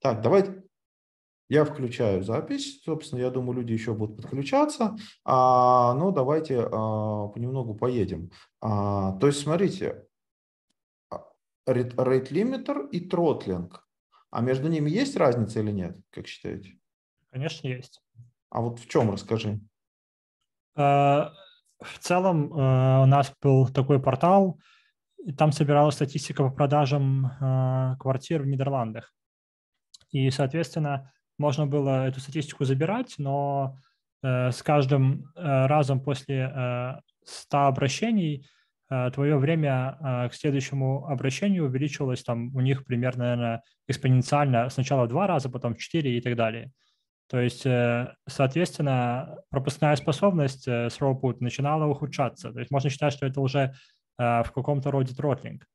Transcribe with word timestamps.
Так, 0.00 0.22
давайте 0.22 0.62
я 1.48 1.64
включаю 1.64 2.22
запись. 2.22 2.82
Собственно, 2.82 3.20
я 3.20 3.30
думаю, 3.30 3.58
люди 3.58 3.72
еще 3.72 3.92
будут 3.94 4.16
подключаться. 4.16 4.96
А, 5.24 5.94
но 5.94 6.10
давайте 6.10 6.60
а, 6.60 7.28
понемногу 7.28 7.74
поедем. 7.74 8.30
А, 8.60 9.12
то 9.18 9.26
есть, 9.26 9.40
смотрите, 9.40 10.06
rate 11.66 12.28
limiter 12.30 12.88
и 12.90 13.06
throttling. 13.08 13.70
А 14.30 14.40
между 14.40 14.68
ними 14.68 14.90
есть 14.90 15.16
разница 15.16 15.60
или 15.60 15.70
нет, 15.70 15.96
как 16.10 16.26
считаете? 16.26 16.78
Конечно, 17.30 17.68
есть. 17.68 18.00
А 18.48 18.60
вот 18.62 18.78
в 18.78 18.88
чем, 18.88 19.10
расскажи. 19.10 19.60
А, 20.74 21.32
в 21.80 21.98
целом 21.98 22.52
а, 22.54 23.02
у 23.02 23.06
нас 23.06 23.32
был 23.42 23.68
такой 23.68 24.00
портал, 24.00 24.58
и 25.18 25.32
там 25.32 25.52
собиралась 25.52 25.96
статистика 25.96 26.44
по 26.44 26.50
продажам 26.50 27.26
а, 27.40 27.96
квартир 27.96 28.42
в 28.42 28.46
Нидерландах. 28.46 29.12
И, 30.12 30.30
соответственно, 30.30 31.12
можно 31.38 31.66
было 31.66 32.06
эту 32.06 32.20
статистику 32.20 32.64
забирать, 32.64 33.14
но 33.18 33.78
э, 34.22 34.50
с 34.50 34.62
каждым 34.62 35.32
э, 35.34 35.66
разом 35.66 36.00
после 36.00 37.00
100 37.24 37.58
обращений 37.66 38.46
твое 39.14 39.38
время 39.38 40.28
к 40.30 40.34
следующему 40.34 41.06
обращению 41.06 41.64
увеличивалось 41.64 42.22
там 42.22 42.54
у 42.54 42.60
них 42.60 42.84
примерно, 42.84 43.24
наверное, 43.24 43.62
экспоненциально 43.88 44.68
сначала 44.68 45.06
в 45.06 45.08
два 45.08 45.26
раза, 45.26 45.48
потом 45.48 45.74
в 45.74 45.78
четыре 45.78 46.18
и 46.18 46.20
так 46.20 46.36
далее. 46.36 46.72
То 47.32 47.40
есть, 47.40 47.64
э, 47.64 48.14
соответственно, 48.28 49.38
пропускная 49.48 49.96
способность 49.96 50.68
э, 50.68 50.88
throughput 50.88 51.38
начинала 51.40 51.86
ухудшаться. 51.86 52.52
То 52.52 52.58
есть 52.58 52.70
можно 52.70 52.90
считать, 52.90 53.14
что 53.14 53.24
это 53.24 53.40
уже 53.40 53.72
э, 54.18 54.42
в 54.42 54.52
каком-то 54.54 54.90
роде 54.90 55.14
тротлинг. 55.14 55.66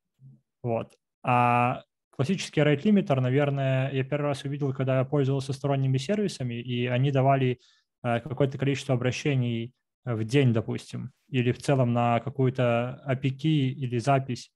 Вот. 0.62 0.94
А 1.24 1.82
классический 2.18 2.62
rate 2.62 2.84
limiter, 2.84 3.20
наверное, 3.22 3.92
я 3.92 4.04
первый 4.04 4.28
раз 4.28 4.44
увидел, 4.44 4.74
когда 4.74 5.00
я 5.00 5.06
пользовался 5.06 5.54
сторонними 5.54 5.98
сервисами, 5.98 6.56
и 6.56 6.88
они 6.88 7.12
давали 7.12 7.60
какое-то 8.02 8.58
количество 8.58 8.96
обращений 8.96 9.74
в 10.04 10.24
день, 10.24 10.52
допустим, 10.52 11.12
или 11.30 11.52
в 11.52 11.60
целом 11.60 11.94
на 11.94 12.20
какую-то 12.20 13.04
API 13.08 13.70
или 13.70 13.98
запись. 14.00 14.52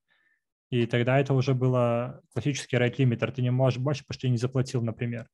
И 0.69 0.85
тогда 0.85 1.19
это 1.19 1.33
уже 1.33 1.53
было 1.53 2.21
классический 2.33 2.77
rate 2.77 2.95
limiter. 2.95 3.31
Ты 3.31 3.41
не 3.41 3.51
можешь 3.51 3.79
больше, 3.79 4.03
потому 4.03 4.15
что 4.15 4.21
ты 4.21 4.29
не 4.29 4.37
заплатил, 4.37 4.81
например. 4.81 5.27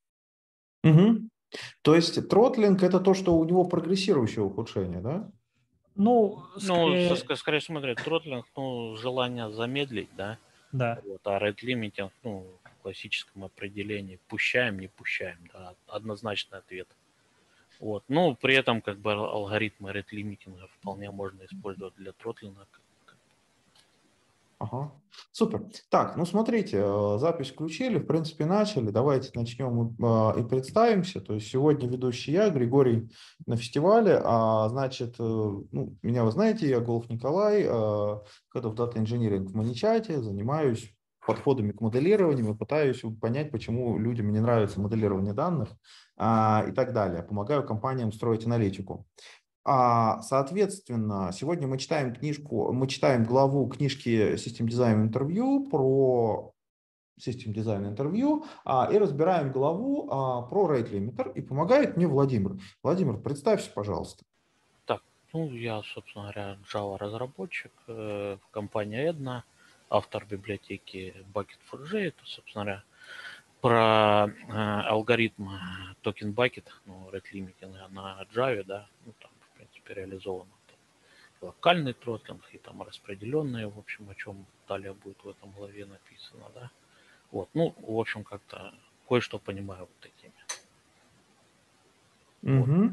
Угу. 0.84 1.28
То 1.82 1.94
есть 1.94 2.28
тротлинг– 2.28 2.82
это 2.84 3.00
то, 3.00 3.14
что 3.14 3.38
у 3.38 3.44
него 3.44 3.64
прогрессирующее 3.64 4.42
ухудшение, 4.42 5.00
да? 5.00 5.30
Ну, 5.94 6.44
ну 6.54 6.60
скорее... 6.60 7.08
ну 7.08 7.36
скорее 7.36 7.60
смотри, 7.60 7.94
тротлинг, 7.94 8.46
ну, 8.56 8.96
желание 8.96 9.50
замедлить, 9.50 10.10
да? 10.16 10.38
Да. 10.72 11.00
Вот, 11.04 11.20
а 11.24 11.38
red 11.38 11.56
limiting, 11.62 12.10
ну, 12.22 12.46
в 12.64 12.82
классическом 12.82 13.44
определении, 13.44 14.18
пущаем, 14.28 14.78
не 14.78 14.88
пущаем, 14.88 15.38
да, 15.52 15.74
однозначный 15.86 16.58
ответ. 16.58 16.88
Вот. 17.80 18.04
Ну, 18.08 18.34
при 18.34 18.54
этом, 18.54 18.82
как 18.82 18.98
бы, 18.98 19.12
алгоритмы 19.12 19.90
red 19.90 20.06
limiting 20.12 20.58
вполне 20.80 21.10
можно 21.10 21.44
использовать 21.44 21.94
для 21.94 22.12
тротлинга, 22.12 22.66
Ага, 24.60 24.92
супер. 25.30 25.66
Так, 25.88 26.16
ну 26.16 26.26
смотрите, 26.26 26.78
э, 26.82 27.18
запись 27.20 27.50
включили, 27.50 27.98
в 27.98 28.06
принципе, 28.06 28.44
начали. 28.44 28.90
Давайте 28.90 29.30
начнем 29.38 29.94
э, 29.96 30.40
и 30.40 30.42
представимся. 30.42 31.20
То 31.20 31.34
есть 31.34 31.48
сегодня 31.48 31.88
ведущий 31.88 32.32
я, 32.32 32.50
Григорий, 32.50 33.08
на 33.46 33.56
фестивале. 33.56 34.20
А, 34.24 34.68
значит, 34.68 35.14
э, 35.20 35.22
ну, 35.22 35.96
меня 36.02 36.24
вы 36.24 36.32
знаете, 36.32 36.68
я 36.68 36.80
Голов 36.80 37.08
Николай, 37.08 37.62
Head 37.66 38.22
of 38.54 38.74
Data 38.74 38.94
Engineering 38.94 39.46
в 39.46 39.54
Маничате, 39.54 40.20
занимаюсь 40.20 40.92
подходами 41.28 41.72
к 41.72 41.82
моделированию 41.82 42.56
пытаюсь 42.56 43.02
понять, 43.20 43.50
почему 43.50 43.98
людям 43.98 44.32
не 44.32 44.40
нравится 44.40 44.80
моделирование 44.80 45.34
данных 45.34 45.68
а, 46.16 46.64
и 46.66 46.72
так 46.72 46.94
далее. 46.94 47.22
Помогаю 47.22 47.66
компаниям 47.66 48.12
строить 48.12 48.46
аналитику. 48.46 49.06
А, 49.70 50.22
соответственно, 50.22 51.30
сегодня 51.30 51.68
мы 51.68 51.76
читаем 51.76 52.14
книжку, 52.14 52.72
мы 52.72 52.86
читаем 52.86 53.24
главу 53.24 53.68
книжки 53.68 54.32
System 54.36 54.66
Design 54.66 55.10
Interview 55.10 55.68
про 55.68 56.54
System 57.20 57.52
Design 57.52 57.94
Interview 57.94 58.46
и 58.90 58.96
разбираем 58.96 59.52
главу 59.52 60.08
а, 60.10 60.40
про 60.40 60.74
Rate 60.74 60.90
Limiter. 60.92 61.34
И 61.34 61.42
помогает 61.42 61.98
мне 61.98 62.06
Владимир. 62.06 62.52
Владимир, 62.82 63.18
представься, 63.18 63.70
пожалуйста. 63.70 64.24
Так, 64.86 65.02
ну 65.34 65.52
я, 65.52 65.82
собственно 65.82 66.32
говоря, 66.32 66.56
Java-разработчик 66.72 67.72
э, 67.88 68.38
в 68.42 68.50
компании 68.50 69.10
Edna, 69.10 69.42
автор 69.90 70.24
библиотеки 70.24 71.14
Bucket4j. 71.34 71.98
Это, 72.06 72.24
собственно 72.24 72.64
говоря, 72.64 72.84
про 73.60 74.28
э, 74.28 74.88
алгоритм 74.88 75.50
токен 76.00 76.30
Bucket, 76.30 76.64
ну, 76.86 77.10
Rate 77.12 77.34
Limiting 77.34 77.88
на 77.90 78.24
Java, 78.34 78.64
да, 78.64 78.86
ну, 79.04 79.12
там, 79.20 79.30
принципе, 79.88 79.94
реализовано. 79.94 80.50
Там 81.40 81.48
локальный 81.48 81.92
тротлинг 81.92 82.42
и 82.52 82.58
там 82.58 82.82
распределенные, 82.82 83.68
в 83.68 83.78
общем, 83.78 84.08
о 84.10 84.14
чем 84.14 84.46
далее 84.68 84.92
будет 84.92 85.22
в 85.24 85.28
этом 85.28 85.50
главе 85.52 85.86
написано, 85.86 86.44
да. 86.54 86.70
Вот, 87.30 87.48
ну, 87.54 87.74
в 87.82 87.98
общем, 87.98 88.24
как-то 88.24 88.74
кое-что 89.08 89.38
понимаю 89.38 89.80
вот 89.80 89.90
такими. 90.00 90.32
Угу. 92.42 92.90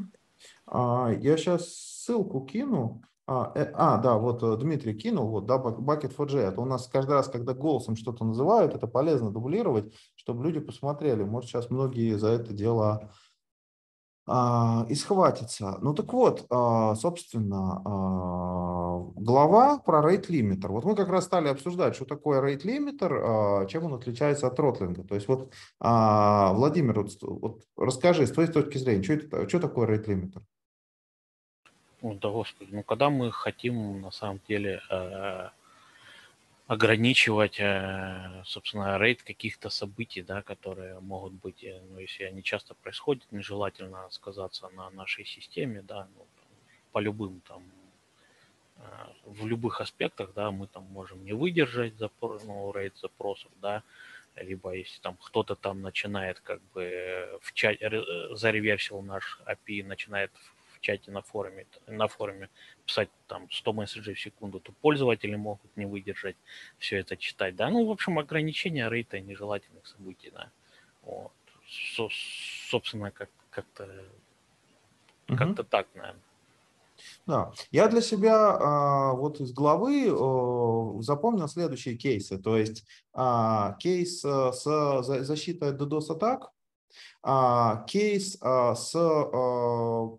А, 0.66 1.10
я 1.20 1.36
сейчас 1.36 1.68
ссылку 1.68 2.40
кину. 2.40 3.02
А, 3.28 3.50
э, 3.56 3.72
а, 3.74 3.98
да, 3.98 4.18
вот 4.18 4.42
э, 4.42 4.56
Дмитрий 4.56 4.94
кинул, 4.94 5.28
вот, 5.28 5.46
да, 5.46 5.56
Bucket4j. 5.56 6.38
Это 6.38 6.60
у 6.60 6.64
нас 6.64 6.86
каждый 6.86 7.12
раз, 7.12 7.28
когда 7.28 7.54
голосом 7.54 7.96
что-то 7.96 8.24
называют, 8.24 8.74
это 8.74 8.86
полезно 8.86 9.32
дублировать, 9.32 9.92
чтобы 10.14 10.44
люди 10.44 10.60
посмотрели. 10.60 11.24
Может, 11.24 11.50
сейчас 11.50 11.70
многие 11.70 12.16
за 12.18 12.28
это 12.28 12.52
дело 12.52 13.10
и 14.28 14.94
схватится. 14.96 15.78
Ну 15.80 15.94
так 15.94 16.12
вот, 16.12 16.46
а, 16.50 16.96
собственно, 16.96 17.80
а, 17.84 18.98
глава 19.14 19.78
про 19.78 20.00
rate 20.00 20.28
limiter. 20.28 20.66
Вот 20.68 20.84
мы 20.84 20.96
как 20.96 21.08
раз 21.08 21.24
стали 21.24 21.46
обсуждать, 21.46 21.94
что 21.94 22.06
такое 22.06 22.40
rate 22.40 22.64
limiter, 22.64 23.66
чем 23.68 23.84
он 23.84 23.94
отличается 23.94 24.48
от 24.48 24.56
тротлинга. 24.56 25.04
То 25.04 25.14
есть 25.14 25.28
вот, 25.28 25.52
Владимир, 25.78 27.02
вот, 27.02 27.10
вот 27.22 27.62
расскажи 27.76 28.26
с 28.26 28.32
твоей 28.32 28.50
точки 28.50 28.78
зрения, 28.78 29.04
что, 29.04 29.12
это, 29.12 29.48
что 29.48 29.60
такое 29.60 29.86
rate 29.86 30.06
limiter? 30.06 30.42
Ну 32.02 32.14
да 32.14 32.28
господи, 32.28 32.70
ну 32.72 32.82
когда 32.82 33.10
мы 33.10 33.30
хотим 33.30 34.00
на 34.02 34.10
самом 34.10 34.40
деле 34.48 34.80
э, 34.90 35.48
ограничивать, 36.66 37.60
э, 37.60 38.42
собственно, 38.44 38.98
рейд 38.98 39.22
каких-то 39.22 39.70
событий, 39.70 40.22
да, 40.22 40.42
которые 40.42 40.98
могут 41.00 41.32
быть, 41.34 41.62
э, 41.62 41.80
ну, 41.90 42.00
если 42.00 42.24
они 42.24 42.42
часто 42.42 42.74
происходят, 42.74 43.24
нежелательно 43.30 44.08
сказаться 44.10 44.68
на 44.70 44.90
нашей 44.90 45.24
системе, 45.24 45.82
да, 45.82 46.08
ну, 46.16 46.26
по 46.92 46.98
любым 46.98 47.40
там, 47.48 47.62
э, 48.78 48.82
в 49.24 49.46
любых 49.46 49.80
аспектах, 49.80 50.32
да, 50.34 50.50
мы 50.50 50.66
там 50.66 50.82
можем 50.84 51.24
не 51.24 51.32
выдержать 51.34 51.94
запор, 51.98 52.40
ну, 52.44 52.72
рейд 52.72 52.96
запросов, 52.96 53.52
да, 53.62 53.84
либо 54.34 54.72
если 54.72 55.00
там 55.00 55.16
кто-то 55.22 55.54
там 55.54 55.82
начинает 55.82 56.40
как 56.40 56.60
бы 56.74 57.38
в 57.42 57.52
чате, 57.54 58.02
зареверсил 58.32 59.02
наш 59.02 59.40
API, 59.46 59.84
начинает 59.84 60.32
чате 60.86 61.10
на 61.10 61.22
форуме, 61.22 61.66
на 61.86 62.06
форуме 62.06 62.48
писать 62.84 63.08
там 63.26 63.50
100 63.50 63.72
месседжей 63.72 64.14
в 64.14 64.20
секунду, 64.20 64.60
то 64.60 64.72
пользователи 64.72 65.34
могут 65.34 65.76
не 65.76 65.86
выдержать 65.86 66.36
все 66.78 66.98
это 66.98 67.16
читать, 67.16 67.56
да. 67.56 67.70
Ну, 67.70 67.86
в 67.86 67.90
общем, 67.90 68.18
ограничение 68.18 68.88
рейта 68.88 69.20
нежелательных 69.20 69.86
событий, 69.86 70.30
да. 70.30 70.50
Вот. 71.02 71.32
Со, 71.96 72.08
собственно, 72.70 73.10
как, 73.10 73.30
как-то 73.50 73.84
угу. 75.28 75.38
как-то 75.38 75.64
так, 75.64 75.88
наверное. 75.94 76.22
Да, 77.26 77.52
я 77.72 77.88
для 77.88 78.00
себя 78.00 78.36
а, 78.36 79.12
вот 79.12 79.40
из 79.40 79.52
главы 79.52 80.06
запомнил 81.02 81.48
следующие 81.48 81.96
кейсы. 81.96 82.38
То 82.38 82.56
есть 82.56 82.84
а, 83.12 83.76
кейс 83.80 84.24
а, 84.24 84.52
с 84.52 85.02
защитой 85.02 85.70
от 85.70 85.80
DDoS 85.80 86.12
атак, 86.12 86.50
а, 87.22 87.84
кейс 87.88 88.38
а, 88.40 88.74
с 88.74 88.94
а, 88.94 90.16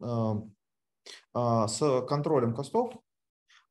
с 0.00 2.04
контролем 2.08 2.54
костов, 2.54 2.94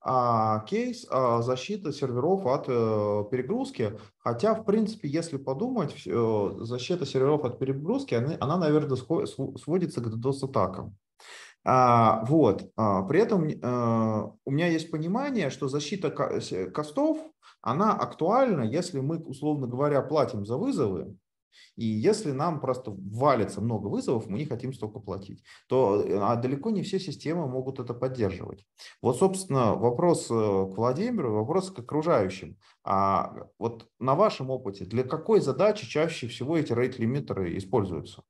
а 0.02 0.62
кейс 0.62 1.06
а, 1.10 1.42
защиты 1.42 1.92
серверов 1.92 2.46
от 2.46 2.66
э, 2.70 3.24
перегрузки. 3.32 3.98
Хотя, 4.20 4.56
в 4.56 4.64
принципе, 4.64 5.10
если 5.10 5.38
подумать, 5.38 6.04
э, 6.06 6.52
защита 6.60 7.06
серверов 7.06 7.44
от 7.44 7.60
перегрузки, 7.60 8.14
она, 8.14 8.38
она 8.40 8.58
наверное, 8.58 8.96
сводится 8.96 10.02
к 10.02 10.08
DDoS-атакам. 10.08 10.96
А, 11.66 12.24
вот. 12.26 12.74
При 12.76 13.20
этом 13.20 13.50
э, 13.50 14.32
у 14.46 14.52
меня 14.52 14.68
есть 14.68 14.90
понимание, 14.90 15.50
что 15.50 15.68
защита 15.68 16.10
костов, 16.74 17.20
она 17.62 17.94
актуальна, 17.94 18.62
если 18.62 19.02
мы, 19.02 19.18
условно 19.18 19.68
говоря, 19.68 20.02
платим 20.02 20.46
за 20.46 20.56
вызовы, 20.56 21.18
И 21.76 21.86
если 21.86 22.32
нам 22.32 22.60
просто 22.60 22.92
валится 22.92 23.62
много 23.62 23.88
вызовов, 23.88 24.28
мы 24.28 24.38
не 24.38 24.46
хотим 24.46 24.74
столько 24.74 25.00
платить, 25.00 25.44
то 25.68 26.04
а 26.22 26.36
далеко 26.36 26.70
не 26.70 26.84
все 26.84 27.00
системы 27.00 27.48
могут 27.48 27.80
это 27.80 27.94
поддерживать. 27.94 28.66
Вот, 29.02 29.18
собственно, 29.18 29.76
вопрос 29.76 30.26
э, 30.30 30.34
к 30.34 30.78
Владимиру, 30.78 31.34
вопрос 31.34 31.72
к 31.72 31.80
окружающим. 31.80 32.58
А 32.84 33.48
вот 33.58 33.90
на 34.00 34.16
вашем 34.16 34.50
опыте, 34.50 34.86
для 34.86 35.04
какой 35.04 35.42
задачи 35.42 35.88
чаще 35.88 36.28
всего 36.28 36.58
эти 36.58 36.74
рейт-лимитеры 36.74 37.58
используются? 37.58 38.24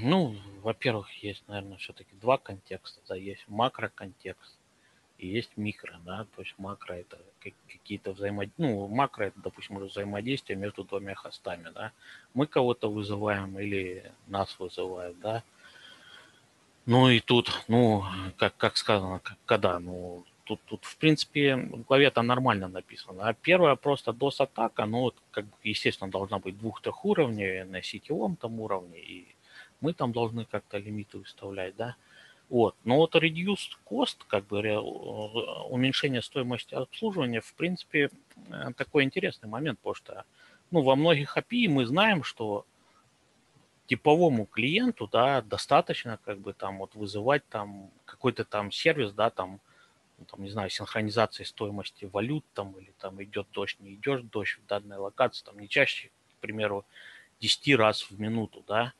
Ну, 0.00 0.36
во-первых, 0.62 1.10
есть, 1.22 1.46
наверное, 1.48 1.76
все-таки 1.78 2.14
два 2.16 2.38
контекста. 2.38 3.00
Да, 3.08 3.16
есть 3.16 3.44
макроконтекст 3.48 4.58
и 5.18 5.26
есть 5.26 5.50
микро, 5.56 5.98
да, 6.04 6.26
то 6.36 6.42
есть 6.42 6.54
макро 6.58 6.94
это 6.94 7.18
какие-то 7.68 8.12
взаимодействия, 8.12 8.66
ну, 8.66 8.88
макро 8.88 9.24
это, 9.24 9.40
допустим, 9.40 9.78
взаимодействие 9.78 10.58
между 10.58 10.84
двумя 10.84 11.14
хостами, 11.14 11.70
да, 11.74 11.92
мы 12.34 12.46
кого-то 12.46 12.90
вызываем 12.90 13.58
или 13.58 14.10
нас 14.26 14.58
вызывают, 14.58 15.18
да, 15.20 15.42
ну 16.86 17.08
и 17.08 17.20
тут, 17.20 17.50
ну, 17.66 18.04
как, 18.36 18.56
как 18.56 18.76
сказано, 18.76 19.20
когда, 19.44 19.80
ну, 19.80 20.24
тут, 20.44 20.60
тут, 20.66 20.84
в 20.84 20.96
принципе, 20.96 21.56
в 21.56 21.82
главе 21.82 22.10
там 22.10 22.28
нормально 22.28 22.68
написано. 22.68 23.28
А 23.28 23.34
первая 23.34 23.74
просто 23.74 24.12
DOS-атака, 24.12 24.86
ну, 24.86 25.12
как 25.32 25.44
естественно, 25.64 26.10
должна 26.10 26.38
быть 26.38 26.56
двух-трех 26.58 27.04
уровней 27.04 27.64
на 27.64 27.82
сетевом 27.82 28.36
там 28.36 28.60
уровне, 28.60 29.00
и 29.00 29.26
мы 29.80 29.92
там 29.92 30.12
должны 30.12 30.44
как-то 30.44 30.78
лимиты 30.78 31.18
выставлять, 31.18 31.76
да. 31.76 31.96
Вот. 32.48 32.76
Но 32.84 32.96
вот 32.96 33.14
reduced 33.16 33.72
cost, 33.90 34.18
как 34.28 34.46
бы 34.46 34.58
уменьшение 35.68 36.22
стоимости 36.22 36.74
обслуживания, 36.74 37.40
в 37.40 37.52
принципе, 37.54 38.10
э, 38.50 38.72
такой 38.76 39.02
интересный 39.04 39.48
момент, 39.48 39.78
потому 39.80 39.94
что 39.94 40.24
ну, 40.70 40.82
во 40.82 40.96
многих 40.96 41.36
API 41.36 41.68
мы 41.68 41.86
знаем, 41.86 42.22
что 42.22 42.64
типовому 43.86 44.46
клиенту, 44.46 45.08
да, 45.10 45.42
достаточно 45.42 46.18
как 46.24 46.38
бы 46.38 46.52
там 46.52 46.78
вот 46.78 46.94
вызывать 46.94 47.46
там 47.48 47.90
какой-то 48.04 48.44
там 48.44 48.72
сервис, 48.72 49.12
да, 49.12 49.30
там, 49.30 49.60
ну, 50.18 50.24
там, 50.24 50.42
не 50.42 50.50
знаю, 50.50 50.70
синхронизации 50.70 51.44
стоимости 51.44 52.04
валют 52.04 52.44
там 52.52 52.72
или 52.78 52.92
там 52.98 53.22
идет 53.22 53.46
дождь, 53.52 53.78
не 53.80 53.94
идет 53.94 54.28
дождь 54.30 54.58
в 54.58 54.66
данной 54.66 54.96
локации, 54.98 55.44
там 55.44 55.58
не 55.58 55.68
чаще, 55.68 56.10
к 56.36 56.40
примеру, 56.40 56.84
10 57.40 57.76
раз 57.76 58.02
в 58.10 58.18
минуту, 58.18 58.64
да, 58.66 58.92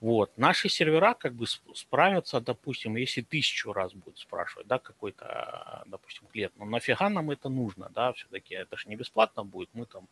вот. 0.00 0.30
Наши 0.38 0.68
сервера 0.68 1.14
как 1.14 1.34
бы 1.34 1.46
справятся, 1.74 2.40
допустим, 2.40 2.94
если 2.94 3.20
тысячу 3.20 3.72
раз 3.72 3.92
будет 3.94 4.18
спрашивать, 4.18 4.68
да, 4.68 4.78
какой-то, 4.78 5.24
а, 5.26 5.82
допустим, 5.86 6.28
клиент. 6.28 6.52
Но 6.56 6.66
нафига 6.66 7.08
нам 7.08 7.32
это 7.32 7.48
нужно, 7.48 7.90
да, 7.92 8.12
все-таки 8.12 8.54
это 8.54 8.76
же 8.76 8.88
не 8.88 8.94
бесплатно 8.94 9.42
будет. 9.42 9.70
Мы 9.72 9.86
там 9.86 10.06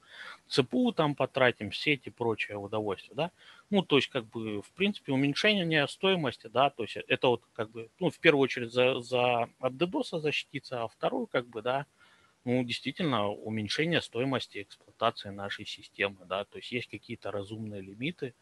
ЦПУ 0.49 0.93
там 0.93 1.15
потратим, 1.15 1.71
сети, 1.73 2.09
прочее 2.11 2.59
удовольствие, 2.59 3.15
да. 3.15 3.31
Ну, 3.71 3.83
то 3.83 3.97
есть, 3.97 4.09
как 4.09 4.25
бы, 4.27 4.61
в 4.61 4.71
принципе, 4.73 5.13
уменьшение 5.13 5.87
стоимости, 5.87 6.49
да, 6.49 6.71
то 6.71 6.83
есть 6.83 6.97
это 6.97 7.29
вот 7.29 7.43
как 7.55 7.71
бы, 7.71 7.89
ну, 8.01 8.11
в 8.11 8.19
первую 8.19 8.43
очередь 8.43 8.73
за, 8.73 9.01
за 9.01 9.49
от 9.61 9.73
DDoS 9.75 10.19
защититься, 10.19 10.83
а 10.83 10.89
вторую, 10.89 11.29
как 11.29 11.47
бы, 11.47 11.63
да, 11.63 11.87
ну, 12.45 12.63
действительно, 12.65 13.29
уменьшение 13.29 14.01
стоимости 14.01 14.63
эксплуатации 14.63 15.31
нашей 15.31 15.67
системы, 15.67 16.25
да, 16.27 16.45
то 16.45 16.59
есть 16.59 16.73
есть 16.73 16.89
какие-то 16.89 17.31
разумные 17.31 17.81
лимиты, 17.83 18.35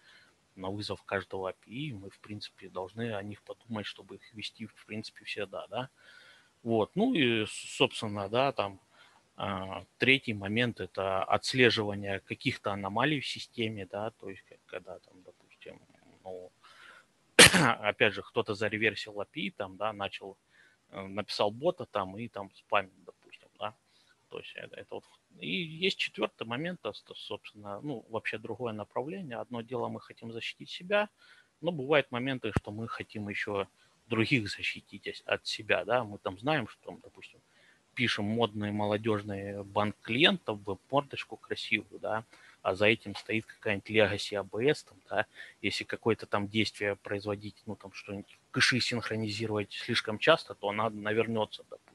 на 0.57 0.71
вызов 0.71 1.03
каждого 1.03 1.53
API, 1.53 1.95
мы, 1.95 2.11
в 2.11 2.19
принципе, 2.21 2.69
должны 2.69 3.15
о 3.15 3.23
них 3.23 3.43
подумать, 3.43 3.87
чтобы 3.87 4.17
их 4.17 4.35
вести, 4.35 4.67
в 4.67 4.87
принципе, 4.87 5.25
всегда, 5.25 5.67
да. 5.69 5.89
Вот, 6.63 6.91
ну 6.95 7.15
и, 7.15 7.45
собственно, 7.47 8.29
да, 8.29 8.53
там 8.53 8.81
а, 9.37 9.85
третий 9.99 10.33
момент– 10.33 10.81
это 10.81 11.25
отслеживание 11.25 12.21
каких-то 12.21 12.73
аномалий 12.73 13.21
в 13.21 13.27
системе, 13.27 13.87
да, 13.87 14.11
то 14.11 14.31
есть 14.31 14.43
когда 14.67 14.99
там, 15.01 15.23
допустим, 15.23 15.81
ну, 16.23 16.53
опять 17.81 18.15
же, 18.15 18.23
кто-то 18.23 18.55
зареверсил 18.55 19.21
API, 19.21 19.53
там, 19.57 19.77
да, 19.77 19.93
начал, 19.93 20.39
э, 20.91 21.07
написал 21.07 21.51
бота 21.51 21.85
там 21.85 22.17
и 22.17 22.29
там 22.29 22.51
спамит, 22.55 22.93
допустим, 23.05 23.49
да, 23.59 23.75
то 24.31 24.39
есть 24.39 24.53
это, 24.55 24.77
это 24.77 24.95
вот 24.95 25.05
и 25.39 25.49
есть 25.49 25.99
четвертый 25.99 26.47
момент, 26.47 26.81
собственно, 27.15 27.81
ну, 27.81 28.05
вообще 28.09 28.39
другое 28.39 28.73
направление. 28.73 29.39
Одно 29.39 29.63
дело, 29.63 29.89
мы 29.89 30.01
хотим 30.01 30.33
защитить 30.33 30.71
себя, 30.71 31.09
но 31.61 31.73
бывают 31.73 32.11
моменты, 32.11 32.53
что 32.57 32.71
мы 32.71 32.89
хотим 32.89 33.29
еще 33.29 33.67
других 34.07 34.49
защитить 34.51 35.23
от 35.25 35.47
себя, 35.47 35.85
да, 35.85 36.05
мы 36.05 36.19
там 36.19 36.39
знаем, 36.39 36.69
что, 36.69 36.99
допустим, 37.03 37.41
пишем 37.95 38.25
модный 38.25 38.73
молодежный 38.73 39.63
банк 39.65 39.97
клиентов, 40.03 40.59
веб-мордочку 40.67 41.37
красивую, 41.37 42.01
да, 42.01 42.25
а 42.63 42.75
за 42.75 42.87
этим 42.87 43.15
стоит 43.15 43.47
какая-нибудь 43.47 43.91
legacy 43.91 44.43
ABS, 44.43 44.87
там, 44.89 44.99
да, 45.09 45.27
если 45.63 45.85
какое-то 45.85 46.27
там 46.27 46.49
действие 46.49 46.97
производить, 46.97 47.63
ну, 47.67 47.77
там, 47.77 47.93
что-нибудь, 47.93 48.39
кэши 48.51 48.81
синхронизировать 48.81 49.73
слишком 49.73 50.19
часто, 50.19 50.55
то 50.55 50.69
она 50.69 50.91
навернется, 50.91 51.65
допустим. 51.71 51.94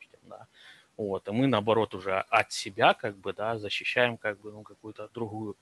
Вот, 1.00 1.30
и 1.30 1.32
мы, 1.32 1.48
наоборот, 1.48 1.96
уже 1.96 2.26
от 2.30 2.52
себя, 2.52 2.94
как 2.94 3.18
бы, 3.18 3.32
да, 3.32 3.58
защищаем, 3.58 4.18
как 4.18 4.38
бы, 4.42 4.52
ну, 4.52 4.64
какую-то 4.64 5.10
другую 5.14 5.56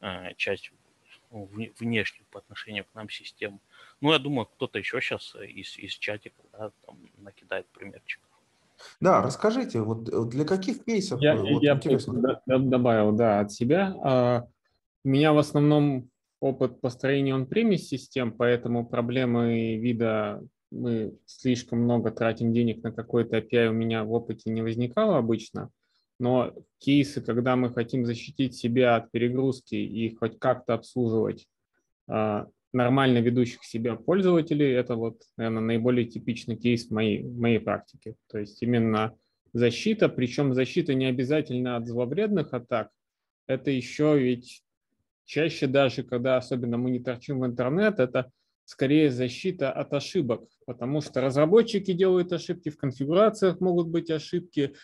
э, 0.00 0.34
часть 0.36 0.70
ну, 1.32 1.50
внешнюю 1.80 2.24
по 2.30 2.38
отношению 2.38 2.84
к 2.84 2.94
нам 2.94 3.10
систему. 3.10 3.58
Ну, 4.00 4.12
я 4.12 4.20
думаю, 4.20 4.46
кто-то 4.46 4.78
еще 4.78 5.00
сейчас 5.00 5.34
из, 5.34 5.76
из 5.78 5.94
чатика, 5.94 6.40
да, 6.52 6.70
там 6.86 6.96
накидает 7.16 7.66
примерчиков. 7.70 8.28
Да, 9.00 9.20
расскажите, 9.20 9.80
вот 9.80 10.08
э, 10.08 10.30
для 10.30 10.44
каких 10.44 10.84
кейсов? 10.84 11.20
Я, 11.20 11.34
вот, 11.34 11.60
я 11.60 11.74
интересно. 11.74 12.40
добавил, 12.46 13.10
да, 13.10 13.40
от 13.40 13.50
себя. 13.50 13.96
А, 14.00 14.46
у 15.02 15.08
меня 15.08 15.32
в 15.32 15.38
основном 15.38 16.08
опыт 16.38 16.80
построения 16.80 17.34
он-премис 17.34 17.88
систем, 17.88 18.30
поэтому 18.30 18.86
проблемы 18.86 19.74
вида 19.74 20.40
мы 20.74 21.16
слишком 21.26 21.80
много 21.80 22.10
тратим 22.10 22.52
денег 22.52 22.82
на 22.82 22.92
какой-то 22.92 23.38
API, 23.38 23.68
у 23.68 23.72
меня 23.72 24.04
в 24.04 24.12
опыте 24.12 24.50
не 24.50 24.62
возникало 24.62 25.18
обычно, 25.18 25.70
но 26.18 26.52
кейсы, 26.78 27.20
когда 27.20 27.56
мы 27.56 27.72
хотим 27.72 28.04
защитить 28.04 28.54
себя 28.54 28.96
от 28.96 29.10
перегрузки 29.10 29.74
и 29.74 30.14
хоть 30.14 30.38
как-то 30.38 30.74
обслуживать 30.74 31.46
а, 32.08 32.46
нормально 32.72 33.18
ведущих 33.18 33.64
себя 33.64 33.96
пользователей, 33.96 34.72
это 34.72 34.96
вот, 34.96 35.22
наверное, 35.36 35.62
наиболее 35.62 36.06
типичный 36.06 36.56
кейс 36.56 36.86
в 36.86 36.90
моей, 36.90 37.22
в 37.22 37.38
моей 37.38 37.58
практике. 37.58 38.16
То 38.28 38.38
есть 38.38 38.62
именно 38.62 39.16
защита, 39.52 40.08
причем 40.08 40.54
защита 40.54 40.94
не 40.94 41.06
обязательно 41.06 41.76
от 41.76 41.86
зловредных 41.86 42.52
атак, 42.52 42.90
это 43.46 43.70
еще 43.70 44.18
ведь 44.18 44.62
чаще 45.24 45.66
даже, 45.66 46.02
когда 46.02 46.36
особенно 46.36 46.76
мы 46.76 46.90
не 46.90 47.00
торчим 47.00 47.40
в 47.40 47.46
интернет, 47.46 47.98
это 47.98 48.30
скорее 48.64 49.10
защита 49.10 49.70
от 49.70 49.92
ошибок, 49.92 50.44
потому 50.66 51.00
что 51.00 51.20
разработчики 51.20 51.92
делают 51.92 52.32
ошибки, 52.32 52.68
в 52.70 52.76
конфигурациях 52.76 53.60
могут 53.60 53.88
быть 53.88 54.10
ошибки. 54.10 54.74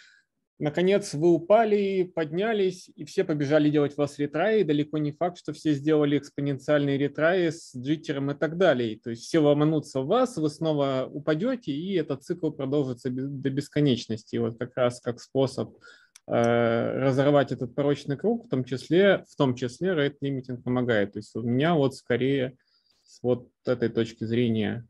Наконец 0.59 1.15
вы 1.15 1.31
упали, 1.31 2.03
поднялись, 2.15 2.91
и 2.95 3.07
все 3.07 3.25
побежали 3.25 3.71
делать 3.71 3.97
вас 3.97 4.19
ретраи. 4.19 4.63
Далеко 4.63 4.99
не 4.99 5.11
факт, 5.11 5.39
что 5.39 5.55
все 5.55 5.73
сделали 5.73 6.19
экспоненциальные 6.19 6.99
ретраи 6.99 7.49
с 7.49 7.75
джиттером 7.75 8.31
и 8.31 8.35
так 8.35 8.59
далее. 8.59 9.01
То 9.03 9.09
есть 9.09 9.23
все 9.23 9.39
ломанутся 9.39 10.03
в 10.03 10.07
вас, 10.07 10.37
вы 10.37 10.51
снова 10.51 11.09
упадете, 11.11 11.73
и 11.73 11.95
этот 11.95 12.25
цикл 12.25 12.51
продолжится 12.51 13.09
до 13.11 13.49
бесконечности. 13.49 14.37
И 14.37 14.39
вот 14.39 14.59
как 14.59 14.77
раз 14.77 15.01
как 15.01 15.21
способ 15.21 15.79
э, 16.27 16.33
разорвать 16.35 17.53
этот 17.53 17.75
порочный 17.75 18.19
круг, 18.19 18.45
в 18.45 18.51
том 18.51 18.65
числе, 18.65 19.25
в 19.31 19.37
том 19.37 19.55
числе 19.55 19.93
rate 19.95 20.17
limiting 20.23 20.63
помогает. 20.63 21.13
То 21.13 21.21
есть 21.21 21.35
у 21.37 21.43
меня 21.43 21.75
вот 21.75 21.95
скорее 21.95 22.59
с 23.03 23.23
вот 23.23 23.49
этой 23.65 23.89
точки 23.89 24.25
зрения 24.25 24.87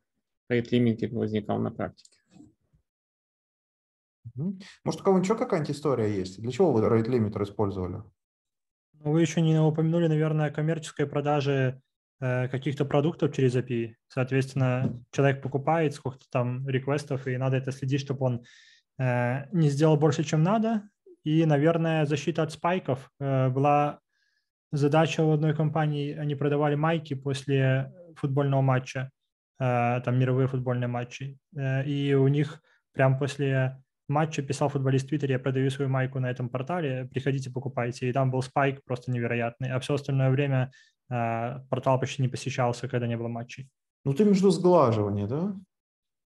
рейт-лимитинг 0.51 1.13
возникал 1.13 1.59
на 1.59 1.71
практике. 1.71 2.19
Может, 4.85 5.01
у 5.01 5.05
кого-нибудь 5.05 5.29
еще 5.29 5.37
какая-нибудь 5.37 5.75
история 5.75 6.15
есть? 6.15 6.41
Для 6.41 6.51
чего 6.51 6.73
вы 6.73 6.81
рейт-лимитер 6.81 7.43
использовали? 7.43 8.03
Ну, 8.95 9.13
вы 9.13 9.23
еще 9.23 9.41
не 9.41 9.59
упомянули, 9.59 10.09
наверное, 10.09 10.51
коммерческой 10.51 11.07
продажи 11.07 11.81
э, 12.21 12.49
каких-то 12.49 12.85
продуктов 12.85 13.35
через 13.35 13.57
API. 13.57 13.95
Соответственно, 14.09 15.03
человек 15.11 15.43
покупает 15.43 15.95
сколько-то 15.95 16.27
там 16.31 16.69
реквестов, 16.69 17.27
и 17.27 17.37
надо 17.37 17.57
это 17.57 17.73
следить, 17.73 18.03
чтобы 18.03 18.27
он 18.27 18.45
э, 18.99 19.47
не 19.53 19.71
сделал 19.71 19.97
больше, 19.97 20.25
чем 20.25 20.43
надо. 20.43 20.83
И, 21.25 21.45
наверное, 21.45 22.07
защита 22.07 22.43
от 22.43 22.53
спайков 22.53 23.11
э, 23.21 23.49
была 23.49 24.01
задача 24.73 25.23
у 25.23 25.33
одной 25.33 25.55
компании, 25.55 26.15
они 26.15 26.35
продавали 26.35 26.75
майки 26.75 27.15
после 27.15 27.93
футбольного 28.17 28.61
матча, 28.61 29.11
там 29.61 30.19
мировые 30.19 30.49
футбольные 30.49 30.89
матчи, 30.89 31.39
э, 31.55 31.85
и 31.85 32.15
у 32.15 32.27
них 32.29 32.63
прям 32.93 33.19
после 33.19 33.83
матча 34.09 34.43
писал 34.43 34.69
футболист 34.69 35.07
в 35.07 35.09
Твиттере, 35.09 35.35
я 35.35 35.39
продаю 35.39 35.71
свою 35.71 35.91
майку 35.91 36.19
на 36.19 36.31
этом 36.31 36.49
портале, 36.49 37.09
приходите, 37.13 37.51
покупайте. 37.51 38.09
И 38.09 38.13
там 38.13 38.31
был 38.31 38.43
спайк 38.43 38.83
просто 38.85 39.11
невероятный. 39.11 39.71
А 39.71 39.79
все 39.81 39.95
остальное 39.95 40.31
время 40.31 40.71
э, 41.11 41.61
портал 41.69 42.01
почти 42.01 42.23
не 42.23 42.29
посещался, 42.29 42.89
когда 42.89 43.07
не 43.07 43.17
было 43.17 43.29
матчей. 43.29 43.69
Ну, 44.05 44.15
ты 44.15 44.25
между 44.25 44.51
сглаживание, 44.51 45.27
да? 45.27 45.55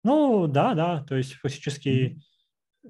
Ну, 0.05 0.47
да, 0.47 0.75
да. 0.75 1.03
То 1.03 1.17
есть 1.17 1.35
фактически 1.35 2.21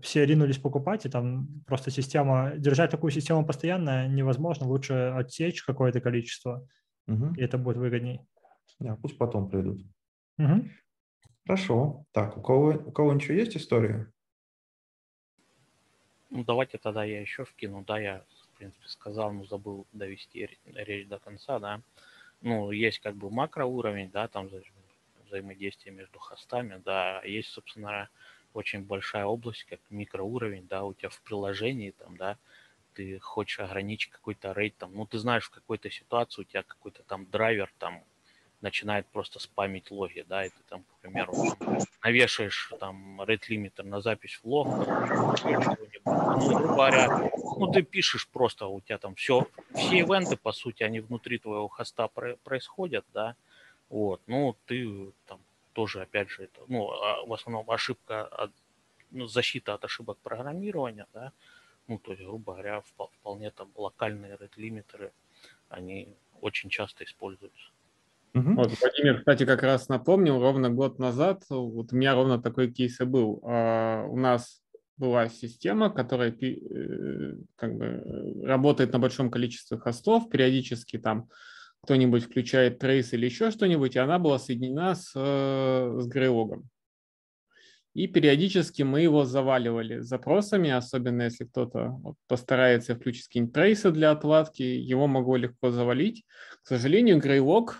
все 0.02 0.26
ринулись 0.26 0.58
покупать, 0.58 1.06
и 1.06 1.08
там 1.08 1.48
просто 1.66 1.90
система, 1.90 2.52
держать 2.56 2.90
такую 2.90 3.12
систему 3.12 3.46
постоянно 3.46 4.08
невозможно, 4.08 4.66
лучше 4.66 5.14
отсечь 5.16 5.62
какое-то 5.62 6.00
количество, 6.00 6.66
угу. 7.06 7.32
и 7.36 7.40
это 7.40 7.58
будет 7.58 7.76
выгодней. 7.76 8.20
Да, 8.80 8.96
пусть 8.96 9.16
потом 9.16 9.48
придут. 9.48 9.80
Угу. 10.38 10.68
Хорошо. 11.46 12.04
Так, 12.12 12.36
у 12.36 12.42
кого, 12.42 12.70
у 12.70 12.92
кого 12.92 13.12
ничего 13.12 13.34
есть 13.34 13.56
история? 13.56 14.12
Ну, 16.30 16.42
давайте 16.44 16.78
тогда 16.78 17.04
я 17.04 17.20
еще 17.20 17.44
вкину. 17.44 17.84
Да, 17.86 17.98
я, 17.98 18.24
в 18.54 18.58
принципе, 18.58 18.88
сказал, 18.88 19.32
но 19.32 19.44
забыл 19.44 19.86
довести 19.92 20.48
речь 20.64 21.06
до 21.06 21.18
конца, 21.18 21.58
да. 21.58 21.80
Ну, 22.40 22.70
есть 22.72 22.98
как 22.98 23.14
бы 23.14 23.30
макроуровень, 23.30 24.10
да, 24.10 24.28
там 24.28 24.50
взаимодействие 25.26 25.94
между 25.94 26.18
хостами, 26.18 26.80
да, 26.84 27.22
есть, 27.22 27.48
собственно, 27.50 28.08
очень 28.52 28.82
большая 28.82 29.24
область, 29.26 29.64
как 29.64 29.80
микроуровень, 29.90 30.66
да, 30.68 30.84
у 30.84 30.94
тебя 30.94 31.08
в 31.08 31.20
приложении 31.22 31.92
там, 31.92 32.16
да, 32.16 32.36
ты 32.94 33.18
хочешь 33.18 33.60
ограничить 33.60 34.10
какой-то 34.10 34.52
рейд 34.52 34.76
там, 34.76 34.94
ну, 34.94 35.06
ты 35.06 35.18
знаешь, 35.18 35.44
в 35.44 35.50
какой-то 35.50 35.90
ситуации 35.90 36.42
у 36.42 36.44
тебя 36.44 36.62
какой-то 36.62 37.02
там 37.04 37.26
драйвер 37.26 37.72
там 37.78 38.04
начинает 38.64 39.06
просто 39.06 39.38
спамить 39.40 39.90
логи, 39.90 40.24
да, 40.26 40.46
и 40.46 40.48
ты 40.48 40.62
там, 40.70 40.82
к 40.82 41.02
примеру, 41.02 41.34
навешаешь 42.02 42.72
там 42.80 43.22
рейд 43.22 43.48
лимитер 43.50 43.84
на 43.84 44.00
запись 44.00 44.40
в 44.42 44.44
лог, 44.46 44.66
ну, 46.04 46.58
говоря, 46.74 47.30
ну, 47.58 47.70
ты 47.70 47.82
пишешь 47.82 48.26
просто, 48.26 48.66
у 48.66 48.80
тебя 48.80 48.96
там 48.96 49.14
все, 49.16 49.46
все 49.74 49.98
ивенты, 49.98 50.38
по 50.38 50.52
сути, 50.52 50.82
они 50.82 51.00
внутри 51.00 51.38
твоего 51.38 51.68
хоста 51.68 52.08
происходят, 52.42 53.04
да, 53.12 53.36
вот, 53.90 54.22
ну, 54.26 54.56
ты 54.64 55.12
там 55.26 55.40
тоже, 55.74 56.00
опять 56.00 56.30
же, 56.30 56.44
это, 56.44 56.62
ну, 56.66 56.90
а, 56.90 57.26
в 57.26 57.32
основном 57.34 57.70
ошибка, 57.70 58.24
от, 58.24 58.50
ну, 59.10 59.26
защита 59.26 59.74
от 59.74 59.84
ошибок 59.84 60.16
программирования, 60.22 61.06
да, 61.12 61.32
ну, 61.86 61.98
то 61.98 62.12
есть, 62.12 62.24
грубо 62.24 62.54
говоря, 62.54 62.82
вполне 63.20 63.50
там 63.50 63.70
локальные 63.76 64.38
рейд-лимитеры, 64.40 65.12
они 65.68 66.08
очень 66.40 66.70
часто 66.70 67.04
используются. 67.04 67.73
Угу. 68.34 68.54
Вот, 68.54 68.72
Владимир, 68.80 69.18
кстати, 69.18 69.46
как 69.46 69.62
раз 69.62 69.88
напомнил, 69.88 70.40
ровно 70.40 70.68
год 70.68 70.98
назад 70.98 71.44
вот 71.48 71.92
у 71.92 71.96
меня 71.96 72.14
ровно 72.14 72.42
такой 72.42 72.72
кейс 72.72 73.00
и 73.00 73.04
был. 73.04 73.40
А, 73.44 74.04
у 74.06 74.16
нас 74.16 74.60
была 74.96 75.28
система, 75.28 75.90
которая 75.90 76.30
э, 76.30 77.36
как 77.56 77.76
бы 77.76 78.42
работает 78.44 78.92
на 78.92 78.98
большом 78.98 79.30
количестве 79.30 79.78
хостов, 79.78 80.30
периодически 80.30 80.98
там 80.98 81.28
кто-нибудь 81.82 82.24
включает 82.24 82.78
трейс 82.78 83.12
или 83.12 83.26
еще 83.26 83.50
что-нибудь, 83.50 83.94
и 83.94 83.98
она 83.98 84.18
была 84.18 84.38
соединена 84.38 84.94
с, 84.94 85.12
э, 85.14 85.98
с 86.00 86.06
Грейлогом. 86.06 86.68
И 87.92 88.08
периодически 88.08 88.82
мы 88.82 89.02
его 89.02 89.24
заваливали 89.24 90.00
запросами, 90.00 90.70
особенно 90.70 91.22
если 91.22 91.44
кто-то 91.44 92.00
постарается 92.26 92.96
включить 92.96 93.26
какие-нибудь 93.26 93.54
трейсы 93.54 93.92
для 93.92 94.10
отладки, 94.10 94.62
его 94.62 95.06
могло 95.06 95.36
легко 95.36 95.70
завалить. 95.70 96.24
К 96.64 96.68
сожалению, 96.68 97.18
Graylog, 97.18 97.74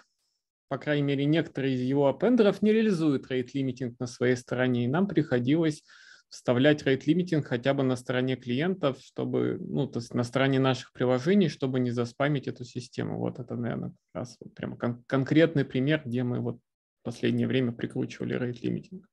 по 0.75 0.79
крайней 0.79 1.05
мере, 1.05 1.25
некоторые 1.25 1.77
из 1.77 1.83
его 1.83 2.09
аппендеров 2.09 2.61
не 2.61 2.73
реализуют 2.73 3.31
rate 3.31 3.52
limiting 3.52 3.95
на 4.01 4.09
своей 4.09 4.35
стороне, 4.35 4.85
и 4.85 4.89
нам 4.89 5.07
приходилось 5.07 5.85
вставлять 6.29 6.85
rate 6.85 7.07
limiting 7.07 7.47
хотя 7.47 7.75
бы 7.75 7.85
на 7.85 7.95
стороне 7.95 8.35
клиентов, 8.35 8.99
чтобы, 8.99 9.57
ну, 9.61 9.87
то 9.87 10.01
есть 10.01 10.13
на 10.15 10.25
стороне 10.25 10.59
наших 10.59 10.93
приложений, 10.93 11.51
чтобы 11.51 11.79
не 11.79 11.93
заспамить 11.93 12.49
эту 12.49 12.65
систему. 12.65 13.21
Вот 13.21 13.39
это, 13.39 13.55
наверное, 13.55 13.91
как 13.91 14.23
раз 14.23 14.37
вот 14.41 14.53
прямо 14.53 14.77
кон- 14.77 15.05
конкретный 15.07 15.65
пример, 15.65 16.03
где 16.05 16.25
мы 16.25 16.41
вот 16.41 16.57
в 16.57 17.05
последнее 17.05 17.47
время 17.47 17.71
прикручивали 17.71 18.37
rate 18.37 18.61
limiting. 18.61 19.07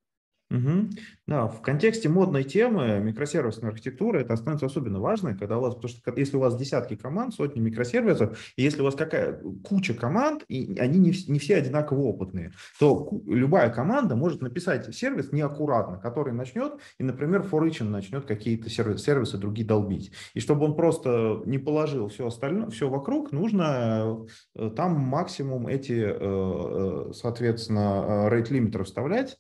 Угу. 0.51 0.89
Да, 1.27 1.47
в 1.47 1.61
контексте 1.61 2.09
модной 2.09 2.43
темы 2.43 2.99
микросервисной 2.99 3.69
архитектуры 3.69 4.19
это 4.19 4.35
становится 4.35 4.65
особенно 4.65 4.99
важно, 4.99 5.37
когда 5.37 5.57
у 5.57 5.61
вас, 5.61 5.75
потому 5.75 5.93
что 5.93 6.13
если 6.17 6.35
у 6.35 6.41
вас 6.41 6.57
десятки 6.57 6.97
команд, 6.97 7.33
сотни 7.33 7.61
микросервисов, 7.61 8.37
и 8.57 8.63
если 8.63 8.81
у 8.81 8.83
вас 8.83 8.95
какая 8.95 9.41
куча 9.63 9.93
команд, 9.93 10.43
и 10.49 10.77
они 10.77 10.99
не, 10.99 11.13
не 11.29 11.39
все 11.39 11.55
одинаково 11.55 12.01
опытные, 12.01 12.51
то 12.79 13.09
любая 13.25 13.69
команда 13.69 14.17
может 14.17 14.41
написать 14.41 14.93
сервис 14.93 15.31
неаккуратно, 15.31 15.97
который 15.97 16.33
начнет, 16.33 16.73
и, 16.97 17.03
например, 17.03 17.43
форичен 17.43 17.89
начнет 17.89 18.25
какие-то 18.25 18.69
сервисы, 18.69 19.05
сервисы 19.05 19.37
другие 19.37 19.65
долбить. 19.65 20.11
И 20.33 20.41
чтобы 20.41 20.65
он 20.65 20.75
просто 20.75 21.43
не 21.45 21.59
положил 21.59 22.09
все 22.09 22.27
остальное, 22.27 22.69
все 22.71 22.89
вокруг, 22.89 23.31
нужно 23.31 24.25
э, 24.55 24.69
там 24.75 24.99
максимум 24.99 25.67
эти, 25.67 25.93
э, 25.93 26.17
э, 26.19 27.13
соответственно, 27.13 28.27
рейт-лимитеры 28.29 28.83
вставлять, 28.83 29.37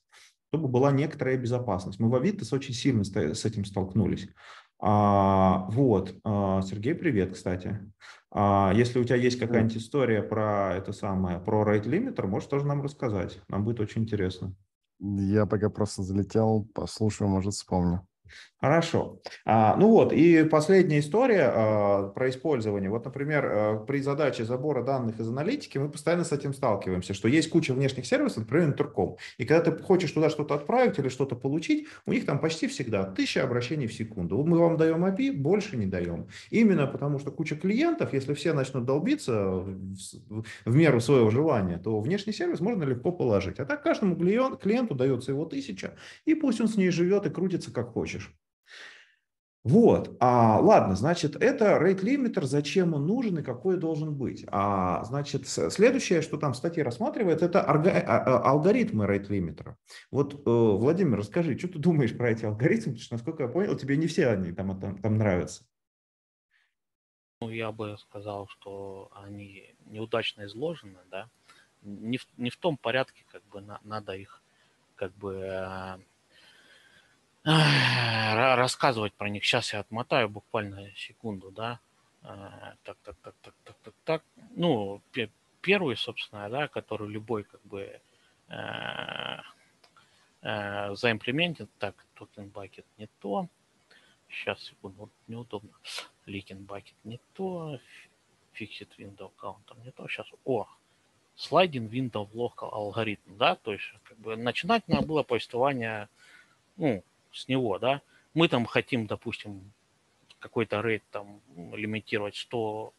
чтобы 0.51 0.67
была 0.67 0.91
некоторая 0.91 1.37
безопасность. 1.37 1.97
Мы 1.99 2.09
в 2.09 2.15
Авито 2.15 2.43
очень 2.53 2.73
сильно 2.73 3.05
с 3.05 3.45
этим 3.45 3.63
столкнулись. 3.63 4.27
А, 4.79 5.67
вот, 5.69 6.13
а, 6.25 6.61
Сергей, 6.63 6.93
привет, 6.93 7.35
кстати. 7.35 7.79
А, 8.31 8.73
если 8.75 8.99
у 8.99 9.03
тебя 9.05 9.15
есть 9.15 9.39
какая-нибудь 9.39 9.77
история 9.77 10.21
про 10.21 10.75
это 10.75 10.91
самое, 10.91 11.39
про 11.39 11.63
rate 11.63 11.85
limiter, 11.85 12.27
можешь 12.27 12.49
тоже 12.49 12.65
нам 12.65 12.81
рассказать. 12.81 13.39
Нам 13.47 13.63
будет 13.63 13.79
очень 13.79 14.01
интересно. 14.01 14.53
Я 14.99 15.45
пока 15.45 15.69
просто 15.69 16.03
залетел, 16.03 16.67
послушаю, 16.73 17.29
может, 17.29 17.53
вспомню. 17.53 18.05
Хорошо. 18.61 19.19
А, 19.43 19.75
ну 19.75 19.89
вот, 19.89 20.13
и 20.13 20.43
последняя 20.43 20.99
история 20.99 21.51
а, 21.51 22.09
про 22.09 22.29
использование. 22.29 22.91
Вот, 22.91 23.03
например, 23.05 23.45
а, 23.45 23.77
при 23.85 24.01
задаче 24.01 24.45
забора 24.45 24.83
данных 24.83 25.19
из 25.19 25.27
аналитики 25.27 25.79
мы 25.79 25.89
постоянно 25.89 26.23
с 26.23 26.31
этим 26.31 26.53
сталкиваемся, 26.53 27.15
что 27.15 27.27
есть 27.27 27.49
куча 27.49 27.73
внешних 27.73 28.05
сервисов, 28.05 28.43
например, 28.43 28.67
Интерком. 28.67 29.17
И 29.39 29.45
когда 29.45 29.71
ты 29.71 29.83
хочешь 29.83 30.11
туда 30.11 30.29
что-то 30.29 30.53
отправить 30.53 30.99
или 30.99 31.09
что-то 31.09 31.35
получить, 31.35 31.87
у 32.05 32.11
них 32.11 32.23
там 32.27 32.37
почти 32.39 32.67
всегда 32.67 33.03
тысяча 33.03 33.43
обращений 33.43 33.87
в 33.87 33.93
секунду. 33.93 34.43
Мы 34.43 34.59
вам 34.59 34.77
даем 34.77 35.05
API, 35.05 35.31
больше 35.31 35.75
не 35.75 35.87
даем. 35.87 36.27
Именно 36.51 36.85
потому, 36.85 37.17
что 37.17 37.31
куча 37.31 37.55
клиентов, 37.55 38.13
если 38.13 38.35
все 38.35 38.53
начнут 38.53 38.85
долбиться 38.85 39.53
в, 39.55 40.43
в 40.65 40.75
меру 40.75 40.99
своего 41.01 41.31
желания, 41.31 41.79
то 41.79 41.99
внешний 41.99 42.33
сервис 42.33 42.59
можно 42.59 42.83
легко 42.83 43.11
положить. 43.11 43.59
А 43.59 43.65
так 43.65 43.81
каждому 43.81 44.15
клиенту 44.15 44.93
дается 44.93 45.31
его 45.31 45.45
тысяча, 45.45 45.95
и 46.25 46.35
пусть 46.35 46.61
он 46.61 46.67
с 46.67 46.77
ней 46.77 46.91
живет 46.91 47.25
и 47.25 47.31
крутится 47.31 47.73
как 47.73 47.91
хочешь. 48.21 48.35
Вот, 49.63 50.17
а, 50.19 50.59
ладно, 50.59 50.95
значит, 50.95 51.35
это 51.35 51.77
rate 51.79 52.01
limiter, 52.01 52.45
зачем 52.45 52.95
он 52.95 53.05
нужен 53.05 53.37
и 53.37 53.43
какой 53.43 53.77
должен 53.77 54.15
быть. 54.15 54.43
А, 54.47 55.03
значит, 55.03 55.47
следующее, 55.47 56.23
что 56.23 56.37
там 56.37 56.53
в 56.53 56.57
статье 56.57 56.81
рассматривает, 56.81 57.43
это 57.43 57.61
а, 57.61 57.73
а, 57.75 58.49
алгоритмы 58.49 59.05
rate 59.05 59.27
limiter. 59.27 59.75
Вот, 60.09 60.33
э, 60.33 60.37
Владимир, 60.49 61.19
расскажи, 61.19 61.55
что 61.59 61.67
ты 61.67 61.77
думаешь 61.77 62.17
про 62.17 62.31
эти 62.31 62.43
алгоритмы, 62.43 62.93
потому 62.93 63.03
что, 63.03 63.13
насколько 63.13 63.43
я 63.43 63.49
понял, 63.49 63.77
тебе 63.77 63.97
не 63.97 64.07
все 64.07 64.29
они 64.29 64.51
там, 64.51 64.79
там, 64.79 64.97
там 64.97 65.17
нравятся. 65.19 65.63
Ну, 67.39 67.51
я 67.51 67.71
бы 67.71 67.97
сказал, 67.99 68.47
что 68.47 69.11
они 69.13 69.75
неудачно 69.85 70.45
изложены, 70.45 70.97
да, 71.11 71.29
не 71.83 72.17
в, 72.17 72.25
не 72.37 72.49
в 72.49 72.57
том 72.57 72.77
порядке, 72.77 73.25
как 73.31 73.43
бы 73.43 73.61
на, 73.61 73.79
надо 73.83 74.13
их 74.13 74.41
как 74.95 75.15
бы 75.17 75.35
э, 75.35 75.97
рассказывать 77.43 79.13
про 79.13 79.29
них. 79.29 79.43
Сейчас 79.43 79.73
я 79.73 79.79
отмотаю 79.79 80.29
буквально 80.29 80.91
секунду, 80.95 81.51
да. 81.51 81.79
Так, 82.21 82.97
так, 83.03 83.15
так, 83.21 83.35
так, 83.41 83.53
так, 83.63 83.75
так, 83.83 83.93
так. 84.03 84.23
Ну, 84.55 85.01
первый, 85.61 85.95
собственно, 85.97 86.49
да, 86.49 86.67
который 86.67 87.09
любой 87.09 87.43
как 87.43 87.61
бы 87.61 87.99
заимплементит. 90.39 91.69
Так, 91.79 91.95
бакет 92.53 92.85
не 92.97 93.07
то. 93.19 93.47
Сейчас, 94.29 94.63
секунду, 94.63 95.09
неудобно. 95.27 95.71
Ликин 96.25 96.63
бакет 96.63 96.95
не 97.03 97.19
то. 97.33 97.79
Fixed 98.59 98.89
window 98.97 99.31
counter 99.41 99.81
не 99.83 99.91
то. 99.91 100.07
Сейчас, 100.07 100.27
о, 100.45 100.67
слайдинг 101.35 101.91
window 101.91 102.29
local 102.33 102.69
алгоритм, 102.71 103.37
да, 103.37 103.55
то 103.55 103.71
есть 103.73 103.85
как 104.03 104.17
бы 104.17 104.35
начинать 104.35 104.87
надо 104.87 105.07
было 105.07 105.23
повествование, 105.23 106.09
ну, 106.75 107.03
с 107.31 107.47
него, 107.47 107.79
да, 107.79 108.01
мы 108.33 108.47
там 108.47 108.65
хотим, 108.65 109.07
допустим, 109.07 109.71
какой-то 110.39 110.81
рейд 110.81 111.03
там 111.11 111.41
лимитировать 111.73 112.35
100 112.35 112.93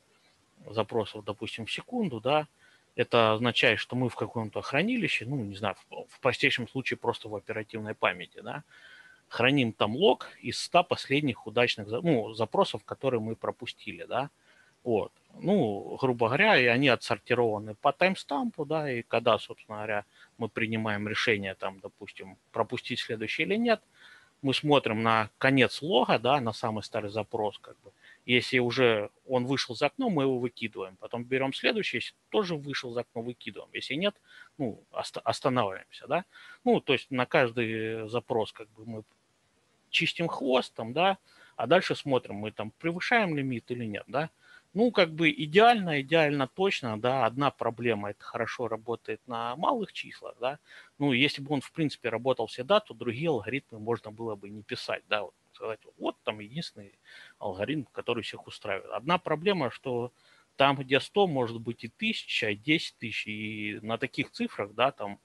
запросов, 0.70 1.24
допустим, 1.24 1.66
в 1.66 1.72
секунду, 1.72 2.20
да, 2.20 2.46
это 2.94 3.32
означает, 3.32 3.78
что 3.78 3.96
мы 3.96 4.08
в 4.08 4.16
каком-то 4.16 4.60
хранилище, 4.60 5.24
ну, 5.26 5.36
не 5.36 5.56
знаю, 5.56 5.76
в, 5.90 6.06
в 6.08 6.20
простейшем 6.20 6.68
случае 6.68 6.98
просто 6.98 7.28
в 7.28 7.34
оперативной 7.34 7.94
памяти, 7.94 8.40
да, 8.42 8.64
храним 9.28 9.72
там 9.72 9.96
лог 9.96 10.28
из 10.40 10.60
100 10.60 10.84
последних 10.84 11.46
удачных 11.46 11.88
ну, 11.88 12.34
запросов, 12.34 12.84
которые 12.84 13.20
мы 13.20 13.34
пропустили, 13.34 14.04
да, 14.04 14.30
вот. 14.84 15.12
Ну, 15.40 15.96
грубо 16.00 16.26
говоря, 16.26 16.58
и 16.58 16.66
они 16.66 16.88
отсортированы 16.88 17.74
по 17.74 17.92
таймстампу, 17.92 18.66
да, 18.66 18.90
и 18.92 19.02
когда, 19.02 19.38
собственно 19.38 19.78
говоря, 19.78 20.04
мы 20.36 20.48
принимаем 20.48 21.08
решение, 21.08 21.54
там, 21.54 21.80
допустим, 21.80 22.36
пропустить 22.52 23.00
следующий 23.00 23.44
или 23.44 23.56
нет, 23.56 23.80
мы 24.42 24.54
смотрим 24.54 25.02
на 25.02 25.30
конец 25.38 25.82
лога, 25.82 26.18
да, 26.18 26.40
на 26.40 26.52
самый 26.52 26.82
старый 26.82 27.10
запрос, 27.10 27.58
как 27.58 27.76
бы. 27.80 27.92
Если 28.26 28.58
уже 28.58 29.10
он 29.26 29.46
вышел 29.46 29.74
за 29.74 29.86
окно, 29.86 30.10
мы 30.10 30.24
его 30.24 30.38
выкидываем. 30.38 30.96
Потом 30.96 31.24
берем 31.24 31.52
следующий, 31.52 31.98
если 31.98 32.14
тоже 32.28 32.54
вышел 32.56 32.92
за 32.92 33.00
окно, 33.00 33.22
выкидываем. 33.22 33.70
Если 33.72 33.94
нет, 33.94 34.14
ну, 34.58 34.80
останавливаемся, 34.90 36.06
да. 36.06 36.24
Ну, 36.64 36.80
то 36.80 36.92
есть 36.92 37.10
на 37.10 37.26
каждый 37.26 38.08
запрос, 38.08 38.52
как 38.52 38.68
бы, 38.70 38.84
мы 38.84 39.02
чистим 39.90 40.28
хвост 40.28 40.74
там, 40.74 40.92
да, 40.92 41.18
а 41.56 41.66
дальше 41.66 41.94
смотрим, 41.94 42.36
мы 42.36 42.50
там 42.50 42.72
превышаем 42.78 43.36
лимит 43.36 43.70
или 43.70 43.84
нет, 43.84 44.04
да. 44.06 44.30
Ну, 44.74 44.90
как 44.90 45.12
бы 45.12 45.30
идеально, 45.30 46.00
идеально 46.00 46.48
точно, 46.48 46.98
да, 46.98 47.26
одна 47.26 47.50
проблема, 47.50 48.10
это 48.10 48.24
хорошо 48.24 48.68
работает 48.68 49.20
на 49.26 49.54
малых 49.56 49.92
числах, 49.92 50.34
да. 50.40 50.58
Ну, 51.02 51.12
если 51.12 51.42
бы 51.42 51.52
он, 51.52 51.60
в 51.60 51.72
принципе, 51.72 52.10
работал 52.10 52.46
всегда, 52.46 52.78
то 52.78 52.94
другие 52.94 53.28
алгоритмы 53.28 53.80
можно 53.80 54.12
было 54.12 54.36
бы 54.36 54.48
не 54.48 54.62
писать, 54.62 55.02
да, 55.08 55.22
вот 55.22 55.34
сказать, 55.52 55.80
вот 55.98 56.14
там 56.22 56.38
единственный 56.38 56.96
алгоритм, 57.40 57.86
который 57.90 58.22
всех 58.22 58.46
устраивает. 58.46 58.88
Одна 58.92 59.18
проблема, 59.18 59.72
что 59.72 60.12
там, 60.54 60.76
где 60.76 61.00
100, 61.00 61.26
может 61.26 61.58
быть 61.58 61.82
и 61.82 61.88
1000, 61.88 62.50
и 62.50 62.54
10 62.54 62.98
тысяч, 62.98 63.26
и 63.26 63.80
на 63.82 63.98
таких 63.98 64.30
цифрах, 64.30 64.74
да, 64.74 64.92
там, 64.92 65.18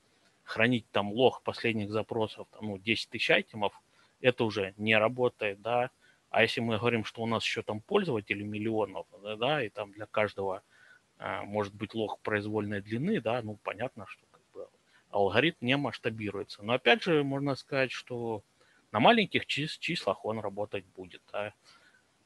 хранить 0.44 0.90
там 0.90 1.12
лог 1.14 1.44
последних 1.44 1.92
запросов, 1.92 2.48
там, 2.54 2.70
ну, 2.70 2.80
10 2.80 3.12
тысяч 3.12 3.30
айтемов, 3.30 3.80
это 4.20 4.46
уже 4.46 4.74
не 4.78 4.98
работает, 4.98 5.62
да, 5.62 5.92
а 6.32 6.42
если 6.42 6.60
мы 6.60 6.80
говорим, 6.80 7.06
что 7.06 7.22
у 7.22 7.28
нас 7.28 7.44
еще 7.44 7.62
там 7.62 7.82
пользователи 7.82 8.42
миллионов, 8.42 9.06
да, 9.38 9.64
и 9.64 9.70
там 9.70 9.92
для 9.92 10.08
каждого 10.08 10.64
а, 11.20 11.44
может 11.44 11.76
быть 11.76 11.94
лог 11.94 12.20
произвольной 12.22 12.82
длины, 12.82 13.22
да, 13.22 13.44
ну 13.44 13.60
понятно, 13.62 14.08
что 14.08 14.27
алгоритм 15.10 15.58
не 15.62 15.78
масштабируется. 15.78 16.64
Но 16.64 16.74
опять 16.74 17.04
же 17.04 17.24
можно 17.24 17.56
сказать, 17.56 17.92
что 17.92 18.44
на 18.92 19.00
маленьких 19.00 19.46
чис- 19.46 19.78
числах 19.80 20.26
он 20.26 20.40
работать 20.40 20.86
будет. 20.86 21.22
Да. 21.32 21.54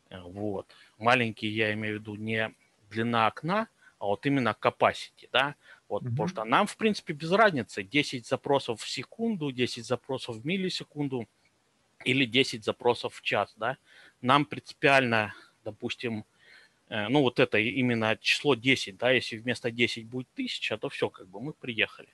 Э, 0.09 0.21
вот. 0.21 0.67
Маленькие 0.97 1.55
я 1.55 1.73
имею 1.73 1.97
в 1.97 2.01
виду 2.01 2.15
не 2.15 2.53
длина 2.89 3.27
окна, 3.27 3.67
а 3.99 4.05
вот 4.05 4.25
именно 4.25 4.55
capacity, 4.59 5.29
да, 5.31 5.55
вот, 5.87 6.01
mm-hmm. 6.01 6.09
потому 6.09 6.27
что 6.27 6.43
нам, 6.43 6.65
в 6.65 6.75
принципе, 6.75 7.13
без 7.13 7.31
разницы, 7.31 7.83
10 7.83 8.25
запросов 8.25 8.81
в 8.81 8.89
секунду, 8.89 9.51
10 9.51 9.85
запросов 9.85 10.37
в 10.37 10.45
миллисекунду– 10.45 11.27
или 12.05 12.25
10 12.25 12.63
запросов 12.63 13.15
в 13.15 13.21
час, 13.21 13.53
да, 13.57 13.77
нам 14.21 14.45
принципиально, 14.45 15.33
допустим, 15.63 16.25
э, 16.89 17.07
ну 17.09 17.21
вот 17.21 17.39
это 17.39 17.57
именно 17.57 18.17
число 18.17 18.55
10, 18.55 18.97
да, 18.97 19.11
если 19.11 19.37
вместо 19.37 19.71
10 19.71 20.05
будет 20.05 20.27
1000, 20.33 20.77
то 20.77 20.89
все, 20.89 21.09
как 21.09 21.27
бы 21.27 21.41
мы 21.41 21.53
приехали. 21.53 22.09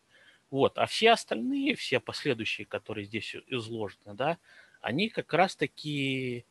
Вот, 0.50 0.78
а 0.78 0.86
все 0.86 1.12
остальные, 1.12 1.76
все 1.76 2.00
последующие, 2.00 2.66
которые 2.66 3.06
здесь 3.06 3.36
изложены, 3.48 4.14
да, 4.14 4.38
они 4.80 5.10
как 5.10 5.34
раз-таки, 5.34 6.46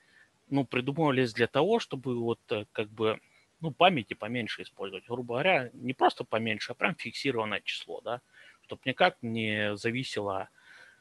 ну, 0.48 0.64
придумывались 0.64 1.32
для 1.32 1.46
того, 1.46 1.78
чтобы 1.78 2.18
вот 2.20 2.40
э, 2.50 2.66
как 2.72 2.90
бы, 2.90 3.20
ну, 3.60 3.70
памяти 3.70 4.14
поменьше 4.14 4.62
использовать. 4.62 5.06
Грубо 5.06 5.34
говоря, 5.34 5.70
не 5.72 5.94
просто 5.94 6.24
поменьше, 6.24 6.72
а 6.72 6.74
прям 6.74 6.94
фиксированное 6.94 7.62
число, 7.64 8.02
да, 8.02 8.20
чтобы 8.62 8.82
никак 8.84 9.16
не 9.22 9.76
зависело 9.76 10.50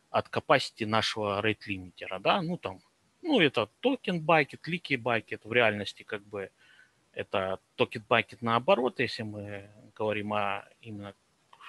от 0.09 0.29
capacity 0.29 0.85
нашего 0.85 1.41
rate 1.41 1.65
лимитера, 1.65 2.19
да, 2.19 2.41
ну 2.41 2.57
там, 2.57 2.79
ну 3.21 3.41
это 3.41 3.69
token 3.81 4.21
bucket, 4.21 4.65
leaky 4.67 4.95
bucket, 4.95 5.43
в 5.43 5.51
реальности 5.51 6.03
как 6.03 6.23
бы 6.23 6.51
это 7.11 7.59
token 7.75 8.03
bucket 8.07 8.41
наоборот, 8.41 8.99
если 9.01 9.23
мы 9.23 9.69
говорим 9.93 10.33
о 10.33 10.65
именно 10.79 11.13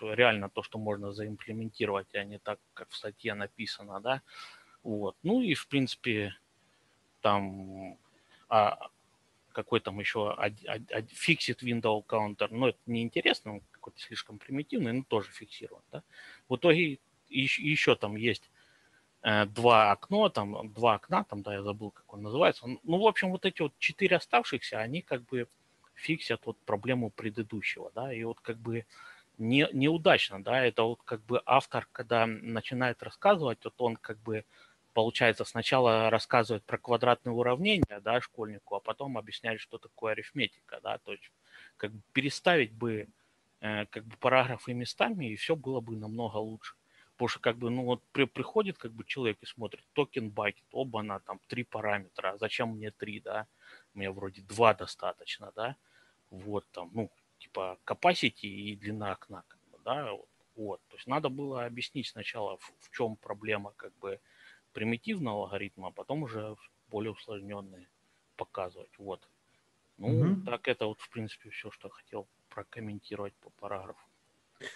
реально 0.01 0.49
то, 0.49 0.63
что 0.63 0.79
можно 0.79 1.13
заимплементировать, 1.13 2.15
а 2.15 2.25
не 2.25 2.39
так, 2.39 2.59
как 2.75 2.91
в 2.91 2.97
статье 2.97 3.35
написано, 3.35 4.01
да, 4.01 4.23
вот, 4.83 5.17
ну 5.23 5.41
и 5.41 5.55
в 5.55 5.69
принципе 5.69 6.35
там 7.21 7.99
а, 8.49 8.91
какой 9.57 9.81
там 9.81 9.99
еще 9.99 10.37
fixed 10.39 11.61
window 11.63 12.05
counter, 12.07 12.49
но 12.51 12.69
это 12.69 12.79
неинтересно, 12.85 13.55
он 13.55 13.63
какой-то 13.71 13.99
слишком 13.99 14.39
примитивный, 14.39 14.93
но 14.93 15.03
тоже 15.03 15.31
фиксирован, 15.31 15.83
да. 15.91 16.03
В 16.49 16.57
итоге 16.57 16.99
еще, 17.31 17.63
еще 17.63 17.97
там 17.97 18.17
есть 18.17 18.51
э, 19.23 19.47
два 19.47 19.93
окна, 19.93 20.29
там 20.29 20.73
два 20.75 20.97
окна, 20.97 21.25
там, 21.25 21.43
да, 21.43 21.55
я 21.55 21.63
забыл, 21.63 21.91
как 21.91 22.13
он 22.13 22.23
называется. 22.23 22.67
Ну, 22.67 22.99
в 22.99 23.07
общем, 23.07 23.31
вот 23.31 23.47
эти 23.47 23.63
вот 23.63 23.73
четыре 23.79 24.17
оставшихся, 24.17 24.79
они 24.79 25.01
как 25.01 25.25
бы 25.25 25.49
фиксят 25.95 26.45
вот 26.45 26.59
проблему 26.67 27.09
предыдущего, 27.09 27.91
да, 27.95 28.13
и 28.13 28.23
вот 28.25 28.41
как 28.41 28.59
бы 28.59 28.85
не, 29.39 29.69
неудачно, 29.73 30.43
да, 30.43 30.65
это 30.65 30.83
вот 30.83 31.01
как 31.05 31.23
бы 31.25 31.43
автор, 31.47 31.89
когда 31.93 32.27
начинает 32.27 33.03
рассказывать, 33.03 33.59
вот 33.65 33.75
он 33.79 33.97
как 33.97 34.19
бы, 34.19 34.45
получается, 34.95 35.45
сначала 35.45 36.11
рассказывает 36.11 36.65
про 36.65 36.79
квадратные 36.79 37.33
уравнения, 37.35 38.01
да, 38.03 38.21
школьнику, 38.21 38.77
а 38.77 38.81
потом 38.81 39.19
объясняет, 39.19 39.61
что 39.61 39.79
такое 39.79 40.13
арифметика, 40.13 40.81
да, 40.83 40.99
то 40.99 41.13
есть 41.13 41.31
как 41.77 41.93
бы 41.93 42.01
переставить 42.13 42.73
бы 42.73 43.09
э, 43.61 43.87
как 43.87 44.05
бы 44.05 44.17
параграфы 44.17 44.73
местами, 44.75 45.27
и 45.27 45.37
все 45.37 45.57
было 45.57 45.81
бы 45.81 45.97
намного 45.97 46.37
лучше. 46.37 46.75
Потому 47.17 47.29
что 47.29 47.41
как 47.41 47.57
бы, 47.57 47.71
ну 47.71 47.85
вот 47.85 48.03
при, 48.13 48.25
приходит 48.25 48.77
как 48.77 48.93
бы 48.93 49.05
человек 49.05 49.39
и 49.41 49.47
смотрит, 49.47 49.85
токен 49.95 50.29
бакет, 50.29 50.65
оба 50.73 51.03
на 51.03 51.19
там 51.21 51.41
три 51.47 51.65
параметра, 51.65 52.33
а 52.33 52.39
зачем 52.39 52.77
мне 52.77 52.91
три, 52.91 53.21
да? 53.21 53.47
Мне 53.95 54.11
вроде 54.11 54.43
два 54.43 54.75
достаточно, 54.75 55.51
да? 55.57 55.77
Вот 56.31 56.67
там, 56.73 56.91
ну, 56.93 57.11
типа 57.39 57.79
capacity 57.85 58.47
и 58.47 58.77
длина 58.77 59.13
окна, 59.13 59.45
как 59.49 59.61
бы, 59.71 59.79
да, 59.85 60.13
вот, 60.13 60.29
вот. 60.57 60.81
То 60.89 60.97
есть 60.97 61.07
надо 61.07 61.29
было 61.29 61.65
объяснить 61.65 62.09
сначала, 62.09 62.57
в, 62.57 62.73
в 62.81 62.91
чем 62.91 63.17
проблема 63.17 63.73
как 63.77 63.93
бы 63.99 64.21
примитивного 64.73 65.45
алгоритма, 65.45 65.89
а 65.89 65.91
потом 65.91 66.23
уже 66.23 66.57
более 66.89 67.13
усложненные 67.13 67.89
показывать, 68.37 68.99
вот. 68.99 69.27
Ну, 69.99 70.09
угу. 70.09 70.43
так 70.45 70.69
это 70.69 70.87
вот, 70.87 71.01
в 71.01 71.09
принципе, 71.09 71.51
все, 71.51 71.71
что 71.71 71.89
хотел 71.89 72.27
прокомментировать 72.51 73.35
по 73.37 73.51
параграфу. 73.51 74.06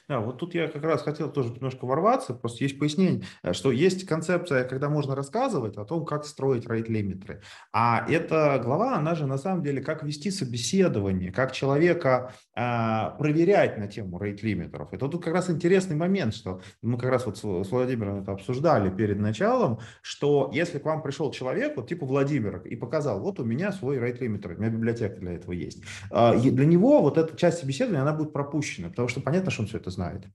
Да, 0.09 0.21
вот 0.21 0.39
тут 0.39 0.55
я 0.55 0.69
как 0.69 0.83
раз 0.83 1.03
хотел 1.03 1.31
тоже 1.31 1.51
немножко 1.51 1.87
ворваться, 1.87 2.35
просто 2.35 2.65
есть 2.65 2.79
пояснение, 2.79 3.23
э, 3.43 3.53
что 3.53 3.71
есть 3.71 4.07
концепция, 4.07 4.65
когда 4.65 4.89
можно 4.89 5.15
рассказывать 5.15 5.77
о 5.77 5.85
том, 5.85 6.05
как 6.05 6.25
строить 6.25 6.67
рейт-лимитеры. 6.67 7.43
А 7.73 8.05
эта 8.09 8.61
глава, 8.63 8.97
она 8.97 9.15
же 9.15 9.27
на 9.27 9.39
самом 9.39 9.63
деле, 9.63 9.83
как 9.83 10.03
вести 10.03 10.31
собеседование, 10.31 11.33
как 11.33 11.53
человека 11.53 12.35
э, 12.55 13.19
проверять 13.19 13.79
на 13.79 13.87
тему 13.87 14.19
рейт-лимитеров. 14.19 14.93
Это 14.93 15.09
тут 15.09 15.25
как 15.25 15.35
раз 15.35 15.51
интересный 15.51 15.97
момент, 15.97 16.35
что 16.35 16.61
мы 16.83 16.99
как 16.99 17.11
раз 17.11 17.27
вот 17.27 17.39
с, 17.39 17.41
с 17.41 17.71
Владимиром 17.71 18.23
это 18.23 18.33
обсуждали 18.33 18.91
перед 18.91 19.19
началом, 19.19 19.81
что 20.03 20.51
если 20.53 20.79
к 20.79 20.85
вам 20.85 21.03
пришел 21.03 21.31
человек, 21.31 21.77
вот 21.77 21.89
типа 21.89 22.05
Владимир, 22.07 22.61
и 22.63 22.77
показал, 22.77 23.21
вот 23.21 23.41
у 23.41 23.45
меня 23.45 23.73
свой 23.73 23.99
рейт-лимитер, 23.99 24.53
у 24.53 24.61
меня 24.61 24.71
библиотека 24.71 25.17
для 25.17 25.33
этого 25.33 25.53
есть. 25.53 25.83
Э, 26.11 26.39
для 26.39 26.67
него 26.67 27.01
вот 27.01 27.17
эта 27.17 27.37
часть 27.37 27.61
собеседования, 27.61 28.03
она 28.03 28.13
будет 28.13 28.33
пропущена, 28.33 28.89
потому 28.89 29.09
что 29.09 29.21
понятно, 29.21 29.51
что 29.51 29.63
он 29.63 29.70
все 29.71 29.79
это 29.79 29.91
знает. 29.91 30.27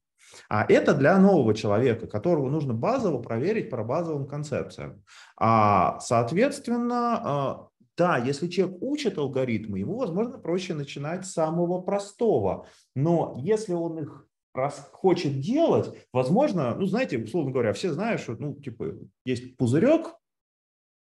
А 0.50 0.66
это 0.68 0.94
для 0.94 1.18
нового 1.20 1.54
человека, 1.54 2.08
которого 2.08 2.50
нужно 2.50 2.74
базово 2.74 3.22
проверить 3.22 3.70
по 3.70 3.84
базовым 3.84 4.28
концепциям. 4.28 5.04
А, 5.38 6.00
соответственно, 6.00 7.22
а, 7.24 7.68
да, 7.98 8.18
если 8.18 8.48
человек 8.48 8.78
учит 8.82 9.18
алгоритмы, 9.18 9.80
ему, 9.80 9.98
возможно, 9.98 10.38
проще 10.38 10.74
начинать 10.74 11.26
с 11.26 11.34
самого 11.34 11.82
простого. 11.82 12.68
Но 12.96 13.36
если 13.38 13.74
он 13.74 14.00
их 14.00 14.28
раз 14.54 14.90
хочет 14.92 15.40
делать, 15.40 15.96
возможно, 16.12 16.76
ну, 16.76 16.86
знаете, 16.86 17.18
условно 17.18 17.52
говоря, 17.52 17.74
все 17.74 17.94
знают, 17.94 18.22
что, 18.22 18.34
ну, 18.34 18.56
типа, 18.56 18.96
есть 19.24 19.58
пузырек, 19.58 20.16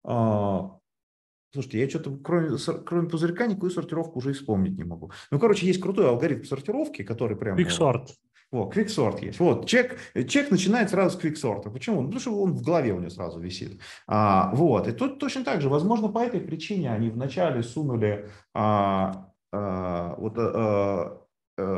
а, 0.03 0.77
Слушайте, 1.53 1.79
я 1.81 1.89
что-то 1.89 2.17
кроме, 2.17 2.57
кроме 2.83 3.07
пузырька 3.07 3.45
никакую 3.45 3.69
сортировку 3.69 4.17
уже 4.17 4.31
и 4.31 4.33
вспомнить 4.33 4.75
не 4.75 4.83
могу. 4.83 5.11
Ну, 5.29 5.39
короче, 5.39 5.67
есть 5.67 5.79
крутой 5.79 6.09
алгоритм 6.09 6.43
сортировки, 6.45 7.03
который 7.03 7.37
прям... 7.37 7.55
Quicksort. 7.57 8.07
Вот, 8.51 8.71
квиксорт 8.71 9.21
есть. 9.23 9.39
Вот, 9.39 9.67
чек, 9.67 9.97
чек 10.27 10.51
начинает 10.51 10.91
сразу 10.91 11.17
с 11.17 11.19
квиксорта. 11.19 11.71
Почему? 11.71 12.01
Ну, 12.01 12.07
потому 12.07 12.19
что 12.19 12.39
он 12.39 12.53
в 12.53 12.61
голове 12.61 12.93
у 12.93 12.99
него 12.99 13.09
сразу 13.09 13.39
висит. 13.39 13.81
А, 14.07 14.53
вот, 14.53 14.87
и 14.87 14.91
тут 14.91 15.17
точно 15.19 15.43
так 15.43 15.59
же. 15.61 15.69
Возможно, 15.69 16.09
по 16.09 16.19
этой 16.19 16.39
причине 16.39 16.91
они 16.91 17.09
вначале 17.09 17.63
сунули 17.63 18.29
а, 18.53 19.31
а, 19.51 20.15
вот, 20.17 20.33
а, 20.37 21.19
вот 21.57 21.71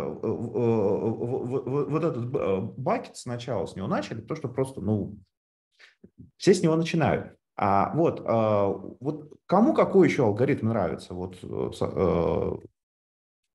этот 2.03 2.29
бакет 2.77 3.15
сначала 3.15 3.65
с 3.65 3.77
него 3.77 3.87
начали, 3.87 4.19
то 4.19 4.35
что 4.35 4.49
просто, 4.49 4.81
ну, 4.81 5.17
все 6.37 6.53
с 6.53 6.61
него 6.61 6.75
начинают. 6.75 7.37
А, 7.57 7.93
вот, 7.95 8.21
а, 8.25 8.67
вот 8.67 9.39
кому 9.45 9.73
какой 9.73 10.09
еще 10.09 10.23
алгоритм 10.23 10.67
нравится? 10.69 11.13
Вот, 11.13 11.37
а, 11.43 12.59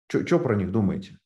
что 0.09 0.39
про 0.39 0.57
них 0.57 0.73
думаете? 0.73 1.19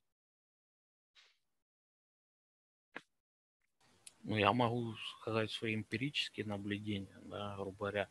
Ну, 4.24 4.36
я 4.36 4.52
могу 4.52 4.94
сказать 5.20 5.50
свои 5.50 5.74
эмпирические 5.74 6.46
наблюдения, 6.46 7.16
да, 7.24 7.56
грубо 7.56 7.76
говоря. 7.78 8.08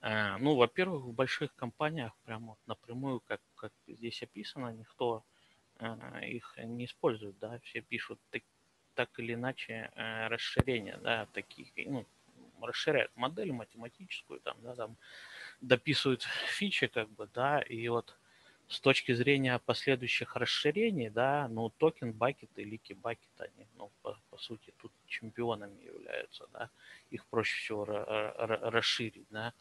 Э, 0.00 0.36
ну, 0.38 0.56
во-первых, 0.56 1.04
в 1.04 1.12
больших 1.12 1.54
компаниях 1.54 2.12
прямо 2.24 2.56
напрямую, 2.66 3.20
как, 3.20 3.40
как 3.54 3.72
здесь 3.86 4.22
описано, 4.22 4.72
никто 4.72 5.24
э, 5.78 6.26
их 6.26 6.54
не 6.64 6.86
использует, 6.86 7.38
да, 7.38 7.58
все 7.60 7.82
пишут 7.82 8.18
так, 8.30 8.42
так 8.94 9.10
или 9.18 9.34
иначе 9.34 9.90
э, 9.94 10.28
расширения, 10.28 10.98
да, 11.02 11.26
таких, 11.26 11.68
ну, 11.86 12.06
расширяют 12.64 13.12
модель 13.16 13.52
математическую, 13.52 14.40
там, 14.40 14.56
да, 14.62 14.74
там 14.74 14.96
дописывают 15.60 16.22
фичи, 16.22 16.86
как 16.86 17.08
бы, 17.10 17.28
да, 17.32 17.60
и 17.60 17.88
вот 17.88 18.16
с 18.68 18.80
точки 18.80 19.12
зрения 19.12 19.58
последующих 19.58 20.36
расширений, 20.36 21.10
да, 21.10 21.48
ну, 21.48 21.70
token 21.70 22.12
bucket 22.12 22.50
и 22.56 22.64
leaky 22.64 22.94
bucket, 22.94 23.30
они, 23.38 23.66
ну, 23.76 23.90
по, 24.02 24.18
по 24.30 24.38
сути, 24.38 24.72
тут 24.78 24.92
чемпионами 25.06 25.84
являются, 25.84 26.46
да, 26.52 26.70
их 27.10 27.26
проще 27.26 27.56
всего 27.56 27.84
расширить, 27.84 29.26
да. 29.30 29.52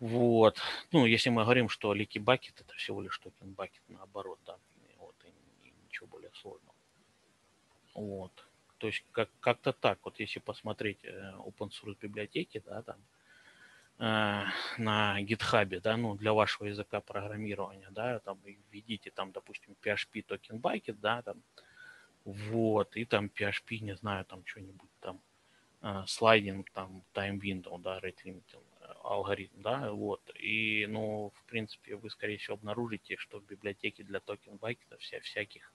Вот. 0.00 0.60
Ну, 0.92 1.06
если 1.06 1.30
мы 1.30 1.42
говорим, 1.42 1.68
что 1.68 1.92
leaky 1.94 2.18
bucket 2.18 2.60
это 2.60 2.74
всего 2.74 3.02
лишь 3.02 3.18
token 3.18 3.52
bucket, 3.52 3.82
наоборот, 3.88 4.38
да, 4.46 4.58
вот, 4.98 5.14
и 5.24 5.72
ничего 5.84 6.06
более 6.06 6.32
сложного. 6.34 6.74
Вот. 7.94 8.45
То 8.78 8.88
есть 8.88 9.04
как- 9.12 9.30
как-то 9.40 9.72
так, 9.72 9.98
вот 10.04 10.20
если 10.20 10.40
посмотреть 10.40 11.04
э, 11.04 11.32
open 11.38 11.70
source 11.70 11.96
библиотеки, 12.00 12.62
да, 12.66 12.82
там, 12.82 12.96
Э, 13.98 14.44
на 14.78 15.22
GitHub, 15.22 15.80
да, 15.80 15.96
ну, 15.96 16.14
для 16.16 16.34
вашего 16.34 16.66
языка 16.66 17.00
программирования, 17.00 17.88
да, 17.90 18.18
там 18.20 18.38
введите 18.70 19.10
там, 19.10 19.32
допустим, 19.32 19.74
PHP 19.82 20.22
token 20.22 20.56
bucket, 20.58 20.96
да, 21.00 21.22
там, 21.22 21.42
вот, 22.24 22.94
и 22.96 23.06
там 23.06 23.30
PHP, 23.34 23.78
не 23.80 23.96
знаю, 23.96 24.26
там 24.26 24.44
что-нибудь 24.44 24.90
там, 25.00 25.20
sliding, 26.06 26.70
там, 26.72 27.02
time 27.14 27.40
window, 27.40 27.80
да, 27.80 27.98
rate 28.00 28.18
limiting 28.24 28.64
э, 28.80 28.92
алгоритм, 29.02 29.62
да, 29.62 29.90
вот, 29.92 30.20
и, 30.34 30.86
ну, 30.90 31.32
в 31.34 31.44
принципе, 31.44 31.96
вы, 31.96 32.10
скорее 32.10 32.36
всего, 32.36 32.54
обнаружите, 32.56 33.16
что 33.16 33.40
в 33.40 33.46
библиотеке 33.46 34.02
для 34.04 34.20
token 34.20 34.56
bucket 34.56 34.92
а 34.92 34.98
вся, 34.98 35.20
всяких 35.20 35.72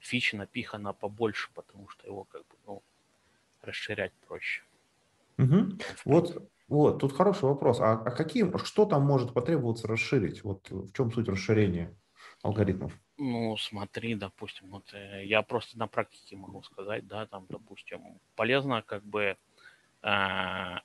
фич 0.00 0.32
напихано 0.32 0.92
побольше, 0.92 1.50
потому 1.54 1.88
что 1.88 2.06
его, 2.06 2.24
как 2.24 2.42
бы, 2.42 2.56
ну, 2.66 2.82
расширять 3.62 4.12
проще. 4.26 4.62
Угу. 5.38 5.78
Вот 6.04 6.50
вот, 6.70 7.00
тут 7.00 7.12
хороший 7.12 7.46
вопрос. 7.46 7.80
А, 7.80 7.94
а 7.94 8.10
каким, 8.12 8.56
что 8.58 8.86
там 8.86 9.02
может 9.02 9.34
потребоваться 9.34 9.88
расширить? 9.88 10.44
Вот 10.44 10.70
в 10.70 10.92
чем 10.92 11.10
суть 11.10 11.28
расширения 11.28 11.92
алгоритмов? 12.42 12.92
Ну, 13.18 13.56
смотри, 13.56 14.14
допустим, 14.14 14.70
вот 14.70 14.94
э, 14.94 15.26
я 15.26 15.42
просто 15.42 15.76
на 15.76 15.88
практике 15.88 16.36
могу 16.36 16.62
сказать, 16.62 17.08
да, 17.08 17.26
там, 17.26 17.46
допустим, 17.48 18.20
полезно 18.36 18.82
как 18.82 19.04
бы, 19.04 19.36
э, 20.02 20.76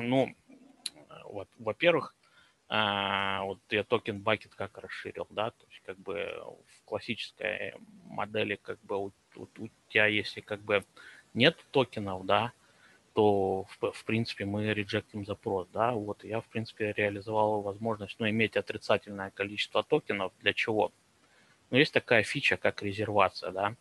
ну, 0.00 0.34
вот, 1.26 1.48
во-первых, 1.58 2.14
э, 2.68 3.40
вот 3.42 3.60
я 3.70 3.84
токен 3.84 4.20
бакет 4.20 4.54
как 4.54 4.78
расширил, 4.78 5.26
да, 5.30 5.50
то 5.50 5.66
есть 5.70 5.82
как 5.84 5.98
бы 5.98 6.16
в 6.66 6.84
классической 6.84 7.74
модели 8.04 8.58
как 8.60 8.80
бы 8.82 8.96
у, 8.96 9.12
у, 9.36 9.42
у 9.58 9.68
тебя 9.88 10.06
если 10.06 10.40
как 10.40 10.60
бы 10.60 10.84
нет 11.34 11.56
токенов, 11.70 12.24
да, 12.26 12.52
то, 13.16 13.64
в, 13.80 13.92
в 13.92 14.04
принципе, 14.04 14.44
мы 14.44 14.74
реджектим 14.74 15.24
запрос, 15.24 15.68
да, 15.72 15.92
вот 15.92 16.22
я, 16.22 16.42
в 16.42 16.46
принципе, 16.48 16.92
реализовал 16.94 17.62
возможность, 17.62 18.16
ну, 18.18 18.28
иметь 18.28 18.58
отрицательное 18.58 19.30
количество 19.30 19.82
токенов, 19.82 20.32
для 20.40 20.52
чего? 20.52 20.92
Ну, 21.70 21.78
есть 21.78 21.94
такая 21.94 22.24
фича, 22.24 22.58
как 22.58 22.82
резервация, 22.82 23.52
да, 23.52 23.74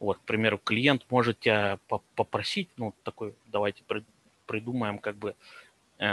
вот, 0.00 0.18
к 0.18 0.22
примеру, 0.22 0.58
клиент 0.58 1.06
может 1.10 1.38
тебя 1.38 1.78
попросить, 2.16 2.70
ну, 2.76 2.92
такой, 3.04 3.36
давайте 3.46 3.84
придумаем, 4.46 4.98
как 4.98 5.14
бы, 5.14 5.36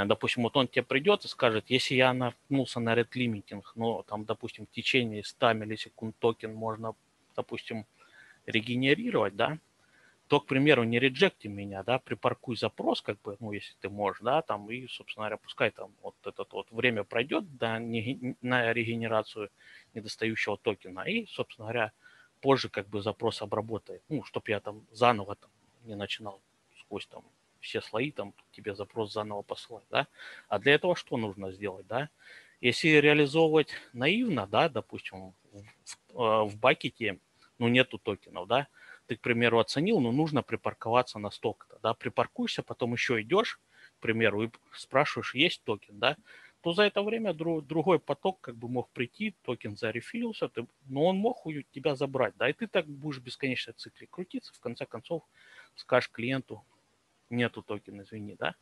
допустим, 0.05 0.43
вот 0.43 0.55
он 0.55 0.67
тебе 0.67 0.83
придет 0.83 1.25
и 1.25 1.27
скажет, 1.27 1.65
если 1.69 1.95
я 1.95 2.13
наткнулся 2.13 2.79
на 2.79 2.93
red 2.93 3.09
limiting, 3.15 3.63
ну, 3.75 4.03
там, 4.03 4.23
допустим, 4.25 4.67
в 4.67 4.71
течение 4.71 5.23
100 5.23 5.53
миллисекунд 5.53 6.15
токен 6.19 6.53
можно, 6.53 6.93
допустим, 7.35 7.85
регенерировать, 8.45 9.35
да, 9.35 9.57
то, 10.27 10.39
к 10.39 10.45
примеру, 10.45 10.83
не 10.83 10.99
реджекти 10.99 11.47
меня, 11.47 11.81
да, 11.81 11.97
припаркуй 11.97 12.55
запрос, 12.55 13.01
как 13.01 13.19
бы, 13.21 13.35
ну, 13.39 13.51
если 13.51 13.73
ты 13.81 13.89
можешь, 13.89 14.21
да, 14.21 14.43
там, 14.43 14.69
и, 14.69 14.87
собственно 14.87 15.23
говоря, 15.23 15.37
пускай 15.37 15.71
там 15.71 15.91
вот 16.03 16.15
это 16.23 16.45
вот 16.51 16.67
время 16.69 17.03
пройдет 17.03 17.57
да, 17.57 17.79
не, 17.79 18.35
на 18.41 18.71
регенерацию 18.71 19.49
недостающего 19.95 20.57
токена, 20.57 21.01
и, 21.01 21.25
собственно 21.25 21.65
говоря, 21.65 21.91
позже 22.41 22.69
как 22.69 22.87
бы 22.87 23.01
запрос 23.01 23.41
обработает, 23.41 24.03
ну, 24.07 24.23
чтобы 24.23 24.51
я 24.51 24.59
там 24.59 24.85
заново 24.91 25.35
там 25.35 25.49
не 25.85 25.95
начинал 25.95 26.39
сквозь 26.79 27.07
там 27.07 27.23
все 27.59 27.81
слои 27.81 28.11
там 28.11 28.33
тебе 28.51 28.75
запрос 28.75 29.13
заново 29.13 29.41
посылать, 29.41 29.85
да. 29.89 30.07
А 30.47 30.59
для 30.59 30.73
этого 30.73 30.95
что 30.95 31.17
нужно 31.17 31.51
сделать, 31.51 31.87
да? 31.87 32.09
Если 32.61 32.89
реализовывать 32.89 33.73
наивно, 33.93 34.45
да, 34.47 34.67
допустим, 34.67 35.33
в, 35.51 35.63
в, 36.13 36.49
в 36.49 36.57
бакете, 36.57 37.19
ну, 37.57 37.67
нету 37.67 37.97
токенов, 37.97 38.47
да, 38.47 38.67
ты, 39.07 39.15
к 39.15 39.21
примеру, 39.21 39.59
оценил, 39.59 39.99
но 39.99 40.11
нужно 40.11 40.43
припарковаться 40.43 41.19
на 41.19 41.31
столько-то, 41.31 41.79
да, 41.81 41.93
припаркуешься, 41.93 42.61
потом 42.63 42.93
еще 42.93 43.21
идешь, 43.21 43.59
к 43.97 44.01
примеру, 44.01 44.43
и 44.43 44.49
спрашиваешь, 44.73 45.35
есть 45.35 45.63
токен, 45.63 45.99
да, 45.99 46.17
то 46.61 46.73
за 46.73 46.83
это 46.83 47.01
время 47.01 47.33
друг, 47.33 47.65
другой 47.65 47.99
поток 47.99 48.41
как 48.41 48.55
бы 48.55 48.67
мог 48.67 48.89
прийти, 48.91 49.35
токен 49.43 49.77
зарефилился, 49.77 50.49
ты, 50.49 50.67
но 50.85 51.05
он 51.05 51.17
мог 51.17 51.45
у 51.45 51.51
тебя 51.51 51.95
забрать, 51.95 52.35
да, 52.37 52.49
и 52.49 52.53
ты 52.53 52.67
так 52.67 52.85
будешь 52.85 53.19
в 53.19 53.23
бесконечной 53.23 53.73
цикле 53.73 54.07
крутиться, 54.07 54.53
в 54.53 54.59
конце 54.59 54.85
концов 54.85 55.23
скажешь 55.75 56.11
клиенту, 56.11 56.63
нету 57.29 57.61
токена, 57.61 58.01
извини, 58.03 58.35
да, 58.35 58.55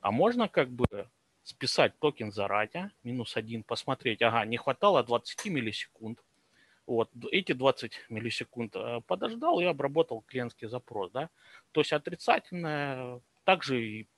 а 0.00 0.10
можно 0.10 0.48
как 0.48 0.70
бы 0.70 1.08
списать 1.42 1.98
токен 1.98 2.30
заранее, 2.30 2.90
минус 3.02 3.36
один, 3.36 3.62
посмотреть, 3.62 4.22
ага, 4.22 4.44
не 4.44 4.56
хватало 4.56 5.02
20 5.02 5.46
миллисекунд, 5.46 6.22
вот, 6.86 7.10
эти 7.32 7.52
20 7.52 8.06
миллисекунд 8.08 8.76
э, 8.76 9.00
подождал 9.06 9.60
и 9.60 9.64
обработал 9.64 10.22
клиентский 10.22 10.68
запрос, 10.68 11.10
да. 11.10 11.28
То 11.72 11.80
есть 11.80 11.92
отрицательное, 11.92 13.20
также 13.44 13.82
и 13.82 14.08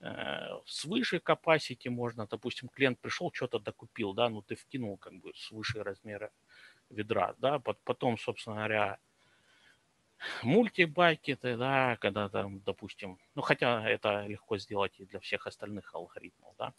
э, 0.00 0.60
свыше 0.66 1.16
capacity 1.16 1.90
можно, 1.90 2.26
допустим, 2.26 2.68
клиент 2.68 2.98
пришел, 3.00 3.30
что-то 3.32 3.58
докупил, 3.58 4.12
да, 4.12 4.28
ну 4.28 4.42
ты 4.42 4.54
вкинул 4.56 4.96
как 4.96 5.14
бы 5.14 5.32
свыше 5.36 5.82
размера 5.82 6.30
ведра, 6.90 7.34
да, 7.38 7.58
потом, 7.58 8.18
собственно 8.18 8.56
говоря, 8.56 8.98
мультибакеты, 10.42 11.56
да, 11.56 11.96
когда 11.96 12.28
там, 12.28 12.60
допустим, 12.60 13.18
ну 13.34 13.42
хотя 13.42 13.88
это 13.88 14.26
легко 14.26 14.58
сделать 14.58 14.92
и 14.98 15.06
для 15.06 15.20
всех 15.20 15.46
остальных 15.46 15.94
алгоритмов, 15.94 16.54
да, 16.58 16.74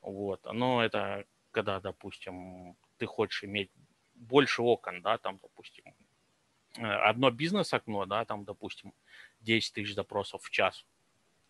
вот, 0.00 0.44
но 0.52 0.82
это 0.82 1.24
когда, 1.50 1.80
допустим, 1.80 2.76
ты 2.98 3.06
хочешь 3.06 3.44
иметь 3.44 3.70
больше 4.14 4.62
окон, 4.62 5.02
да, 5.02 5.18
там, 5.18 5.38
допустим, 5.42 5.84
одно 6.76 7.30
бизнес-окно, 7.30 8.06
да, 8.06 8.24
там, 8.24 8.44
допустим, 8.44 8.94
10 9.40 9.74
тысяч 9.74 9.94
запросов 9.94 10.42
в 10.42 10.50
час, 10.50 10.86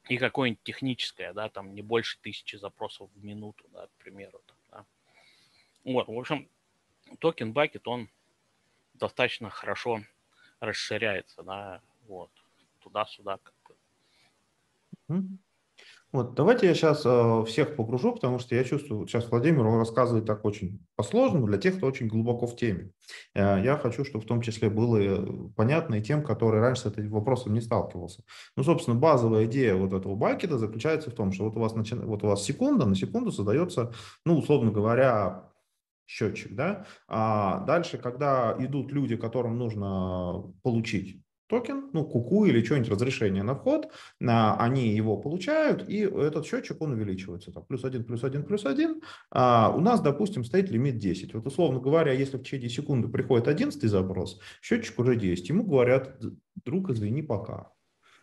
и 0.08 0.18
какое-нибудь 0.18 0.62
техническое, 0.64 1.32
да, 1.32 1.48
там 1.48 1.74
не 1.74 1.82
больше 1.82 2.18
тысячи 2.20 2.56
запросов 2.56 3.10
в 3.14 3.24
минуту, 3.24 3.64
да, 3.68 3.86
к 3.86 3.90
примеру. 4.02 4.40
Да. 4.70 4.84
Вот, 5.84 6.08
в 6.08 6.18
общем, 6.18 6.48
токен 7.20 7.52
бакет, 7.52 7.86
он 7.86 8.08
достаточно 8.94 9.50
хорошо 9.50 10.02
расширяется, 10.62 11.42
да, 11.42 11.80
вот, 12.06 12.30
туда-сюда 12.80 13.38
как 13.42 13.54
бы. 15.08 15.38
Вот, 16.12 16.34
давайте 16.34 16.66
я 16.66 16.74
сейчас 16.74 17.06
э, 17.06 17.44
всех 17.46 17.74
погружу, 17.74 18.12
потому 18.12 18.38
что 18.38 18.54
я 18.54 18.64
чувствую, 18.64 19.06
сейчас 19.06 19.30
Владимир 19.30 19.64
он 19.64 19.78
рассказывает 19.78 20.26
так 20.26 20.44
очень 20.44 20.84
по-сложному 20.94 21.46
для 21.46 21.56
тех, 21.56 21.78
кто 21.78 21.86
очень 21.86 22.06
глубоко 22.06 22.46
в 22.46 22.54
теме. 22.54 22.90
Э, 23.34 23.58
я 23.64 23.78
хочу, 23.78 24.04
чтобы 24.04 24.22
в 24.22 24.28
том 24.28 24.42
числе 24.42 24.68
было 24.68 24.98
э, 24.98 25.26
понятно 25.56 25.94
и 25.94 26.02
тем, 26.02 26.22
которые 26.22 26.60
раньше 26.60 26.82
с 26.82 26.86
этим 26.86 27.08
вопросом 27.08 27.54
не 27.54 27.62
сталкивался. 27.62 28.24
Ну, 28.58 28.62
собственно, 28.62 28.94
базовая 28.94 29.46
идея 29.46 29.74
вот 29.74 29.94
этого 29.94 30.14
бакета 30.14 30.58
заключается 30.58 31.10
в 31.10 31.14
том, 31.14 31.32
что 31.32 31.44
вот 31.44 31.56
у 31.56 31.60
вас, 31.60 31.74
начи... 31.74 31.94
вот 31.94 32.22
у 32.24 32.26
вас 32.26 32.44
секунда, 32.44 32.84
на 32.84 32.94
секунду 32.94 33.32
создается, 33.32 33.94
ну, 34.26 34.36
условно 34.36 34.70
говоря, 34.70 35.51
счетчик, 36.06 36.54
да, 36.54 36.86
а 37.08 37.60
дальше, 37.60 37.98
когда 37.98 38.56
идут 38.58 38.92
люди, 38.92 39.16
которым 39.16 39.58
нужно 39.58 40.52
получить 40.62 41.22
токен, 41.48 41.90
ну, 41.92 42.06
куку 42.06 42.46
или 42.46 42.64
что-нибудь, 42.64 42.88
разрешение 42.88 43.42
на 43.42 43.54
вход, 43.54 43.92
они 44.20 44.88
его 44.96 45.18
получают, 45.18 45.86
и 45.86 45.98
этот 45.98 46.46
счетчик, 46.46 46.80
он 46.80 46.92
увеличивается. 46.92 47.52
Так, 47.52 47.66
плюс 47.66 47.84
один, 47.84 48.04
плюс 48.04 48.24
один, 48.24 48.44
плюс 48.44 48.64
один. 48.64 49.02
А 49.30 49.70
у 49.70 49.80
нас, 49.80 50.00
допустим, 50.00 50.44
стоит 50.44 50.70
лимит 50.70 50.96
10. 50.96 51.34
Вот, 51.34 51.46
условно 51.46 51.78
говоря, 51.78 52.12
если 52.12 52.38
в 52.38 52.42
течение 52.42 52.70
секунды 52.70 53.08
приходит 53.08 53.48
11 53.48 53.82
запрос, 53.82 54.40
счетчик 54.62 54.98
уже 54.98 55.14
10. 55.14 55.50
Ему 55.50 55.64
говорят, 55.64 56.16
друг, 56.64 56.88
извини, 56.88 57.20
пока. 57.22 57.70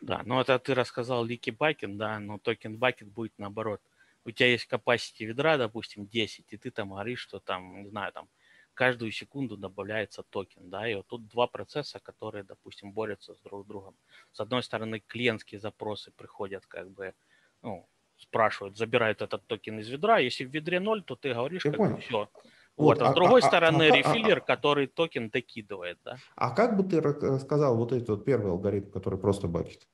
Да, 0.02 0.24
ну 0.26 0.40
это 0.42 0.58
ты 0.58 0.74
рассказал 0.74 1.24
leaky 1.24 1.52
bucket, 1.52 1.98
да, 1.98 2.20
но 2.20 2.40
token 2.40 2.80
bucket 2.80 3.12
будет 3.12 3.34
наоборот. 3.38 3.80
У 4.26 4.32
тебя 4.32 4.50
есть 4.50 4.68
capacity 4.72 5.26
ведра, 5.26 5.58
допустим, 5.58 6.08
10, 6.08 6.54
и 6.54 6.58
ты 6.58 6.72
там 6.72 6.90
говоришь, 6.90 7.20
что 7.20 7.40
там, 7.40 7.84
не 7.84 7.90
знаю, 7.90 8.12
там 8.12 8.30
каждую 8.74 9.12
секунду 9.12 9.58
добавляется 9.58 10.24
токен, 10.24 10.70
да, 10.70 10.88
и 10.88 10.96
вот 10.96 11.08
тут 11.08 11.28
два 11.28 11.48
процесса, 11.48 12.00
которые, 12.00 12.44
допустим, 12.44 12.94
борются 12.94 13.34
с 13.36 13.40
друг 13.42 13.68
другом. 13.68 13.96
С 14.32 14.40
одной 14.40 14.64
стороны, 14.64 15.02
клиентские 15.06 15.60
запросы 15.60 16.12
приходят, 16.12 16.66
как 16.66 16.90
бы, 16.90 17.14
ну, 17.62 17.88
спрашивают, 18.18 18.78
забирают 18.78 19.22
этот 19.22 19.46
токен 19.48 19.80
из 19.80 19.90
ведра, 19.90 20.20
если 20.20 20.46
в 20.46 20.50
ведре 20.50 20.80
ноль, 20.80 21.04
то 21.04 21.16
ты 21.16 21.34
говоришь, 21.34 21.66
Я 21.66 21.72
как 21.72 21.78
понял. 21.78 21.98
все. 21.98 22.30
Вот, 22.78 23.00
вот, 23.00 23.02
а, 23.02 23.10
а 23.10 23.12
с 23.12 23.16
другой 23.16 23.42
а, 23.42 23.46
а 23.46 23.48
стороны, 23.48 23.84
а, 23.90 23.96
рефиллер, 23.98 24.38
а, 24.38 24.42
который 24.42 24.88
токен 24.88 25.30
докидывает, 25.30 25.98
да. 26.06 26.18
А 26.38 26.52
как 26.52 26.78
бы 26.78 26.84
ты 26.84 27.02
рассказал 27.02 27.76
вот 27.76 27.92
этот 27.92 28.08
вот 28.08 28.26
первый 28.26 28.52
алгоритм, 28.52 28.92
который 28.92 29.20
просто 29.20 29.48
бакет? 29.48 29.90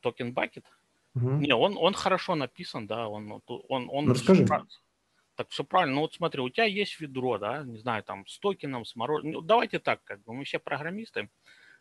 Токен 0.00 0.32
бакет? 0.32 0.64
Угу. 1.14 1.30
Не, 1.38 1.54
он, 1.54 1.76
он 1.76 1.94
хорошо 1.94 2.34
написан, 2.34 2.86
да, 2.86 3.08
он, 3.08 3.42
он, 3.46 3.88
он, 3.90 4.06
ну, 4.06 4.12
расскажи. 4.12 4.46
Так 5.36 5.48
все 5.48 5.64
правильно. 5.64 5.94
Ну 5.94 6.00
вот 6.02 6.12
смотри, 6.12 6.42
у 6.42 6.50
тебя 6.50 6.66
есть 6.66 7.00
ведро, 7.00 7.38
да, 7.38 7.62
не 7.64 7.78
знаю, 7.78 8.02
там 8.02 8.26
с 8.26 8.38
токеном, 8.38 8.84
с 8.84 8.94
мороженым. 8.94 9.32
Ну, 9.32 9.40
давайте 9.40 9.78
так, 9.78 10.04
как 10.04 10.22
бы 10.22 10.34
мы 10.34 10.44
все 10.44 10.58
программисты. 10.58 11.30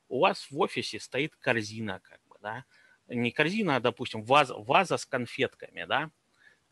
У 0.07 0.21
вас 0.21 0.49
в 0.49 0.57
офисе 0.59 0.99
стоит 0.99 1.35
корзина, 1.35 1.99
как 2.03 2.21
бы, 2.29 2.37
да. 2.41 2.63
Не 3.07 3.31
корзина, 3.31 3.75
а, 3.75 3.79
допустим, 3.79 4.23
ваза, 4.23 4.55
ваза 4.55 4.95
с 4.95 5.05
конфетками, 5.05 5.85
да. 5.85 6.09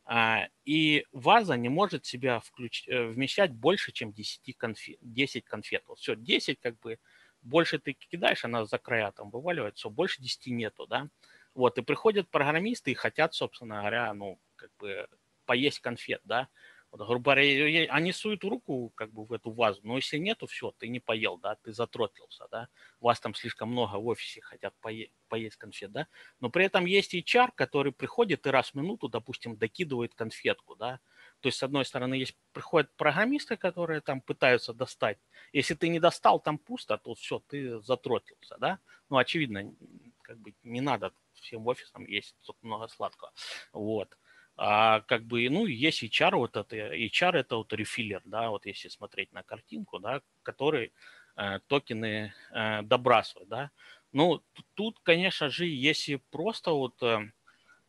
А, 0.05 0.47
и 0.63 1.05
ваза 1.11 1.57
не 1.57 1.67
может 1.67 2.05
себя 2.05 2.39
включ... 2.39 2.87
Э, 2.87 3.07
вмещать 3.07 3.51
больше, 3.51 3.91
чем 3.91 4.13
10 4.13 4.55
конфет. 4.55 4.97
10 5.01 5.43
конфет. 5.43 5.83
Вот 5.87 5.99
все, 5.99 6.15
10 6.15 6.59
как 6.61 6.79
бы 6.79 6.99
больше 7.41 7.79
ты 7.79 7.93
кидаешь, 7.93 8.45
она 8.45 8.65
за 8.65 8.77
края 8.77 9.11
там 9.11 9.29
вываливает, 9.29 9.75
все, 9.75 9.89
больше 9.89 10.21
10 10.21 10.47
нету, 10.47 10.87
да. 10.87 11.09
Вот, 11.57 11.77
и 11.79 11.81
приходят 11.81 12.29
программисты 12.29 12.91
и 12.91 12.93
хотят, 12.93 13.33
собственно 13.33 13.79
говоря, 13.79 14.13
ну, 14.13 14.39
как 14.57 14.69
бы 14.77 15.07
поесть 15.45 15.79
конфет, 15.79 16.21
да. 16.23 16.49
Вот, 16.91 17.05
грубо 17.07 17.33
говоря, 17.33 17.87
они 17.91 18.13
суют 18.13 18.43
руку 18.43 18.91
как 18.95 19.11
бы 19.11 19.25
в 19.25 19.33
эту 19.33 19.51
вазу, 19.51 19.81
но 19.83 19.95
если 19.95 20.17
нету, 20.19 20.45
все, 20.47 20.71
ты 20.77 20.87
не 20.87 20.99
поел, 20.99 21.37
да, 21.39 21.55
ты 21.55 21.73
затротлился, 21.73 22.47
да, 22.51 22.69
вас 23.01 23.19
там 23.19 23.33
слишком 23.33 23.69
много 23.71 23.95
в 23.97 24.07
офисе 24.07 24.39
хотят 24.41 24.73
пое- 24.83 25.11
поесть 25.29 25.57
конфет, 25.57 25.91
да, 25.91 26.07
но 26.39 26.49
при 26.51 26.65
этом 26.65 26.85
есть 26.85 27.15
HR, 27.15 27.51
который 27.55 27.91
приходит 27.91 28.45
и 28.47 28.51
раз 28.51 28.69
в 28.71 28.75
минуту, 28.75 29.09
допустим, 29.09 29.57
докидывает 29.57 30.13
конфетку, 30.15 30.75
да, 30.75 30.99
то 31.41 31.47
есть, 31.47 31.57
с 31.57 31.63
одной 31.63 31.85
стороны, 31.85 32.15
есть, 32.15 32.37
приходят 32.53 32.89
программисты, 32.95 33.57
которые 33.57 34.01
там 34.01 34.21
пытаются 34.21 34.73
достать. 34.73 35.17
Если 35.53 35.75
ты 35.75 35.87
не 35.89 35.99
достал, 35.99 36.39
там 36.39 36.57
пусто, 36.57 36.97
то 36.97 37.13
все, 37.15 37.39
ты 37.47 37.79
затротился, 37.81 38.57
да. 38.59 38.79
Ну, 39.09 39.17
очевидно, 39.17 39.71
как 40.27 40.39
бы 40.39 40.53
не 40.63 40.81
надо 40.81 41.13
всем 41.33 41.65
офисам 41.67 42.05
есть 42.05 42.35
тут 42.45 42.57
много 42.61 42.87
сладкого. 42.89 43.31
Вот. 43.71 44.17
А 44.57 45.01
как 45.01 45.23
бы, 45.23 45.47
ну, 45.49 45.65
есть 45.67 46.03
HR, 46.03 46.35
вот 46.35 46.57
это, 46.57 46.75
HR 46.75 47.37
это 47.37 47.57
вот 47.57 47.71
рефиллер, 47.73 48.21
да, 48.25 48.49
вот 48.49 48.65
если 48.65 48.89
смотреть 48.89 49.31
на 49.31 49.43
картинку, 49.43 49.99
да, 49.99 50.21
который 50.43 50.93
э, 51.35 51.59
токены 51.67 52.33
э, 52.51 52.81
добрасывает, 52.81 53.47
да. 53.47 53.71
Ну, 54.11 54.41
тут, 54.73 54.99
конечно 55.03 55.49
же, 55.49 55.67
если 55.67 56.15
просто 56.31 56.71
вот 56.71 57.01
э, 57.03 57.31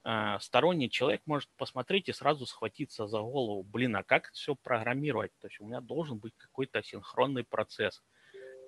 э, 0.04 0.36
сторонний 0.40 0.90
человек 0.90 1.22
может 1.24 1.48
посмотреть 1.56 2.10
и 2.10 2.12
сразу 2.12 2.44
схватиться 2.44 3.06
за 3.06 3.20
голову, 3.20 3.62
блин, 3.62 3.96
а 3.96 4.02
как 4.02 4.26
это 4.26 4.34
все 4.34 4.54
программировать? 4.54 5.32
То 5.40 5.48
есть 5.48 5.60
у 5.60 5.64
меня 5.64 5.80
должен 5.80 6.18
быть 6.18 6.34
какой-то 6.36 6.82
синхронный 6.82 7.44
процесс, 7.44 8.02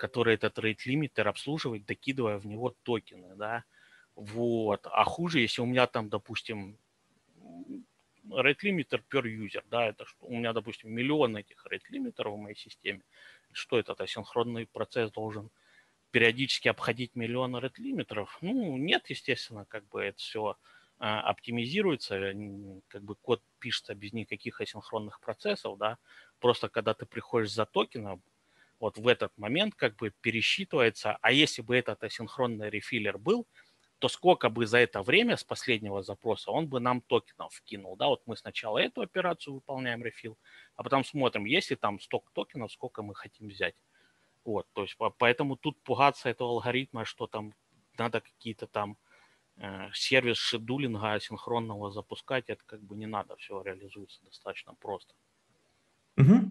который 0.01 0.35
этот 0.35 0.59
rate 0.59 0.81
лимитер 0.87 1.29
обслуживает, 1.29 1.85
докидывая 1.85 2.39
в 2.39 2.47
него 2.47 2.75
токены, 2.83 3.37
да. 3.37 3.65
Вот. 4.17 4.87
А 4.87 5.05
хуже, 5.05 5.41
если 5.41 5.61
у 5.61 5.67
меня 5.67 5.87
там, 5.87 6.09
допустим, 6.09 6.79
rate 8.31 8.63
limiter 8.63 9.03
per 9.11 9.25
user, 9.25 9.63
да, 9.71 9.87
это 9.87 10.07
что 10.07 10.27
у 10.27 10.33
меня, 10.33 10.53
допустим, 10.55 10.91
миллион 10.91 11.37
этих 11.37 11.67
rate 11.67 11.85
лимитеров 11.91 12.35
в 12.35 12.39
моей 12.39 12.57
системе. 12.57 13.03
Что 13.53 13.79
это? 13.79 13.93
Это 13.93 14.07
синхронный 14.07 14.67
процесс 14.67 15.13
должен 15.13 15.51
периодически 16.11 16.69
обходить 16.69 17.15
миллион 17.15 17.57
rate 17.57 17.79
лимитеров? 17.79 18.39
Ну, 18.41 18.79
нет, 18.79 19.11
естественно, 19.11 19.67
как 19.67 19.87
бы 19.89 20.03
это 20.03 20.19
все 20.19 20.57
а, 20.99 21.21
оптимизируется, 21.21 22.33
как 22.89 23.03
бы 23.03 23.17
код 23.17 23.43
пишется 23.59 23.95
без 23.95 24.15
никаких 24.15 24.61
асинхронных 24.63 25.21
процессов, 25.21 25.77
да, 25.79 25.99
просто 26.41 26.71
когда 26.71 26.95
ты 26.95 27.05
приходишь 27.05 27.53
за 27.53 27.67
токеном, 27.67 28.23
вот 28.81 28.99
в 28.99 29.07
этот 29.07 29.37
момент 29.39 29.75
как 29.75 29.97
бы 29.97 30.13
пересчитывается, 30.23 31.19
а 31.21 31.33
если 31.33 31.63
бы 31.63 31.77
этот 31.77 32.03
асинхронный 32.03 32.71
рефиллер 32.71 33.19
был, 33.19 33.47
то 34.01 34.09
сколько 34.09 34.49
бы 34.49 34.67
за 34.67 34.79
это 34.79 35.03
время 35.03 35.37
с 35.37 35.45
последнего 35.45 36.03
запроса 36.03 36.51
он 36.51 36.67
бы 36.67 36.81
нам 36.81 37.03
токенов 37.03 37.53
вкинул. 37.53 37.97
Да, 37.97 38.09
вот 38.09 38.23
мы 38.27 38.37
сначала 38.37 38.79
эту 38.79 39.03
операцию 39.03 39.55
выполняем, 39.55 40.03
рефил, 40.03 40.39
а 40.75 40.83
потом 40.83 41.05
смотрим, 41.05 41.45
есть 41.45 41.71
ли 41.71 41.77
там 41.77 42.01
сток 42.01 42.31
токенов, 42.33 42.73
сколько 42.73 43.03
мы 43.03 43.15
хотим 43.15 43.49
взять. 43.49 43.75
Вот, 44.45 44.67
то 44.73 44.83
есть 44.83 44.97
поэтому 45.19 45.57
тут 45.57 45.83
пугаться 45.83 46.31
этого 46.31 46.51
алгоритма, 46.53 47.05
что 47.05 47.27
там 47.27 47.53
надо 47.99 48.23
какие-то 48.23 48.67
там 48.67 48.97
э, 49.57 49.91
сервис 49.93 50.39
шедулинга 50.39 51.13
асинхронного 51.13 51.91
запускать, 51.91 52.49
это 52.49 52.63
как 52.65 52.83
бы 52.83 52.97
не 52.97 53.07
надо, 53.07 53.37
все 53.37 53.61
реализуется 53.61 54.25
достаточно 54.25 54.75
просто. 54.75 55.15
Угу. 56.17 56.50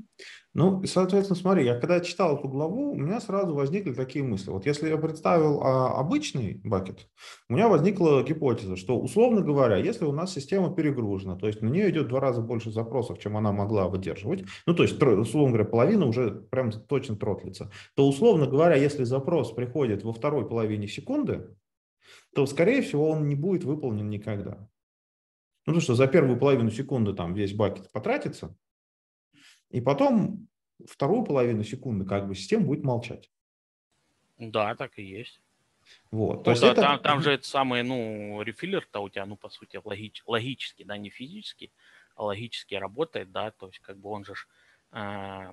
Ну, 0.55 0.84
соответственно, 0.86 1.39
смотри, 1.39 1.63
я 1.63 1.79
когда 1.79 1.99
читал 1.99 2.38
эту 2.38 2.47
главу, 2.47 2.91
у 2.91 2.95
меня 2.95 3.21
сразу 3.21 3.53
возникли 3.53 3.93
такие 3.93 4.25
мысли. 4.25 4.49
Вот 4.49 4.65
если 4.65 4.89
я 4.89 4.97
представил 4.97 5.62
а, 5.62 5.99
обычный 5.99 6.60
бакет, 6.63 7.08
у 7.49 7.53
меня 7.53 7.69
возникла 7.69 8.23
гипотеза, 8.23 8.75
что, 8.75 8.99
условно 8.99 9.41
говоря, 9.41 9.77
если 9.77 10.05
у 10.05 10.12
нас 10.12 10.34
система 10.34 10.73
перегружена, 10.73 11.36
то 11.36 11.45
есть 11.45 11.62
на 11.62 11.67
нее 11.67 11.91
идет 11.91 12.05
в 12.05 12.10
два 12.10 12.19
раза 12.19 12.41
больше 12.41 12.71
запросов, 12.71 13.19
чем 13.19 13.38
она 13.38 13.51
могла 13.51 13.88
выдерживать, 13.88 14.43
ну, 14.65 14.73
то 14.73 14.84
есть, 14.84 15.01
условно 15.01 15.53
говоря, 15.53 15.69
половина 15.69 16.08
уже 16.08 16.32
прям 16.49 16.71
точно 16.71 17.15
тротлится, 17.15 17.71
то, 17.95 18.08
условно 18.08 18.47
говоря, 18.47 18.75
если 18.75 19.03
запрос 19.03 19.51
приходит 19.51 20.03
во 20.03 20.13
второй 20.13 20.49
половине 20.49 20.88
секунды, 20.88 21.55
то, 22.34 22.47
скорее 22.47 22.82
всего, 22.82 23.10
он 23.10 23.27
не 23.27 23.36
будет 23.36 23.63
выполнен 23.63 24.10
никогда. 24.10 24.67
Ну, 25.65 25.73
потому 25.73 25.82
что 25.82 25.93
за 25.93 26.08
первую 26.08 26.39
половину 26.39 26.71
секунды 26.71 27.13
там 27.13 27.36
весь 27.36 27.53
бакет 27.53 27.91
потратится, 27.91 28.55
и 29.69 29.82
потом 29.82 30.47
вторую 30.86 31.23
половину 31.23 31.63
секунды 31.63 32.05
как 32.05 32.27
бы 32.27 32.36
система 32.36 32.65
будет 32.65 32.84
молчать. 32.84 33.29
Да, 34.38 34.75
так 34.75 34.97
и 34.97 35.03
есть. 35.03 35.41
Вот. 36.12 36.38
Ну, 36.38 36.43
то 36.43 36.51
есть 36.51 36.62
да, 36.62 36.71
это... 36.71 36.82
там, 36.82 36.99
там 36.99 37.21
же 37.21 37.32
это 37.32 37.47
самый, 37.47 37.84
ну, 37.84 38.41
рефиллер-то 38.41 38.99
у 38.99 39.10
тебя, 39.10 39.25
ну, 39.25 39.36
по 39.36 39.49
сути, 39.49 39.79
логич, 39.84 40.23
логически, 40.25 40.84
да, 40.84 40.97
не 40.97 41.10
физически, 41.10 41.71
а 42.15 42.25
логически 42.25 42.75
работает, 42.75 43.32
да, 43.32 43.51
то 43.51 43.67
есть 43.67 43.79
как 43.79 43.97
бы 43.97 44.10
он 44.10 44.25
же 44.25 44.34
э, 44.91 45.51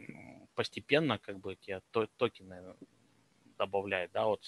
постепенно 0.54 1.18
как 1.18 1.38
бы 1.38 1.56
тебе 1.56 1.80
токены 2.16 2.74
добавляет, 3.58 4.12
да, 4.12 4.26
вот 4.26 4.42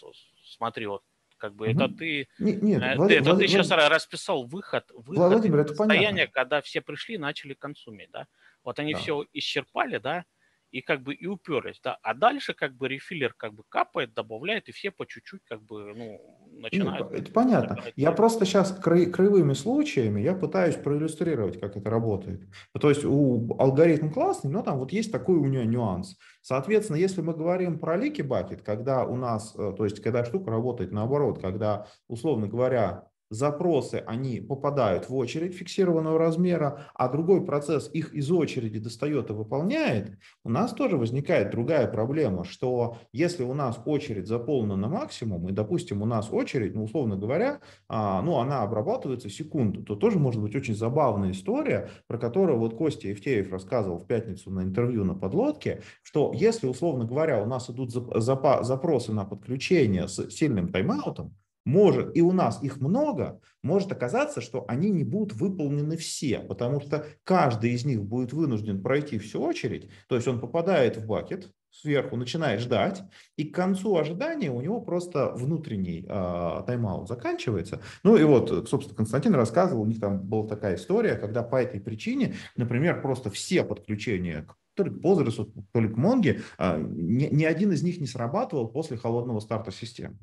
смотри, 0.44 0.86
вот 0.86 1.02
как 1.36 1.54
бы 1.54 1.68
угу. 1.68 1.74
это 1.74 1.88
ты, 1.88 2.28
нет, 2.38 2.62
нет, 2.62 2.82
э, 2.82 2.96
Влад, 2.96 3.08
ты, 3.08 3.14
это 3.14 3.24
Влад, 3.24 3.38
ты 3.38 3.48
сейчас 3.48 3.68
Влад... 3.68 3.90
расписал 3.90 4.44
выход, 4.44 4.90
выход 4.90 5.32
Владимир, 5.32 5.60
это 5.60 5.74
состояние, 5.74 6.26
понятно. 6.26 6.32
когда 6.32 6.60
все 6.60 6.80
пришли 6.80 7.14
и 7.14 7.18
начали 7.18 7.54
консумить, 7.54 8.10
да. 8.10 8.26
Вот 8.68 8.78
они 8.78 8.92
Да. 8.92 8.98
все 8.98 9.24
исчерпали, 9.32 9.98
да, 9.98 10.24
и 10.70 10.82
как 10.82 11.02
бы 11.02 11.14
и 11.14 11.26
уперлись, 11.26 11.80
да. 11.82 11.98
А 12.02 12.12
дальше 12.14 12.52
как 12.54 12.76
бы 12.76 12.88
рефиллер 12.88 13.32
как 13.34 13.54
бы 13.54 13.62
капает, 13.68 14.12
добавляет, 14.14 14.68
и 14.68 14.72
все 14.72 14.90
по 14.90 15.06
чуть-чуть 15.06 15.42
как 15.44 15.62
бы, 15.62 15.94
ну, 15.94 16.20
Нет, 16.50 16.60
начинают. 16.62 17.10
это 17.10 17.32
понятно. 17.32 17.76
набирать 17.76 17.94
Я 17.96 18.12
просто 18.12 18.44
сейчас 18.44 18.72
краевыми 18.72 19.54
случаями 19.54 20.20
я 20.20 20.34
пытаюсь 20.34 20.76
проиллюстрировать, 20.76 21.58
как 21.60 21.76
это 21.76 21.88
работает. 21.88 22.42
То 22.78 22.90
есть 22.90 23.04
у 23.04 23.54
алгоритм 23.58 24.10
классный, 24.10 24.50
но 24.50 24.62
там 24.62 24.78
вот 24.78 24.92
есть 24.92 25.10
такой 25.10 25.36
у 25.36 25.46
него 25.46 25.64
нюанс. 25.64 26.18
Соответственно, 26.42 26.96
если 26.96 27.22
мы 27.22 27.32
говорим 27.34 27.78
про 27.78 27.96
лики 27.96 28.22
бакет, 28.22 28.62
когда 28.62 29.04
у 29.04 29.16
нас, 29.16 29.54
э, 29.56 29.72
то 29.76 29.84
есть 29.84 30.00
когда 30.02 30.24
штука 30.24 30.50
работает 30.50 30.92
наоборот, 30.92 31.40
когда, 31.40 31.86
условно 32.08 32.46
говоря, 32.48 33.08
запросы, 33.30 34.02
они 34.06 34.40
попадают 34.40 35.08
в 35.08 35.16
очередь 35.16 35.54
фиксированного 35.54 36.18
размера, 36.18 36.86
а 36.94 37.08
другой 37.08 37.44
процесс 37.44 37.90
их 37.92 38.14
из 38.14 38.30
очереди 38.30 38.78
достает 38.78 39.30
и 39.30 39.32
выполняет, 39.32 40.18
у 40.44 40.50
нас 40.50 40.72
тоже 40.72 40.96
возникает 40.96 41.50
другая 41.50 41.86
проблема, 41.88 42.44
что 42.44 42.98
если 43.12 43.42
у 43.42 43.54
нас 43.54 43.80
очередь 43.84 44.26
заполнена 44.26 44.76
на 44.76 44.88
максимум, 44.88 45.48
и, 45.48 45.52
допустим, 45.52 46.02
у 46.02 46.06
нас 46.06 46.32
очередь, 46.32 46.74
ну, 46.74 46.84
условно 46.84 47.16
говоря, 47.16 47.60
а, 47.88 48.22
ну, 48.22 48.38
она 48.38 48.62
обрабатывается 48.62 49.28
секунду, 49.28 49.82
то 49.82 49.96
тоже 49.96 50.18
может 50.18 50.40
быть 50.40 50.54
очень 50.56 50.74
забавная 50.74 51.32
история, 51.32 51.90
про 52.06 52.18
которую 52.18 52.58
вот 52.58 52.76
Костя 52.76 53.08
Евтеев 53.08 53.50
рассказывал 53.50 53.98
в 53.98 54.06
пятницу 54.06 54.50
на 54.50 54.62
интервью 54.62 55.04
на 55.04 55.14
подлодке, 55.14 55.82
что 56.02 56.32
если, 56.34 56.66
условно 56.66 57.04
говоря, 57.04 57.42
у 57.42 57.46
нас 57.46 57.68
идут 57.70 57.90
запросы 57.90 59.12
на 59.12 59.24
подключение 59.24 60.08
с 60.08 60.30
сильным 60.30 60.68
тайм-аутом, 60.68 61.34
может, 61.68 62.16
и 62.16 62.22
у 62.22 62.32
нас 62.32 62.62
их 62.62 62.80
много, 62.80 63.40
может 63.62 63.92
оказаться, 63.92 64.40
что 64.40 64.64
они 64.68 64.88
не 64.88 65.04
будут 65.04 65.34
выполнены 65.34 65.98
все, 65.98 66.40
потому 66.40 66.80
что 66.80 67.04
каждый 67.24 67.72
из 67.72 67.84
них 67.84 68.02
будет 68.02 68.32
вынужден 68.32 68.82
пройти 68.82 69.18
всю 69.18 69.42
очередь, 69.42 69.90
то 70.08 70.16
есть 70.16 70.26
он 70.26 70.40
попадает 70.40 70.96
в 70.96 71.06
бакет, 71.06 71.52
сверху 71.70 72.16
начинает 72.16 72.62
ждать, 72.62 73.02
и 73.36 73.44
к 73.44 73.54
концу 73.54 73.98
ожидания 73.98 74.50
у 74.50 74.62
него 74.62 74.80
просто 74.80 75.30
внутренний 75.34 76.06
э, 76.08 76.62
тайм-аут 76.66 77.06
заканчивается. 77.06 77.82
Ну 78.02 78.16
и 78.16 78.24
вот, 78.24 78.66
собственно, 78.66 78.96
Константин 78.96 79.34
рассказывал, 79.34 79.82
у 79.82 79.86
них 79.86 80.00
там 80.00 80.20
была 80.20 80.48
такая 80.48 80.76
история, 80.76 81.16
когда 81.16 81.42
по 81.42 81.56
этой 81.56 81.80
причине, 81.80 82.36
например, 82.56 83.02
просто 83.02 83.28
все 83.28 83.62
подключения 83.62 84.46
к 84.48 84.56
то 84.74 84.84
ли 84.84 84.90
к 84.90 85.04
Postgres, 85.04 85.52
то 85.72 85.80
ли 85.80 85.88
к 85.88 85.98
Mongo, 85.98 86.40
э, 86.58 86.78
ни, 86.80 87.26
ни 87.26 87.44
один 87.44 87.72
из 87.72 87.82
них 87.82 88.00
не 88.00 88.06
срабатывал 88.06 88.68
после 88.68 88.96
холодного 88.96 89.40
старта 89.40 89.70
системы. 89.70 90.16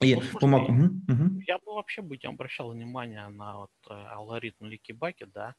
Ну, 0.00 0.20
слушай, 0.20 0.38
помог... 0.40 0.68
угу, 0.68 0.84
угу. 1.08 1.40
Я 1.46 1.58
бы 1.58 1.74
вообще 1.74 2.02
бы 2.02 2.16
не 2.16 2.28
обращал 2.28 2.70
внимания 2.70 3.28
на 3.28 3.58
вот 3.58 3.70
э, 3.88 3.94
алгоритм 3.94 4.66
Ликибаки, 4.66 5.24
да, 5.24 5.54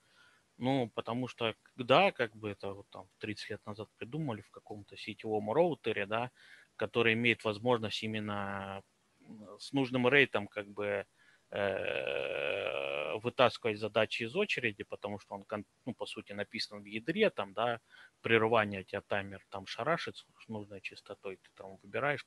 ну, 0.58 0.90
потому 0.94 1.28
что, 1.28 1.54
да, 1.76 2.12
как 2.12 2.36
бы 2.36 2.50
это 2.50 2.74
вот 2.74 2.88
там 2.90 3.08
30 3.20 3.50
лет 3.50 3.66
назад 3.66 3.90
придумали 3.98 4.42
в 4.42 4.52
каком-то 4.52 4.96
сетевом 4.96 5.52
роутере, 5.52 6.06
да, 6.06 6.32
который 6.78 7.14
имеет 7.14 7.44
возможность 7.44 8.02
именно 8.04 8.82
с 9.60 9.74
нужным 9.74 10.08
рейтом 10.08 10.48
как 10.48 10.68
бы 10.68 11.06
вытаскивать 13.20 13.80
задачи 13.80 14.24
из 14.24 14.36
очереди, 14.36 14.84
потому 14.84 15.20
что 15.20 15.36
он, 15.36 15.46
ну, 15.86 15.94
по 15.94 16.06
сути, 16.06 16.34
написан 16.34 16.82
в 16.82 16.86
ядре, 16.86 17.30
там, 17.30 17.54
да, 17.54 17.80
прерывание 18.22 18.84
тебя 18.84 19.02
таймер 19.02 19.42
там 19.50 19.68
шарашит 19.68 20.18
с 20.18 20.48
нужной 20.48 20.82
частотой, 20.82 21.38
ты 21.38 21.50
там 21.56 21.78
выбираешь, 21.82 22.26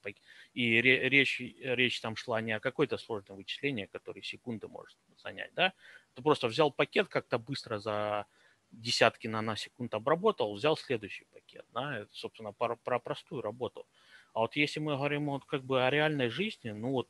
и 0.55 0.81
речь, 0.81 1.41
речь 1.41 2.01
там 2.01 2.17
шла 2.17 2.41
не 2.41 2.53
о 2.53 2.61
какой-то 2.61 2.99
сложном 2.99 3.37
вычислении, 3.37 3.87
который 3.87 4.23
секунды 4.23 4.69
может 4.69 4.97
занять, 5.17 5.53
да, 5.55 5.73
ты 6.14 6.23
просто 6.23 6.49
взял 6.49 6.71
пакет 6.71 7.09
как-то 7.09 7.38
быстро 7.38 7.79
за 7.79 8.27
десятки 8.71 9.29
наносекунд 9.29 9.95
обработал, 9.95 10.55
взял 10.55 10.77
следующий 10.77 11.25
пакет, 11.27 11.64
да, 11.73 11.99
это, 11.99 12.11
собственно, 12.12 12.53
про, 12.53 12.77
про 12.77 12.99
простую 12.99 13.43
работу. 13.43 13.87
А 14.35 14.41
вот 14.41 14.57
если 14.57 14.81
мы 14.81 14.97
говорим 14.97 15.27
вот 15.27 15.45
как 15.45 15.64
бы 15.64 15.85
о 15.85 15.91
реальной 15.91 16.29
жизни, 16.29 16.71
ну 16.71 16.93
вот 16.93 17.09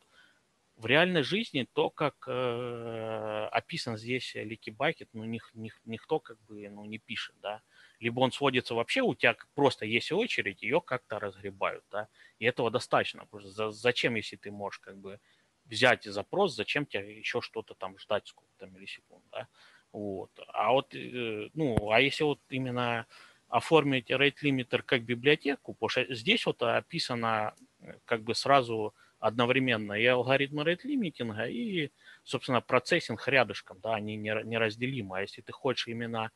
в 0.78 0.86
реальной 0.86 1.22
жизни 1.22 1.66
то, 1.72 1.90
как 1.90 2.14
э, 2.28 3.48
описан 3.50 3.96
здесь 3.96 4.34
Лики 4.36 4.70
Бакет, 4.70 5.08
ну, 5.12 5.24
ник, 5.24 5.50
ник, 5.54 5.76
никто 5.84 6.20
как 6.20 6.40
бы 6.42 6.68
ну, 6.70 6.84
не 6.84 6.98
пишет, 6.98 7.34
да. 7.42 7.62
Либо 7.98 8.20
он 8.20 8.30
сводится 8.30 8.74
вообще, 8.76 9.02
у 9.02 9.16
тебя 9.16 9.36
просто 9.54 9.86
есть 9.86 10.12
очередь, 10.12 10.62
ее 10.62 10.80
как-то 10.80 11.18
разгребают, 11.18 11.84
да. 11.90 12.08
И 12.38 12.44
этого 12.44 12.70
достаточно. 12.70 13.26
Просто 13.26 13.50
за, 13.50 13.70
зачем, 13.72 14.14
если 14.14 14.36
ты 14.36 14.52
можешь 14.52 14.78
как 14.78 14.96
бы 14.98 15.18
взять 15.64 16.04
запрос, 16.04 16.54
зачем 16.54 16.86
тебе 16.86 17.18
еще 17.18 17.40
что-то 17.40 17.74
там 17.74 17.98
ждать 17.98 18.28
сколько-то 18.28 18.66
миллисекунд, 18.66 19.24
да. 19.32 19.48
Вот. 19.92 20.30
А 20.46 20.70
вот, 20.72 20.94
э, 20.94 21.48
ну, 21.54 21.90
а 21.90 22.00
если 22.00 22.22
вот 22.22 22.40
именно 22.50 23.06
оформить 23.48 24.10
rate 24.12 24.36
limiter 24.44 24.82
как 24.82 25.02
библиотеку, 25.02 25.74
потому 25.74 25.88
что 25.88 26.14
здесь 26.14 26.46
вот 26.46 26.62
описано 26.62 27.54
э, 27.80 27.94
как 28.04 28.22
бы 28.22 28.36
сразу 28.36 28.94
одновременно 29.20 29.94
и 29.94 30.04
алгоритм 30.06 30.60
rate 30.60 30.80
лимитинга, 30.84 31.46
и, 31.46 31.90
собственно, 32.24 32.60
процессинг 32.60 33.26
рядышком, 33.28 33.78
да, 33.80 33.94
они 33.94 34.16
неразделимы. 34.16 35.18
А 35.18 35.20
если 35.22 35.40
ты 35.40 35.52
хочешь 35.52 35.88
именно 35.88 36.30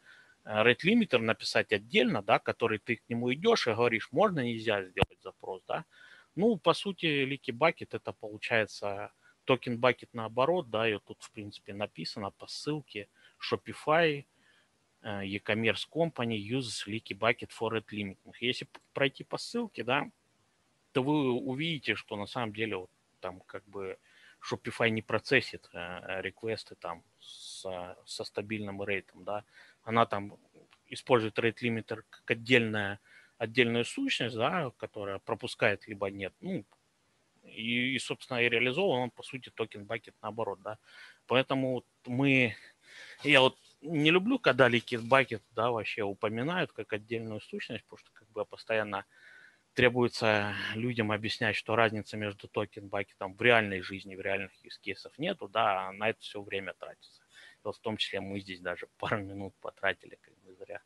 э, 0.44 0.74
limiter 0.82 1.18
написать 1.18 1.72
отдельно, 1.72 2.22
да, 2.22 2.38
который 2.38 2.78
ты 2.78 2.96
к 2.96 3.08
нему 3.08 3.32
идешь 3.32 3.66
и 3.66 3.72
говоришь, 3.72 4.08
можно, 4.12 4.40
нельзя 4.40 4.82
сделать 4.84 5.22
запрос, 5.22 5.62
да, 5.68 5.84
ну, 6.34 6.56
по 6.56 6.72
сути, 6.72 7.06
Leaky 7.06 7.52
Bucket 7.56 7.88
это 7.92 8.12
получается 8.12 9.12
токен 9.44 9.78
Bucket 9.78 10.08
наоборот, 10.12 10.70
да, 10.70 10.88
и 10.88 10.98
тут, 10.98 11.22
в 11.22 11.30
принципе, 11.30 11.74
написано 11.74 12.30
по 12.30 12.46
ссылке 12.46 13.08
Shopify, 13.38 14.24
э, 15.02 15.24
e-commerce 15.26 15.86
company 15.90 16.36
uses 16.36 16.86
Leaky 16.86 17.16
Bucket 17.16 17.50
for 17.50 17.70
rate 17.72 17.90
limiting. 17.92 18.32
Если 18.40 18.66
пройти 18.92 19.24
по 19.24 19.36
ссылке, 19.36 19.84
да, 19.84 20.10
то 20.92 21.02
вы 21.02 21.32
увидите, 21.32 21.94
что 21.94 22.16
на 22.16 22.26
самом 22.26 22.52
деле 22.52 22.76
вот 22.76 22.90
там 23.20 23.40
как 23.40 23.64
бы 23.68 23.98
Shopify 24.42 24.90
не 24.90 25.02
процессит 25.02 25.68
э, 25.72 26.20
реквесты 26.20 26.74
там 26.74 27.02
со, 27.20 27.96
со 28.04 28.24
стабильным 28.24 28.82
рейтом, 28.82 29.24
да, 29.24 29.44
она 29.84 30.06
там 30.06 30.38
использует 30.86 31.38
рейт 31.38 31.62
лимитер 31.62 32.04
как 32.10 32.30
отдельная, 32.30 33.00
отдельную 33.38 33.84
сущность, 33.84 34.36
да, 34.36 34.70
которая 34.76 35.18
пропускает 35.18 35.86
либо 35.86 36.10
нет, 36.10 36.34
ну, 36.40 36.64
и, 37.44 37.94
и, 37.94 37.98
собственно, 37.98 38.42
и 38.42 38.48
реализован 38.48 39.00
он, 39.00 39.10
по 39.10 39.22
сути, 39.22 39.50
токен 39.50 39.84
бакет 39.84 40.14
наоборот, 40.22 40.60
да. 40.62 40.78
Поэтому 41.26 41.84
мы, 42.06 42.54
я 43.24 43.40
вот 43.40 43.58
не 43.80 44.10
люблю, 44.10 44.38
когда 44.38 44.68
ликит 44.68 45.02
бакет, 45.02 45.42
да, 45.50 45.70
вообще 45.70 46.02
упоминают 46.02 46.72
как 46.72 46.92
отдельную 46.92 47.40
сущность, 47.40 47.84
потому 47.84 47.98
что 47.98 48.10
как 48.12 48.28
бы 48.30 48.44
постоянно 48.44 49.04
требуется 49.74 50.54
людям 50.74 51.12
объяснять, 51.12 51.56
что 51.56 51.76
разница 51.76 52.16
между 52.16 52.48
токен-бакетом 52.48 53.34
в 53.34 53.42
реальной 53.42 53.80
жизни, 53.80 54.14
в 54.14 54.20
реальных 54.20 54.50
use 54.64 55.10
нету, 55.18 55.48
да, 55.48 55.88
а 55.88 55.92
на 55.92 56.10
это 56.10 56.20
все 56.20 56.42
время 56.42 56.74
тратится. 56.78 57.22
И 57.56 57.60
вот 57.64 57.76
в 57.76 57.80
том 57.80 57.96
числе 57.96 58.20
мы 58.20 58.40
здесь 58.40 58.60
даже 58.60 58.88
пару 58.98 59.22
минут 59.22 59.54
потратили, 59.60 60.18
как 60.20 60.34
бы 60.44 60.54
зря. 60.54 60.80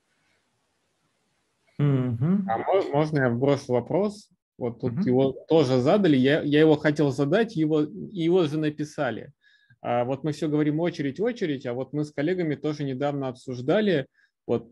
Mm-hmm. 1.78 2.44
А 2.48 2.58
можно 2.92 3.18
я 3.18 3.28
вброшу 3.28 3.72
вопрос? 3.72 4.30
Вот 4.56 4.80
тут 4.80 4.94
mm-hmm. 4.94 5.06
его 5.06 5.32
тоже 5.32 5.80
задали, 5.80 6.16
я, 6.16 6.40
я 6.40 6.60
его 6.60 6.76
хотел 6.76 7.10
задать, 7.10 7.56
его, 7.56 7.80
его 7.80 8.46
же 8.46 8.58
написали. 8.58 9.32
А 9.82 10.04
вот 10.04 10.24
мы 10.24 10.32
все 10.32 10.48
говорим 10.48 10.80
очередь, 10.80 11.20
очередь, 11.20 11.66
а 11.66 11.74
вот 11.74 11.92
мы 11.92 12.04
с 12.04 12.12
коллегами 12.12 12.54
тоже 12.54 12.84
недавно 12.84 13.28
обсуждали, 13.28 14.06
вот 14.46 14.70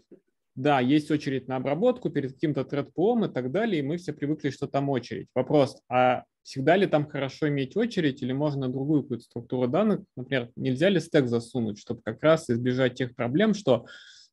да, 0.54 0.80
есть 0.80 1.10
очередь 1.10 1.48
на 1.48 1.56
обработку 1.56 2.10
перед 2.10 2.34
каким-то 2.34 2.64
тредпулом 2.64 3.24
и 3.24 3.32
так 3.32 3.50
далее, 3.50 3.80
и 3.80 3.86
мы 3.86 3.96
все 3.96 4.12
привыкли, 4.12 4.50
что 4.50 4.68
там 4.68 4.88
очередь. 4.88 5.28
Вопрос, 5.34 5.82
а 5.88 6.24
всегда 6.42 6.76
ли 6.76 6.86
там 6.86 7.06
хорошо 7.08 7.48
иметь 7.48 7.76
очередь 7.76 8.22
или 8.22 8.32
можно 8.32 8.68
другую 8.68 9.02
какую-то 9.02 9.24
структуру 9.24 9.66
данных? 9.66 10.00
Например, 10.16 10.50
нельзя 10.54 10.88
ли 10.90 11.00
стек 11.00 11.26
засунуть, 11.26 11.78
чтобы 11.78 12.02
как 12.02 12.22
раз 12.22 12.48
избежать 12.50 12.94
тех 12.94 13.16
проблем, 13.16 13.54
что 13.54 13.86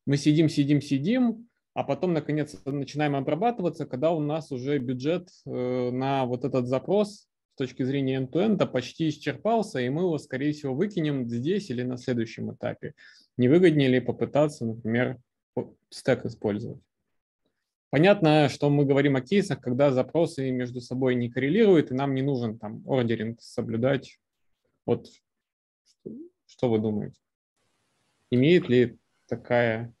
мы 0.06 0.16
сидим, 0.16 0.48
сидим, 0.48 0.80
сидим, 0.80 1.48
а 1.74 1.84
потом, 1.84 2.12
наконец, 2.12 2.54
начинаем 2.66 3.16
обрабатываться, 3.16 3.86
когда 3.86 4.12
у 4.12 4.20
нас 4.20 4.52
уже 4.52 4.78
бюджет 4.78 5.28
э, 5.46 5.90
на 5.90 6.26
вот 6.26 6.44
этот 6.44 6.66
запрос 6.66 7.26
с 7.54 7.58
точки 7.58 7.82
зрения 7.82 8.20
end-to-end 8.20 8.64
почти 8.66 9.08
исчерпался, 9.08 9.80
и 9.80 9.88
мы 9.88 10.02
его, 10.02 10.18
скорее 10.18 10.52
всего, 10.52 10.74
выкинем 10.74 11.28
здесь 11.28 11.70
или 11.70 11.82
на 11.82 11.96
следующем 11.96 12.52
этапе. 12.52 12.94
Не 13.36 13.48
выгоднее 13.48 13.88
ли 13.88 14.00
попытаться, 14.00 14.66
например, 14.66 15.18
стек 15.90 16.24
использовать. 16.24 16.80
Понятно, 17.90 18.48
что 18.48 18.70
мы 18.70 18.86
говорим 18.86 19.16
о 19.16 19.20
кейсах, 19.20 19.60
когда 19.60 19.90
запросы 19.90 20.50
между 20.50 20.80
собой 20.80 21.14
не 21.14 21.28
коррелируют, 21.28 21.90
и 21.90 21.94
нам 21.94 22.14
не 22.14 22.22
нужен 22.22 22.58
там 22.58 22.82
ордеринг 22.86 23.42
соблюдать. 23.42 24.18
Вот 24.86 25.08
что 26.46 26.70
вы 26.70 26.78
думаете? 26.78 27.20
Имеет 28.30 28.68
ли 28.70 28.96
такая 29.26 29.92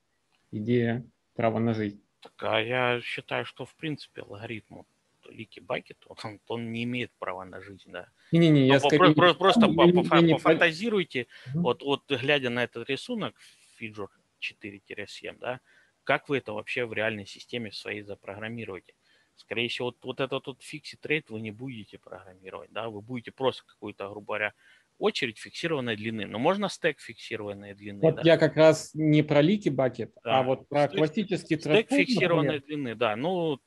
идея 0.50 1.06
право 1.34 1.58
на 1.58 1.74
жизнь? 1.74 2.02
Так, 2.20 2.32
а 2.38 2.60
я 2.60 3.00
считаю, 3.02 3.44
что 3.44 3.66
в 3.66 3.74
принципе 3.74 4.22
алгоритм 4.22 4.82
Leaky 5.28 5.60
Bucket, 5.60 5.98
он, 6.06 6.40
он 6.48 6.72
не 6.72 6.84
имеет 6.84 7.12
права 7.18 7.44
на 7.44 7.60
жизнь, 7.60 7.90
да. 7.90 8.08
Не-не-не, 8.32 8.66
я 8.68 8.80
скорее... 8.80 9.14
Просто, 9.14 9.38
просто 9.38 9.68
пофантазируйте, 9.68 11.26
вот, 11.54 11.82
вот 11.82 12.10
глядя 12.10 12.48
на 12.48 12.64
этот 12.64 12.88
рисунок, 12.88 13.34
фиджор 13.76 14.10
4-7, 14.42 15.38
да, 15.38 15.60
как 16.04 16.28
вы 16.28 16.38
это 16.38 16.52
вообще 16.52 16.84
в 16.84 16.92
реальной 16.92 17.26
системе 17.26 17.72
своей 17.72 18.02
запрограммируете? 18.02 18.94
Скорее 19.36 19.68
всего, 19.68 19.86
вот, 19.86 19.96
вот 20.02 20.20
этот 20.20 20.46
вот 20.46 20.62
fixed 20.62 21.04
rate 21.06 21.30
вы 21.30 21.40
не 21.40 21.50
будете 21.50 21.98
программировать, 21.98 22.70
да, 22.72 22.88
вы 22.90 23.00
будете 23.00 23.32
просто 23.32 23.64
какую-то, 23.66 24.08
грубо 24.08 24.26
говоря, 24.26 24.52
очередь 24.98 25.38
фиксированной 25.38 25.96
длины. 25.96 26.26
Но 26.26 26.38
можно 26.38 26.68
стек 26.68 27.00
фиксированной 27.00 27.74
длины. 27.74 28.00
Вот 28.00 28.16
да? 28.16 28.22
я 28.24 28.36
как 28.36 28.56
раз 28.56 28.90
не 28.94 29.22
про 29.22 29.40
leaky 29.40 29.68
bucket, 29.68 30.12
а 30.18 30.20
да. 30.24 30.38
а 30.38 30.42
вот 30.42 30.68
про 30.68 30.86
стек, 30.86 30.98
классический 30.98 31.58
Стек 31.58 31.88
фиксированной 31.90 32.56
например. 32.56 32.66
длины, 32.66 32.94
да. 32.94 33.16
Ну, 33.16 33.58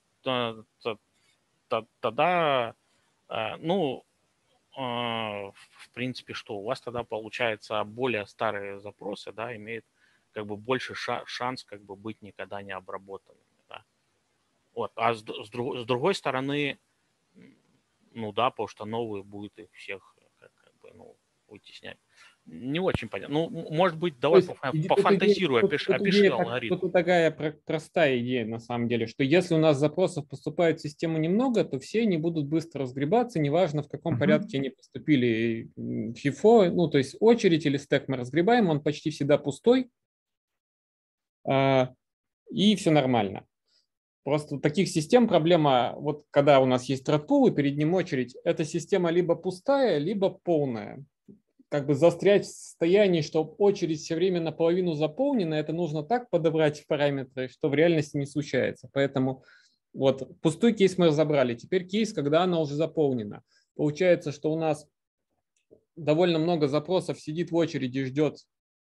тогда, 1.67 2.75
а, 3.27 3.57
ну, 3.57 4.03
а, 4.77 5.51
в 5.51 5.89
принципе, 5.93 6.33
что 6.33 6.57
у 6.57 6.63
вас 6.63 6.81
тогда 6.81 7.03
получается 7.03 7.83
более 7.83 8.27
старые 8.27 8.79
запросы, 8.79 9.31
да, 9.31 9.55
имеют 9.55 9.85
как 10.35 10.45
бы 10.45 10.57
больше 10.57 10.95
шанс 10.95 11.63
как 11.63 11.81
бы 11.81 11.95
быть 11.95 12.21
никогда 12.21 12.61
не 12.61 12.73
обработанными. 12.73 13.63
Да? 13.69 13.85
Вот. 14.73 14.91
А 14.95 15.13
с, 15.13 15.21
с, 15.21 15.49
друг, 15.49 15.77
с 15.77 15.85
другой 15.85 16.13
стороны, 16.13 16.77
ну 18.11 18.33
да, 18.33 18.49
потому 18.49 18.67
что 18.67 18.83
новые 18.83 19.23
будет 19.23 19.57
их 19.57 19.71
всех 19.71 20.13
как, 20.37 20.51
как 20.53 20.73
бы, 20.81 20.91
ну, 20.93 21.15
вытеснять. 21.47 21.97
Не 22.45 22.79
очень 22.79 23.07
понятно. 23.07 23.33
Ну, 23.33 23.49
может 23.71 23.97
быть, 23.97 24.19
давай 24.19 24.41
есть, 24.41 24.87
пофантазируй, 24.87 25.61
тут, 25.61 25.71
опиши, 25.71 25.85
тут, 25.85 25.95
опиши 25.95 26.19
идея, 26.19 26.33
алгоритм. 26.33 26.77
Тут 26.77 26.91
такая 26.91 27.31
простая 27.31 28.19
идея, 28.19 28.45
на 28.45 28.59
самом 28.59 28.87
деле, 28.87 29.07
что 29.07 29.23
если 29.23 29.55
у 29.55 29.57
нас 29.57 29.79
запросов 29.79 30.27
поступает 30.27 30.79
в 30.79 30.83
систему 30.83 31.17
немного, 31.17 31.63
то 31.63 31.79
все 31.79 32.01
они 32.01 32.17
будут 32.17 32.47
быстро 32.47 32.81
разгребаться, 32.81 33.39
неважно, 33.39 33.83
в 33.83 33.87
каком 33.87 34.15
uh-huh. 34.15 34.19
порядке 34.19 34.57
они 34.59 34.69
поступили 34.69 35.71
FIFO, 35.77 36.69
ну, 36.71 36.87
то 36.87 36.97
есть 36.99 37.15
очередь 37.19 37.65
или 37.65 37.77
стек 37.77 38.09
мы 38.09 38.17
разгребаем, 38.17 38.69
он 38.69 38.81
почти 38.81 39.09
всегда 39.09 39.37
пустой, 39.37 39.89
и 41.47 42.75
все 42.75 42.91
нормально. 42.91 43.45
Просто 44.23 44.59
таких 44.59 44.87
систем 44.89 45.27
проблема, 45.27 45.93
вот 45.97 46.25
когда 46.31 46.59
у 46.59 46.65
нас 46.65 46.85
есть 46.85 47.07
thread 47.07 47.27
и 47.47 47.51
перед 47.51 47.77
ним 47.77 47.93
очередь, 47.93 48.35
эта 48.43 48.65
система 48.65 49.11
либо 49.11 49.35
пустая, 49.35 49.99
либо 49.99 50.31
полная. 50.31 51.05
Как 51.69 51.85
бы 51.85 51.93
застрять 51.93 52.45
в 52.45 52.49
состоянии, 52.49 53.21
что 53.21 53.43
очередь 53.43 53.99
все 53.99 54.15
время 54.15 54.41
наполовину 54.41 54.93
заполнена, 54.93 55.53
это 55.53 55.73
нужно 55.73 56.01
так 56.03 56.29
подобрать 56.31 56.85
параметры, 56.87 57.49
что 57.49 57.69
в 57.69 57.75
реальности 57.75 58.17
не 58.17 58.25
случается. 58.25 58.89
Поэтому 58.93 59.43
вот 59.93 60.39
пустой 60.41 60.73
кейс 60.73 60.97
мы 60.97 61.07
разобрали. 61.07 61.53
Теперь 61.53 61.85
кейс, 61.87 62.11
когда 62.11 62.43
она 62.43 62.59
уже 62.59 62.73
заполнена. 62.73 63.43
Получается, 63.75 64.31
что 64.31 64.51
у 64.51 64.57
нас 64.57 64.87
довольно 65.95 66.39
много 66.39 66.67
запросов 66.67 67.19
сидит 67.19 67.51
в 67.51 67.55
очереди, 67.55 68.05
ждет 68.05 68.39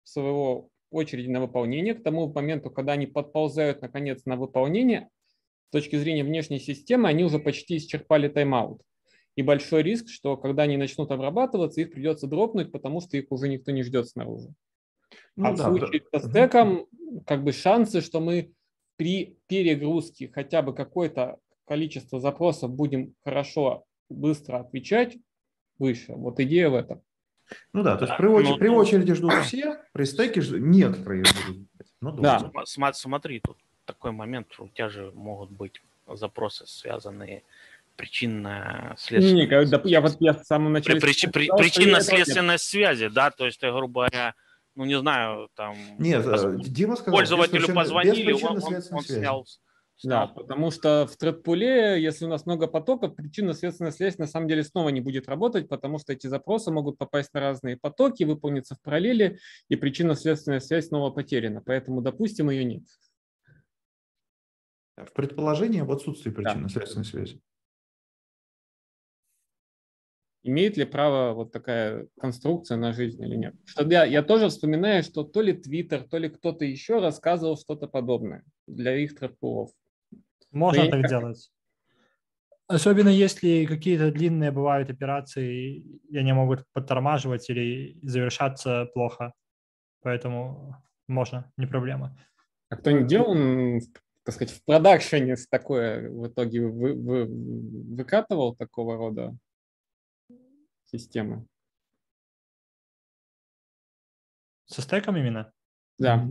своего 0.03 0.69
очереди 0.93 1.27
на 1.27 1.41
выполнение. 1.41 1.93
К 1.93 2.03
тому 2.03 2.31
моменту, 2.31 2.69
когда 2.69 2.93
они 2.93 3.07
подползают 3.07 3.81
наконец 3.81 4.25
на 4.25 4.35
выполнение, 4.35 5.09
с 5.69 5.71
точки 5.71 5.95
зрения 5.95 6.23
внешней 6.23 6.59
системы, 6.59 7.09
они 7.09 7.23
уже 7.23 7.39
почти 7.39 7.77
исчерпали 7.77 8.27
тайм-аут. 8.27 8.81
И 9.35 9.41
большой 9.41 9.81
риск, 9.81 10.09
что 10.09 10.37
когда 10.37 10.63
они 10.63 10.77
начнут 10.77 11.11
обрабатываться, 11.11 11.81
их 11.81 11.91
придется 11.91 12.27
дропнуть, 12.27 12.71
потому 12.71 13.01
что 13.01 13.17
их 13.17 13.31
уже 13.31 13.49
никто 13.49 13.71
не 13.71 13.81
ждет 13.81 14.07
снаружи. 14.07 14.53
а 15.37 15.51
в 15.51 15.57
да, 15.57 15.67
случае 15.69 16.03
да. 16.11 16.19
со 16.19 16.29
стеком, 16.29 16.87
как 17.25 17.43
бы 17.43 17.51
шансы, 17.51 18.01
что 18.01 18.19
мы 18.19 18.53
при 18.95 19.37
перегрузке 19.47 20.29
хотя 20.31 20.61
бы 20.61 20.75
какое-то 20.75 21.39
количество 21.65 22.19
запросов 22.19 22.71
будем 22.71 23.15
хорошо, 23.23 23.85
быстро 24.09 24.59
отвечать, 24.59 25.17
выше. 25.79 26.13
Вот 26.13 26.39
идея 26.39 26.69
в 26.69 26.75
этом. 26.75 27.01
Ну 27.73 27.83
да, 27.83 27.95
то 27.97 28.05
есть 28.05 28.11
Да, 28.13 28.17
при, 28.17 28.27
очереди, 28.27 28.51
ну, 28.51 28.57
при 28.57 28.67
ну- 28.69 28.75
очереди 28.75 29.13
ждут 29.13 29.33
все, 29.43 29.79
при 29.91 30.05
стеке 30.05 30.41
ж- 30.41 30.59
некоторые 30.59 31.23
будут. 31.23 31.67
Ну, 32.01 32.11
Да. 32.11 32.51
сма- 32.65 32.93
Смотри, 32.93 33.39
тут 33.39 33.57
такой 33.85 34.11
момент, 34.11 34.47
что 34.51 34.63
у 34.65 34.67
тебя 34.69 34.89
же 34.89 35.11
могут 35.13 35.51
быть 35.51 35.81
запросы, 36.07 36.65
связанные 36.67 37.43
причинно-следственные. 37.95 39.45
Не, 39.45 39.47
когда- 39.47 39.81
я 39.85 40.01
вот 40.01 40.15
я 40.19 40.33
в 40.33 40.43
самом 40.43 40.67
При- 40.67 40.93
начале 40.93 40.99
при- 41.01 41.11
этого 41.27 41.41
нет. 41.41 41.57
Причинно-следственной 41.57 42.59
связи, 42.59 43.07
да, 43.09 43.31
то 43.31 43.45
есть 43.45 43.59
ты, 43.59 43.71
грубо 43.71 44.01
говоря, 44.07 44.33
ну 44.75 44.85
не 44.85 44.97
знаю, 44.99 45.49
там 45.55 45.75
Нет, 45.99 46.23
поз- 46.25 46.43
э, 46.43 46.57
Дима 46.65 46.95
сказал, 46.95 47.19
без 47.19 47.29
пользователю 47.29 47.61
причинно- 47.67 47.75
позвонили, 47.75 48.23
без 48.27 48.43
он, 48.43 48.49
он- 48.49 48.55
причинно-следственной 48.55 48.97
он 48.99 49.03
связи. 49.05 49.19
снял, 49.19 49.47
Да, 50.03 50.25
снял 50.25 50.35
потому 50.35 50.71
что 50.71 51.07
в 51.07 51.15
тредпуле, 51.15 52.01
если 52.01 52.25
у 52.25 52.27
нас 52.27 52.45
много 52.45 52.67
потоков, 52.67 53.15
причинно-следственная 53.15 53.91
связь 53.91 54.17
на 54.17 54.27
самом 54.27 54.47
деле 54.47 54.63
снова 54.63 54.89
не 54.89 54.99
будет 54.99 55.29
работать, 55.29 55.69
потому 55.69 55.97
что 55.97 56.13
эти 56.13 56.27
запросы 56.27 56.71
могут 56.71 56.97
попасть 56.97 57.33
на 57.33 57.39
разные 57.39 57.77
потоки, 57.77 58.23
выполниться 58.23 58.75
в 58.75 58.81
параллели, 58.81 59.39
и 59.69 59.75
причинно-следственная 59.75 60.59
связь 60.59 60.87
снова 60.87 61.09
потеряна. 61.09 61.61
Поэтому, 61.65 62.01
допустим, 62.01 62.49
ее 62.49 62.65
нет. 62.65 62.83
В 64.97 65.13
предположении 65.13 65.81
об 65.81 65.91
отсутствии 65.91 66.31
причинно-следственной 66.31 67.05
связи. 67.05 67.41
Имеет 70.45 70.75
ли 70.75 70.83
право 70.83 71.33
вот 71.33 71.53
такая 71.53 72.07
конструкция 72.19 72.75
на 72.75 72.91
жизнь 72.91 73.23
или 73.23 73.35
нет? 73.35 73.55
Что 73.63 73.87
я, 73.87 74.03
я 74.03 74.21
тоже 74.21 74.49
вспоминаю, 74.49 75.01
что 75.01 75.23
то 75.23 75.41
ли 75.41 75.53
Твиттер, 75.53 76.03
то 76.03 76.17
ли 76.17 76.27
кто-то 76.27 76.65
еще 76.65 76.99
рассказывал 76.99 77.57
что-то 77.57 77.87
подобное 77.87 78.43
для 78.67 78.97
их 78.97 79.15
тредпулов. 79.17 79.71
Можно 80.51 80.81
я 80.81 80.91
так 80.91 81.07
делать. 81.07 81.49
Особенно 82.67 83.09
если 83.09 83.65
какие-то 83.65 84.11
длинные 84.11 84.51
бывают 84.51 84.89
операции, 84.89 85.75
и 86.09 86.17
они 86.17 86.31
могут 86.33 86.65
подтормаживать 86.73 87.49
или 87.49 87.99
завершаться 88.01 88.85
плохо. 88.93 89.33
Поэтому 90.01 90.75
можно, 91.07 91.51
не 91.57 91.67
проблема. 91.67 92.17
А 92.69 92.77
кто-нибудь 92.77 93.07
делал, 93.07 93.35
м, 93.35 93.79
так 94.23 94.33
сказать, 94.35 94.55
в 94.55 94.63
продакшене 94.63 95.35
такое 95.51 96.09
в 96.09 96.27
итоге 96.27 96.65
вы, 96.65 96.93
вы- 96.93 97.25
выкатывал 97.95 98.55
такого 98.55 98.97
рода 98.97 99.35
системы? 100.85 101.45
Со 104.65 104.81
стеком 104.81 105.17
именно? 105.17 105.51
Да. 105.97 106.27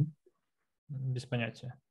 Без 0.88 1.26
понятия. 1.26 1.81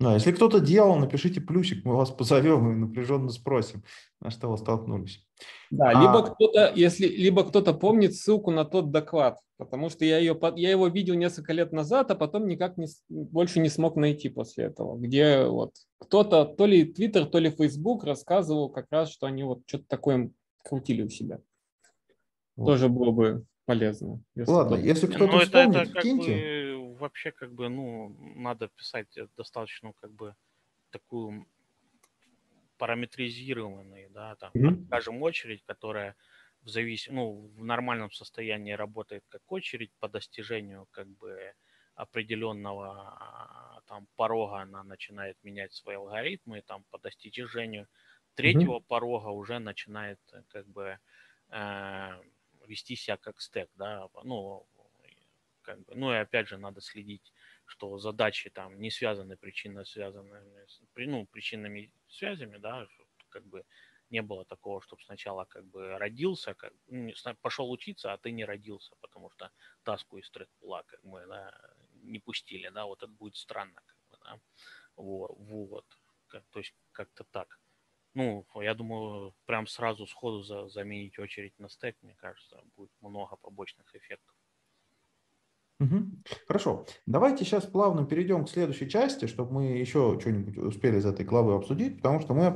Да, 0.00 0.14
если 0.14 0.32
кто-то 0.32 0.60
делал, 0.60 0.96
напишите 0.96 1.42
плюсик, 1.42 1.84
мы 1.84 1.94
вас 1.94 2.10
позовем 2.10 2.72
и 2.72 2.74
напряженно 2.74 3.28
спросим, 3.28 3.84
на 4.20 4.30
что 4.30 4.48
вы 4.50 4.56
столкнулись. 4.56 5.22
Да, 5.70 5.90
А- 5.90 6.00
либо 6.02 6.34
кто-то, 6.34 6.72
если 6.74 7.06
либо 7.06 7.44
кто-то 7.44 7.74
помнит 7.74 8.14
ссылку 8.16 8.50
на 8.50 8.64
тот 8.64 8.90
доклад, 8.90 9.38
потому 9.58 9.90
что 9.90 10.06
я 10.06 10.16
ее, 10.18 10.38
я 10.56 10.70
его 10.70 10.88
видел 10.88 11.14
несколько 11.16 11.52
лет 11.52 11.72
назад, 11.72 12.10
а 12.10 12.14
потом 12.14 12.48
никак 12.48 12.78
не, 12.78 12.86
больше 13.10 13.60
не 13.60 13.68
смог 13.68 13.96
найти 13.96 14.30
после 14.30 14.64
этого, 14.64 14.96
где 14.96 15.44
вот 15.44 15.74
кто-то, 15.98 16.46
то 16.46 16.64
ли 16.64 16.90
Twitter, 16.90 17.26
то 17.26 17.38
ли 17.38 17.50
Facebook 17.50 18.04
рассказывал 18.04 18.70
как 18.70 18.86
раз, 18.90 19.10
что 19.10 19.26
они 19.26 19.44
вот 19.44 19.60
что-то 19.66 19.84
такое 19.86 20.30
крутили 20.64 21.02
у 21.02 21.10
себя. 21.10 21.40
Вот. 22.56 22.66
Тоже 22.66 22.88
было 22.88 23.10
бы 23.10 23.44
полезно. 23.66 24.20
если 24.34 24.50
Ладно, 24.50 24.76
кто-то- 24.76 24.88
если 24.88 25.06
Ну, 25.08 25.12
кто-то 25.14 25.36
это, 25.36 25.44
вспомнит, 25.44 25.76
это 25.82 25.92
как 25.92 26.02
киньте. 26.02 26.30
бы 26.30 26.69
вообще 27.00 27.32
как 27.32 27.52
бы, 27.54 27.68
ну, 27.68 28.08
надо 28.36 28.68
писать 28.68 29.18
достаточно 29.36 29.92
как 29.94 30.12
бы 30.12 30.36
такую 30.90 31.46
параметризированную, 32.78 34.10
да, 34.10 34.36
там, 34.36 34.52
Мгм. 34.54 34.86
скажем, 34.86 35.22
очередь, 35.22 35.62
которая 35.64 36.16
в 36.62 36.68
завис... 36.68 37.08
ну, 37.08 37.48
в 37.48 37.64
нормальном 37.64 38.10
состоянии 38.10 38.72
работает 38.72 39.24
как 39.28 39.42
очередь 39.52 39.92
по 39.98 40.08
достижению 40.08 40.86
как 40.90 41.08
бы 41.08 41.54
определенного 41.94 42.92
а, 43.18 43.80
там 43.86 44.08
порога 44.16 44.60
она 44.60 44.82
начинает 44.84 45.36
менять 45.42 45.72
свои 45.74 45.96
алгоритмы, 45.96 46.58
и 46.58 46.62
там 46.62 46.84
по 46.90 46.98
достижению 46.98 47.88
третьего 48.34 48.78
порога 48.80 49.28
уже 49.28 49.58
начинает 49.58 50.18
э, 50.32 50.42
как 50.48 50.66
бы 50.66 50.98
э, 51.50 52.22
вести 52.66 52.96
себя 52.96 53.16
как 53.18 53.40
стек, 53.40 53.68
да, 53.74 54.08
ну, 54.24 54.66
как 55.70 55.84
бы, 55.84 55.94
ну 55.94 56.12
и 56.12 56.16
опять 56.16 56.48
же 56.48 56.58
надо 56.58 56.80
следить, 56.80 57.32
что 57.66 57.98
задачи 57.98 58.50
там 58.50 58.80
не 58.80 58.90
связаны 58.90 59.36
причинно 59.36 59.84
связанными, 59.84 60.66
ну, 60.96 61.26
причинными 61.26 61.92
связями, 62.08 62.58
да, 62.58 62.86
как 63.28 63.46
бы 63.46 63.64
не 64.10 64.22
было 64.22 64.44
такого, 64.44 64.82
чтобы 64.82 65.02
сначала 65.02 65.44
как 65.44 65.66
бы 65.66 65.96
родился, 65.98 66.54
как, 66.54 66.72
ну, 66.88 67.12
пошел 67.40 67.70
учиться, 67.70 68.12
а 68.12 68.18
ты 68.18 68.32
не 68.32 68.44
родился, 68.44 68.96
потому 69.00 69.30
что 69.30 69.52
таску 69.84 70.18
из 70.18 70.30
тредпула 70.30 70.82
как 70.86 71.00
бы, 71.04 71.24
да, 71.28 71.52
не 71.92 72.18
пустили, 72.18 72.68
да, 72.70 72.86
вот 72.86 73.02
это 73.02 73.12
будет 73.12 73.36
странно, 73.36 73.80
как 73.86 73.98
бы, 74.10 74.18
да, 74.24 74.40
вот, 74.96 75.30
вот. 75.38 75.86
Как- 76.28 76.46
то 76.50 76.60
есть 76.60 76.74
как-то 76.92 77.24
так. 77.24 77.60
Ну, 78.14 78.46
я 78.56 78.74
думаю, 78.74 79.36
прям 79.46 79.66
сразу 79.68 80.06
сходу 80.06 80.42
за, 80.42 80.68
заменить 80.68 81.18
очередь 81.18 81.58
на 81.58 81.68
стек, 81.68 81.96
мне 82.02 82.16
кажется, 82.16 82.62
будет 82.76 82.92
много 83.00 83.36
побочных 83.36 83.94
эффектов. 83.96 84.36
Мгм. 85.80 86.22
Хорошо. 86.46 86.84
Давайте 87.06 87.44
сейчас 87.44 87.64
плавно 87.64 88.04
перейдем 88.04 88.44
к 88.44 88.50
следующей 88.50 88.88
части, 88.88 89.24
чтобы 89.26 89.54
мы 89.54 89.64
еще 89.78 90.18
что-нибудь 90.20 90.58
успели 90.58 90.98
из 90.98 91.06
этой 91.06 91.24
главы 91.24 91.54
обсудить, 91.54 91.96
потому 91.96 92.20
что 92.20 92.34
мы 92.34 92.52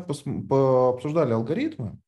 по- 0.47 0.91
обсуждали 0.91 1.33
алгоритмы, 1.33 1.99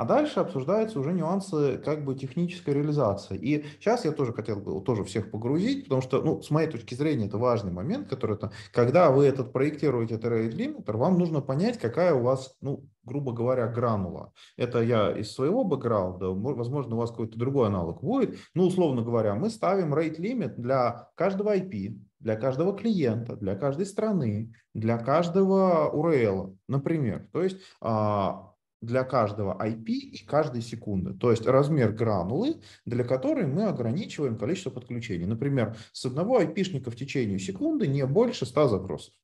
а 0.00 0.04
дальше 0.06 0.40
обсуждаются 0.40 0.98
уже 0.98 1.12
нюансы 1.12 1.76
как 1.76 2.06
бы 2.06 2.14
технической 2.14 2.72
реализации. 2.72 3.36
И 3.36 3.66
сейчас 3.78 4.06
я 4.06 4.12
тоже 4.12 4.32
хотел 4.32 4.56
бы 4.56 4.80
тоже 4.80 5.04
всех 5.04 5.30
погрузить, 5.30 5.84
потому 5.84 6.00
что, 6.00 6.22
ну, 6.22 6.40
с 6.40 6.50
моей 6.50 6.70
точки 6.70 6.94
зрения, 6.94 7.26
это 7.26 7.36
важный 7.36 7.70
момент, 7.70 8.08
который 8.08 8.36
это, 8.36 8.50
когда 8.72 9.10
вы 9.10 9.26
этот 9.26 9.52
проектируете, 9.52 10.14
это 10.14 10.28
rate 10.28 10.52
limiter, 10.52 10.96
вам 10.96 11.18
нужно 11.18 11.42
понять, 11.42 11.78
какая 11.78 12.14
у 12.14 12.22
вас, 12.22 12.56
ну, 12.62 12.88
грубо 13.04 13.32
говоря, 13.32 13.66
гранула. 13.66 14.32
Это 14.56 14.80
я 14.80 15.12
из 15.12 15.32
своего 15.32 15.64
бэкграунда, 15.64 16.32
мо- 16.32 16.54
возможно, 16.54 16.96
у 16.96 16.98
вас 16.98 17.10
какой-то 17.10 17.38
другой 17.38 17.66
аналог 17.66 18.00
будет. 18.00 18.38
Ну, 18.54 18.68
условно 18.68 19.02
говоря, 19.02 19.34
мы 19.34 19.50
ставим 19.50 19.92
rate 19.92 20.18
limit 20.18 20.54
для 20.56 21.10
каждого 21.14 21.54
IP, 21.54 21.98
для 22.20 22.36
каждого 22.36 22.74
клиента, 22.74 23.36
для 23.36 23.54
каждой 23.54 23.84
страны, 23.84 24.54
для 24.72 24.96
каждого 24.96 25.90
URL, 25.92 26.56
например. 26.68 27.28
То 27.32 27.42
есть 27.42 27.58
а, 27.80 28.49
для 28.80 29.04
каждого 29.04 29.56
IP 29.60 29.86
и 29.86 30.24
каждой 30.24 30.62
секунды. 30.62 31.14
То 31.14 31.30
есть 31.30 31.46
размер 31.46 31.92
гранулы, 31.92 32.60
для 32.86 33.04
которой 33.04 33.46
мы 33.46 33.64
ограничиваем 33.64 34.38
количество 34.38 34.70
подключений. 34.70 35.26
Например, 35.26 35.76
с 35.92 36.04
одного 36.06 36.40
IP-шника 36.40 36.90
в 36.90 36.96
течение 36.96 37.38
секунды 37.38 37.86
не 37.86 38.06
больше 38.06 38.46
100 38.46 38.68
запросов. 38.68 39.14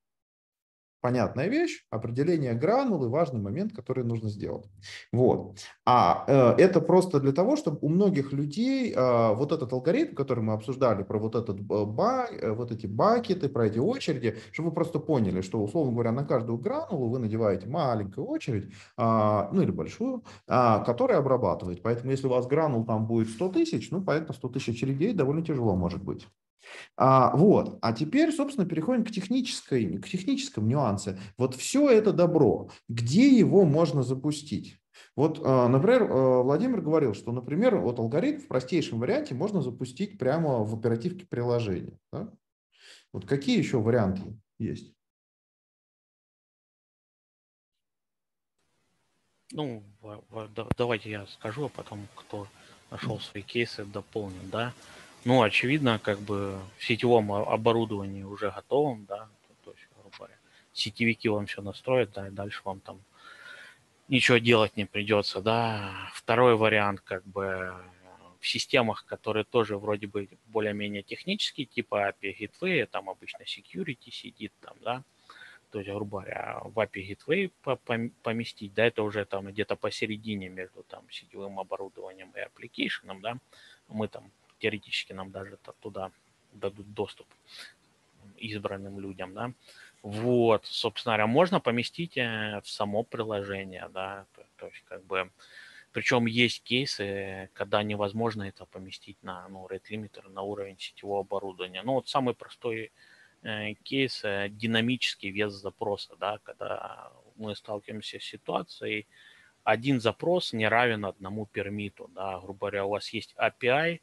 Понятная 1.00 1.48
вещь, 1.48 1.84
определение 1.90 2.54
гранулы– 2.54 3.08
важный 3.10 3.40
момент, 3.40 3.72
который 3.72 4.04
нужно 4.04 4.28
сделать. 4.28 4.66
Вот. 5.12 5.58
А 5.84 6.24
э, 6.26 6.62
это 6.62 6.80
просто 6.80 7.20
для 7.20 7.32
того, 7.32 7.56
чтобы 7.56 7.78
у 7.82 7.88
многих 7.88 8.32
людей 8.32 8.92
э, 8.92 9.34
вот 9.34 9.52
этот 9.52 9.72
алгоритм, 9.72 10.14
который 10.14 10.42
мы 10.42 10.54
обсуждали, 10.54 11.02
про 11.02 11.18
вот, 11.18 11.34
этот, 11.34 11.60
э, 11.60 11.84
ба, 11.84 12.26
э, 12.30 12.50
вот 12.50 12.72
эти 12.72 12.86
бакеты, 12.86 13.48
про 13.48 13.66
эти 13.66 13.78
очереди, 13.78 14.36
чтобы 14.52 14.70
вы 14.70 14.74
просто 14.74 14.98
поняли, 14.98 15.42
что, 15.42 15.62
условно 15.62 15.92
говоря, 15.92 16.12
на 16.12 16.24
каждую 16.24 16.58
гранулу 16.58 17.08
вы 17.08 17.18
надеваете 17.18 17.68
маленькую 17.68 18.26
очередь, 18.26 18.72
а, 18.96 19.50
ну 19.52 19.62
или 19.62 19.70
большую, 19.70 20.24
а, 20.48 20.80
которая 20.80 21.18
обрабатывает. 21.18 21.82
Поэтому 21.82 22.10
если 22.10 22.26
у 22.26 22.30
вас 22.30 22.46
гранул 22.46 22.84
там 22.84 23.06
будет 23.06 23.28
100 23.30 23.48
тысяч, 23.50 23.90
ну, 23.90 24.02
понятно, 24.02 24.34
100 24.34 24.48
тысяч 24.48 24.68
очередей 24.70 25.12
довольно 25.12 25.44
тяжело 25.44 25.76
может 25.76 26.02
быть. 26.02 26.26
А, 26.96 27.36
вот. 27.36 27.78
А 27.82 27.92
теперь, 27.92 28.32
собственно, 28.32 28.66
переходим 28.66 29.04
к, 29.04 29.10
технической, 29.10 29.98
к 29.98 30.08
техническим 30.08 30.68
нюансам. 30.68 31.18
Вот 31.38 31.54
все 31.54 31.88
это 31.90 32.12
добро, 32.12 32.70
где 32.88 33.28
его 33.28 33.64
можно 33.64 34.02
запустить? 34.02 34.78
Вот, 35.14 35.40
а, 35.44 35.68
например, 35.68 36.08
а, 36.10 36.42
Владимир 36.42 36.80
говорил, 36.80 37.14
что, 37.14 37.32
например, 37.32 37.76
вот 37.76 37.98
алгоритм 37.98 38.40
в 38.40 38.48
простейшем 38.48 38.98
варианте 39.00 39.34
можно 39.34 39.62
запустить 39.62 40.18
прямо 40.18 40.64
в 40.64 40.74
оперативке 40.74 41.26
приложения. 41.26 41.98
да? 42.12 42.30
Вот 43.12 43.26
какие 43.26 43.58
еще 43.58 43.80
варианты 43.80 44.38
есть? 44.58 44.92
Ну, 49.52 49.82
давайте 50.76 51.10
я 51.10 51.26
скажу, 51.26 51.66
а 51.66 51.68
потом 51.68 52.08
кто 52.14 52.48
нашел 52.90 53.20
свои 53.20 53.42
кейсы, 53.42 53.84
дополнит, 53.84 54.50
да. 54.50 54.74
Ну, 55.26 55.42
очевидно, 55.42 55.98
как 55.98 56.20
бы 56.20 56.56
в 56.78 56.84
сетевом 56.84 57.32
оборудовании 57.32 58.22
уже 58.22 58.52
готовом, 58.52 59.06
да, 59.06 59.28
то, 59.64 59.72
есть, 59.72 59.82
грубо 60.00 60.16
говоря, 60.16 60.36
сетевики 60.72 61.28
вам 61.28 61.46
все 61.46 61.62
настроят, 61.62 62.12
да, 62.12 62.28
и 62.28 62.30
дальше 62.30 62.60
вам 62.62 62.78
там 62.78 63.00
ничего 64.06 64.38
делать 64.38 64.76
не 64.76 64.84
придется, 64.84 65.40
да. 65.40 65.90
Второй 66.14 66.54
вариант, 66.54 67.00
как 67.00 67.26
бы, 67.26 67.74
в 68.38 68.46
системах, 68.46 69.04
которые 69.04 69.42
тоже 69.42 69.76
вроде 69.76 70.06
бы 70.06 70.28
более-менее 70.46 71.02
технические, 71.02 71.66
типа 71.66 72.14
API 72.22 72.38
Gateway, 72.38 72.86
там 72.86 73.10
обычно 73.10 73.42
security 73.42 74.12
сидит 74.12 74.52
там, 74.60 74.76
да, 74.84 75.02
то 75.72 75.80
есть, 75.80 75.90
грубо 75.90 76.20
говоря, 76.20 76.60
в 76.62 76.78
API 76.78 77.16
Gateway 77.26 78.12
поместить, 78.22 78.74
да, 78.74 78.86
это 78.86 79.02
уже 79.02 79.24
там 79.24 79.48
где-то 79.48 79.74
посередине 79.74 80.48
между 80.48 80.84
там 80.84 81.02
сетевым 81.10 81.58
оборудованием 81.58 82.32
и 82.36 82.38
application, 82.38 83.20
да, 83.20 83.38
мы 83.88 84.06
там 84.06 84.30
теоретически 84.58 85.12
нам 85.12 85.30
даже 85.30 85.58
туда 85.80 86.10
дадут 86.52 86.92
доступ 86.92 87.26
избранным 88.38 89.00
людям, 89.00 89.34
да, 89.34 89.52
вот, 90.02 90.66
собственно 90.66 91.14
говоря, 91.14 91.26
можно 91.26 91.60
поместить 91.60 92.16
э, 92.16 92.60
в 92.62 92.68
само 92.68 93.02
приложение, 93.02 93.88
да, 93.92 94.26
то, 94.34 94.42
то 94.56 94.66
есть 94.66 94.84
как 94.88 95.04
бы, 95.04 95.30
причем 95.92 96.26
есть 96.26 96.62
кейсы, 96.62 97.50
когда 97.54 97.82
невозможно 97.82 98.44
это 98.44 98.66
поместить 98.66 99.20
на, 99.22 99.48
ну, 99.48 99.66
rate 99.66 99.90
limiter 99.90 100.28
на 100.28 100.42
уровень 100.42 100.78
сетевого 100.78 101.20
оборудования. 101.20 101.82
Ну, 101.82 101.94
вот 101.94 102.08
самый 102.08 102.34
простой 102.34 102.92
э, 103.42 103.74
кейс 103.82 104.22
э, 104.24 104.48
динамический 104.50 105.30
вес 105.30 105.54
запроса, 105.54 106.14
да, 106.20 106.38
когда 106.44 107.10
мы 107.36 107.56
сталкиваемся 107.56 108.20
с 108.20 108.24
ситуацией, 108.24 109.06
один 109.64 110.00
запрос 110.00 110.52
не 110.52 110.68
равен 110.68 111.04
одному 111.04 111.46
пермиту, 111.46 112.08
да, 112.14 112.38
грубо 112.38 112.58
говоря, 112.58 112.84
у 112.84 112.90
вас 112.90 113.08
есть 113.08 113.34
API, 113.36 114.00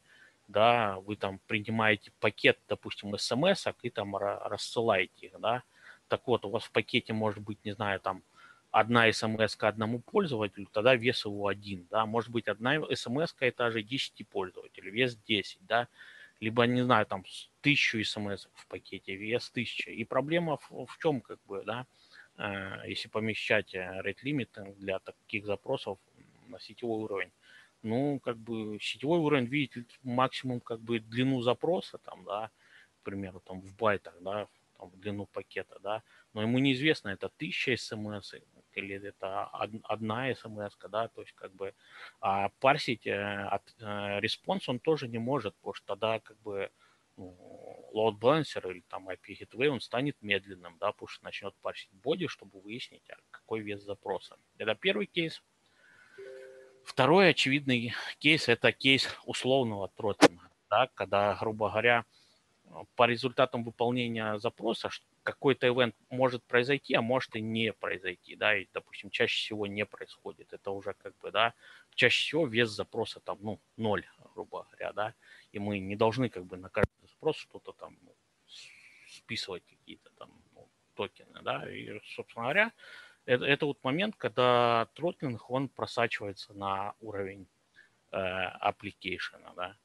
да, 0.47 0.99
вы 0.99 1.15
там 1.15 1.39
принимаете 1.47 2.11
пакет, 2.19 2.59
допустим, 2.67 3.17
смс 3.17 3.67
и 3.81 3.89
там 3.89 4.15
рассылаете 4.15 5.27
их, 5.27 5.39
да, 5.39 5.63
так 6.07 6.27
вот, 6.27 6.45
у 6.45 6.49
вас 6.49 6.63
в 6.63 6.71
пакете 6.71 7.13
может 7.13 7.39
быть, 7.43 7.63
не 7.63 7.71
знаю, 7.73 7.99
там 7.99 8.23
одна 8.71 9.11
смс 9.11 9.55
одному 9.59 9.99
пользователю, 9.99 10.67
тогда 10.71 10.95
вес 10.95 11.25
его 11.25 11.47
один, 11.47 11.87
да, 11.89 12.05
может 12.05 12.31
быть 12.31 12.47
одна 12.47 12.81
смс 12.95 13.35
это 13.39 13.71
же 13.71 13.83
10 13.83 14.27
пользователей, 14.27 14.91
вес 14.91 15.15
10, 15.15 15.65
да, 15.65 15.87
либо, 16.39 16.65
не 16.65 16.81
знаю, 16.81 17.05
там 17.05 17.23
тысячу 17.61 18.03
смс 18.03 18.47
в 18.53 18.67
пакете, 18.67 19.15
вес 19.15 19.49
1000. 19.49 19.91
И 19.91 20.03
проблема 20.03 20.57
в, 20.57 20.85
в 20.85 20.97
чем, 21.01 21.21
как 21.21 21.39
бы, 21.45 21.63
да, 21.65 21.85
э, 22.37 22.89
если 22.89 23.07
помещать 23.07 23.73
э, 23.73 24.01
rate 24.03 24.23
limit 24.25 24.75
для 24.75 24.99
таких 24.99 25.45
запросов 25.45 25.99
на 26.47 26.59
сетевой 26.59 27.03
уровень, 27.03 27.31
ну, 27.83 28.19
как 28.19 28.37
бы 28.37 28.79
сетевой 28.81 29.19
уровень 29.19 29.45
видит 29.45 29.99
максимум 30.03 30.59
как 30.59 30.79
бы 30.79 30.99
длину 30.99 31.41
запроса, 31.41 31.97
там, 31.97 32.23
да, 32.25 32.49
к 33.01 33.03
примеру, 33.03 33.41
там 33.41 33.61
в 33.61 33.75
байтах, 33.75 34.15
да, 34.21 34.47
там, 34.77 34.91
длину 34.95 35.25
пакета, 35.25 35.77
да, 35.79 36.03
но 36.33 36.41
ему 36.41 36.59
неизвестно, 36.59 37.09
это 37.09 37.29
тысяча 37.29 37.75
смс 37.77 38.33
или 38.73 38.95
это 39.07 39.45
одна 39.83 40.33
смс, 40.33 40.77
да, 40.89 41.07
то 41.09 41.21
есть 41.21 41.33
как 41.33 41.53
бы 41.53 41.73
а 42.19 42.49
парсить 42.59 43.05
э, 43.05 43.45
от 43.45 43.63
э, 43.79 44.19
response 44.19 44.67
он 44.67 44.79
тоже 44.79 45.07
не 45.07 45.19
может, 45.19 45.55
потому 45.55 45.73
что 45.73 45.85
тогда 45.85 46.19
как 46.19 46.39
бы 46.41 46.71
ну, 47.17 47.37
load 47.93 48.19
balancer 48.19 48.69
или 48.71 48.81
там 48.87 49.09
API 49.09 49.39
gateway, 49.39 49.67
он 49.67 49.81
станет 49.81 50.17
медленным, 50.21 50.77
да, 50.79 50.91
потому 50.91 51.07
что 51.07 51.23
начнет 51.23 51.53
парсить 51.61 51.91
body, 51.91 52.27
чтобы 52.27 52.59
выяснить, 52.59 53.07
а 53.09 53.15
какой 53.31 53.61
вес 53.61 53.81
запроса. 53.83 54.37
Это 54.57 54.75
первый 54.75 55.05
кейс. 55.05 55.43
Второй 56.85 57.29
очевидный 57.29 57.93
кейс– 58.19 58.47
это 58.49 58.71
кейс 58.71 59.07
условного 59.25 59.87
тротлинга, 59.89 60.49
да, 60.69 60.89
когда, 60.93 61.35
грубо 61.35 61.69
говоря, 61.69 62.05
по 62.95 63.05
результатам 63.05 63.63
выполнения 63.63 64.37
запроса 64.39 64.89
какой-то 65.23 65.67
ивент 65.67 65.95
может 66.09 66.43
произойти, 66.43 66.93
а 66.95 67.01
может 67.01 67.35
и 67.35 67.41
не 67.41 67.71
произойти, 67.71 68.35
да, 68.35 68.57
и, 68.57 68.67
допустим, 68.73 69.09
чаще 69.09 69.35
всего 69.35 69.67
не 69.67 69.85
происходит. 69.85 70.51
Это 70.51 70.71
уже 70.71 70.93
как 70.93 71.17
бы, 71.19 71.31
да, 71.31 71.53
чаще 71.95 72.21
всего 72.21 72.45
вес 72.47 72.69
запроса 72.69 73.19
там, 73.21 73.37
ну, 73.41 73.59
ноль, 73.77 74.05
грубо 74.35 74.63
говоря, 74.63 74.91
да, 74.93 75.13
и 75.51 75.59
мы 75.59 75.79
не 75.79 75.95
должны 75.95 76.29
как 76.29 76.45
бы 76.45 76.57
на 76.57 76.69
каждый 76.69 77.07
запрос 77.07 77.37
что-то 77.37 77.71
там 77.71 77.97
ну, 78.01 78.13
списывать 79.07 79.63
какие-то 79.65 80.09
там 80.17 80.29
ну, 80.53 80.67
токены, 80.95 81.41
да, 81.41 81.69
и, 81.71 81.99
собственно 82.15 82.43
говоря, 82.43 82.71
это, 83.25 83.45
это 83.45 83.65
вот 83.65 83.83
момент, 83.83 84.15
когда 84.17 84.87
тротлинг, 84.93 85.49
он 85.49 85.69
просачивается 85.69 86.53
на 86.53 86.93
уровень 86.99 87.47
э, 88.11 88.17
да, 89.55 89.75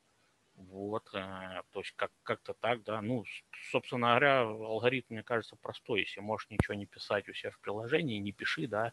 вот, 0.56 1.08
э, 1.14 1.62
то 1.70 1.80
есть 1.80 1.92
как- 1.96 2.12
как-то 2.24 2.52
так, 2.54 2.82
да. 2.82 3.00
Ну, 3.00 3.24
собственно 3.70 4.08
говоря, 4.08 4.40
алгоритм, 4.40 5.14
мне 5.14 5.22
кажется, 5.22 5.56
простой. 5.56 6.00
Если 6.00 6.20
можешь 6.20 6.50
ничего 6.50 6.74
не 6.74 6.86
писать 6.86 7.28
у 7.28 7.32
себя 7.32 7.50
в 7.50 7.58
приложении, 7.60 8.18
не 8.18 8.32
пиши, 8.32 8.66
да, 8.66 8.92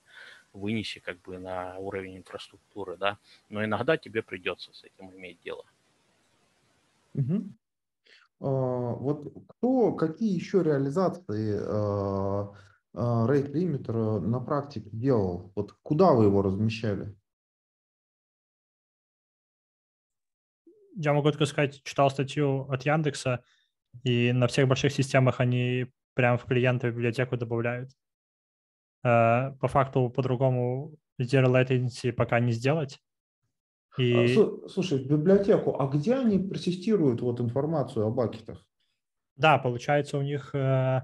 вынеси 0.53 0.99
как 0.99 1.19
бы 1.21 1.39
на 1.39 1.77
уровень 1.77 2.17
инфраструктуры, 2.17 2.97
да. 2.97 3.17
Но 3.49 3.63
иногда 3.63 3.97
тебе 3.97 4.21
придется 4.21 4.73
с 4.73 4.83
этим 4.83 5.11
иметь 5.15 5.41
дело. 5.43 5.65
Угу. 7.15 7.43
А, 8.41 8.47
вот 8.95 9.33
кто, 9.47 9.93
какие 9.93 10.35
еще 10.35 10.61
реализации 10.61 11.57
а, 11.59 12.53
а, 12.95 13.27
rate 13.27 13.51
limiter 13.51 14.19
на 14.19 14.39
практике 14.39 14.89
делал? 14.91 15.51
Вот 15.55 15.73
куда 15.83 16.13
вы 16.13 16.25
его 16.25 16.41
размещали? 16.41 17.15
я 20.95 21.13
могу 21.13 21.29
только 21.29 21.45
сказать, 21.45 21.83
читал 21.83 22.09
статью 22.09 22.67
от 22.69 22.83
Яндекса, 22.83 23.43
и 24.03 24.31
на 24.31 24.47
всех 24.47 24.67
больших 24.67 24.91
системах 24.91 25.39
они 25.39 25.87
прямо 26.13 26.37
в 26.37 26.45
клиента 26.45 26.89
библиотеку 26.89 27.37
добавляют. 27.37 27.91
Э, 29.03 29.51
по 29.59 29.67
факту 29.67 30.09
по-другому 30.09 30.95
zero 31.19 31.47
latency 31.47 32.11
пока 32.11 32.39
не 32.39 32.51
сделать. 32.51 32.99
И... 33.97 34.35
А, 34.35 34.67
слушай, 34.67 35.03
в 35.03 35.07
библиотеку, 35.07 35.79
а 35.79 35.87
где 35.87 36.15
они 36.15 36.39
протестируют 36.39 37.21
вот 37.21 37.39
информацию 37.39 38.05
о 38.05 38.11
бакетах? 38.11 38.65
Да, 39.35 39.57
получается 39.57 40.17
у 40.17 40.21
них 40.21 40.51
э, 40.53 40.57
э, 40.57 41.01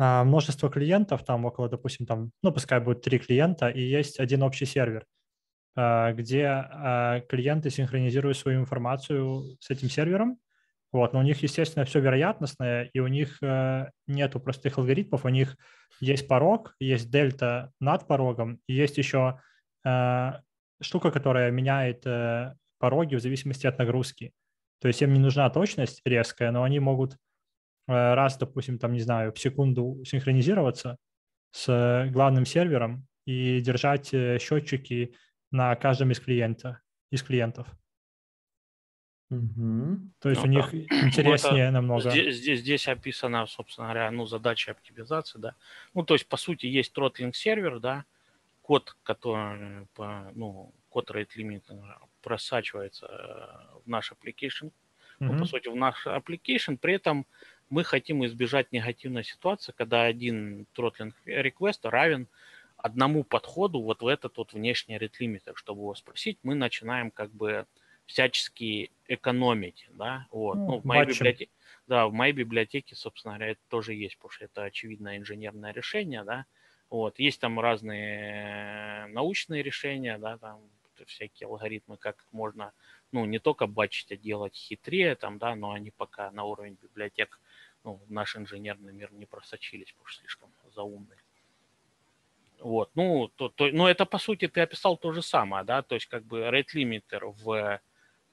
множество 0.00 0.70
клиентов, 0.70 1.24
там 1.24 1.44
около, 1.44 1.68
допустим, 1.68 2.06
там, 2.06 2.30
ну, 2.42 2.52
пускай 2.52 2.80
будет 2.80 3.02
три 3.02 3.18
клиента, 3.18 3.68
и 3.68 3.82
есть 3.82 4.18
один 4.18 4.42
общий 4.42 4.64
сервер. 4.64 5.04
А, 5.76 6.12
где 6.12 6.46
а, 6.46 7.20
клиенты 7.20 7.70
синхронизируют 7.70 8.36
свою 8.36 8.60
информацию 8.60 9.56
с 9.60 9.70
этим 9.70 9.88
сервером. 9.88 10.38
Вот, 10.92 11.12
но 11.12 11.20
у 11.20 11.22
них, 11.22 11.40
естественно, 11.42 11.84
все 11.84 12.00
вероятностное, 12.00 12.90
и 12.92 12.98
у 12.98 13.06
них 13.06 13.40
э, 13.42 13.90
нету 14.08 14.40
простых 14.40 14.76
алгоритмов, 14.76 15.24
у 15.24 15.28
них 15.28 15.56
есть 16.00 16.26
порог, 16.26 16.74
есть 16.80 17.08
дельта 17.12 17.70
над 17.78 18.08
порогом, 18.08 18.60
и 18.66 18.74
есть 18.74 18.98
еще 18.98 19.40
э, 19.86 20.32
штука, 20.82 21.12
которая 21.12 21.52
меняет 21.52 22.04
э, 22.06 22.56
пороги 22.80 23.14
в 23.14 23.20
зависимости 23.20 23.68
от 23.68 23.78
нагрузки. 23.78 24.32
То 24.80 24.88
есть 24.88 25.00
им 25.00 25.12
не 25.12 25.20
нужна 25.20 25.48
точность 25.50 26.00
резкая, 26.04 26.50
но 26.50 26.64
они 26.64 26.80
могут 26.80 27.16
раз, 27.86 28.36
допустим, 28.38 28.78
там, 28.78 28.92
не 28.92 29.00
знаю, 29.00 29.32
в 29.32 29.38
секунду 29.38 30.02
синхронизироваться 30.04 30.96
с 31.52 32.08
главным 32.12 32.46
сервером 32.46 33.06
и 33.26 33.60
держать 33.60 34.08
счетчики 34.08 35.14
на 35.50 35.74
каждом 35.76 36.12
из 36.12 36.20
клиента, 36.20 36.80
из 37.10 37.22
клиентов. 37.22 37.66
Угу. 39.30 39.98
То 40.18 40.28
есть 40.28 40.44
ну, 40.44 40.48
у 40.48 40.50
них 40.50 40.74
интереснее 41.04 41.66
ну, 41.66 41.74
намного. 41.74 42.10
Здесь, 42.10 42.36
здесь, 42.36 42.60
здесь 42.60 42.88
описана, 42.88 43.46
собственно 43.46 43.86
говоря, 43.86 44.10
ну, 44.10 44.26
задача 44.26 44.72
оптимизации, 44.72 45.38
да. 45.38 45.54
Ну, 45.94 46.04
то 46.04 46.14
есть, 46.14 46.26
по 46.26 46.36
сути, 46.36 46.66
есть 46.66 46.92
тротлинг 46.92 47.36
сервер, 47.36 47.78
да, 47.78 48.04
код, 48.62 48.96
который, 49.04 49.86
по, 49.94 50.30
ну, 50.34 50.74
код 50.88 51.10
rate 51.10 51.30
limit 51.36 51.62
просачивается 52.22 53.06
э, 53.06 53.78
в 53.84 53.88
наш 53.88 54.12
application, 54.12 54.66
mm 54.66 54.72
ну, 55.20 55.38
по 55.38 55.44
сути, 55.44 55.68
в 55.68 55.76
наш 55.76 56.06
application, 56.06 56.76
при 56.76 56.94
этом 56.94 57.26
мы 57.70 57.84
хотим 57.84 58.24
избежать 58.26 58.72
негативной 58.72 59.24
ситуации, 59.24 59.72
когда 59.76 60.02
один 60.04 60.66
тротлинг 60.74 61.14
request 61.26 61.88
равен 61.88 62.28
одному 62.76 63.24
подходу 63.24 63.80
вот 63.80 64.02
в 64.02 64.06
этот 64.06 64.36
вот 64.38 64.52
внешний 64.52 64.98
ретлимитер, 64.98 65.54
чтобы 65.56 65.80
его 65.82 65.94
спросить, 65.94 66.38
мы 66.42 66.54
начинаем 66.54 67.10
как 67.10 67.30
бы 67.30 67.66
всячески 68.06 68.90
экономить, 69.06 69.86
да, 69.90 70.26
вот. 70.30 70.56
Ну, 70.56 70.66
ну 70.66 70.78
в 70.80 70.84
моей 70.84 71.04
библиотеке, 71.04 71.52
да, 71.86 72.08
в 72.08 72.12
моей 72.12 72.32
библиотеке, 72.32 72.96
собственно 72.96 73.34
говоря, 73.34 73.52
это 73.52 73.60
тоже 73.68 73.94
есть, 73.94 74.16
потому 74.16 74.30
что 74.32 74.44
это 74.46 74.64
очевидное 74.64 75.18
инженерное 75.18 75.72
решение, 75.72 76.24
да, 76.24 76.46
вот. 76.88 77.18
Есть 77.20 77.40
там 77.40 77.60
разные 77.60 79.06
научные 79.08 79.62
решения, 79.62 80.18
да, 80.18 80.38
там 80.38 80.60
всякие 81.06 81.46
алгоритмы, 81.46 81.96
как 81.96 82.26
можно, 82.32 82.72
ну, 83.12 83.24
не 83.26 83.38
только 83.38 83.66
бачить, 83.66 84.10
а 84.12 84.16
делать 84.16 84.54
хитрее, 84.54 85.14
там, 85.14 85.38
да, 85.38 85.54
но 85.54 85.72
они 85.72 85.90
пока 85.90 86.30
на 86.30 86.44
уровень 86.44 86.76
библиотек, 86.82 87.40
ну, 87.84 88.00
в 88.06 88.10
наш 88.10 88.36
инженерный 88.36 88.92
мир 88.92 89.12
не 89.12 89.26
просочились, 89.26 89.92
потому 89.92 90.08
что 90.08 90.20
слишком 90.20 90.50
заумные. 90.74 91.18
Вот, 92.60 92.90
ну, 92.94 93.28
то, 93.36 93.48
то, 93.48 93.68
ну, 93.72 93.86
это, 93.86 94.04
по 94.04 94.18
сути, 94.18 94.46
ты 94.46 94.60
описал 94.60 94.98
то 94.98 95.12
же 95.12 95.22
самое, 95.22 95.64
да, 95.64 95.82
то 95.82 95.94
есть, 95.94 96.06
как 96.06 96.24
бы, 96.24 96.40
rate 96.40 96.74
limiter 96.74 97.32
в, 97.42 97.80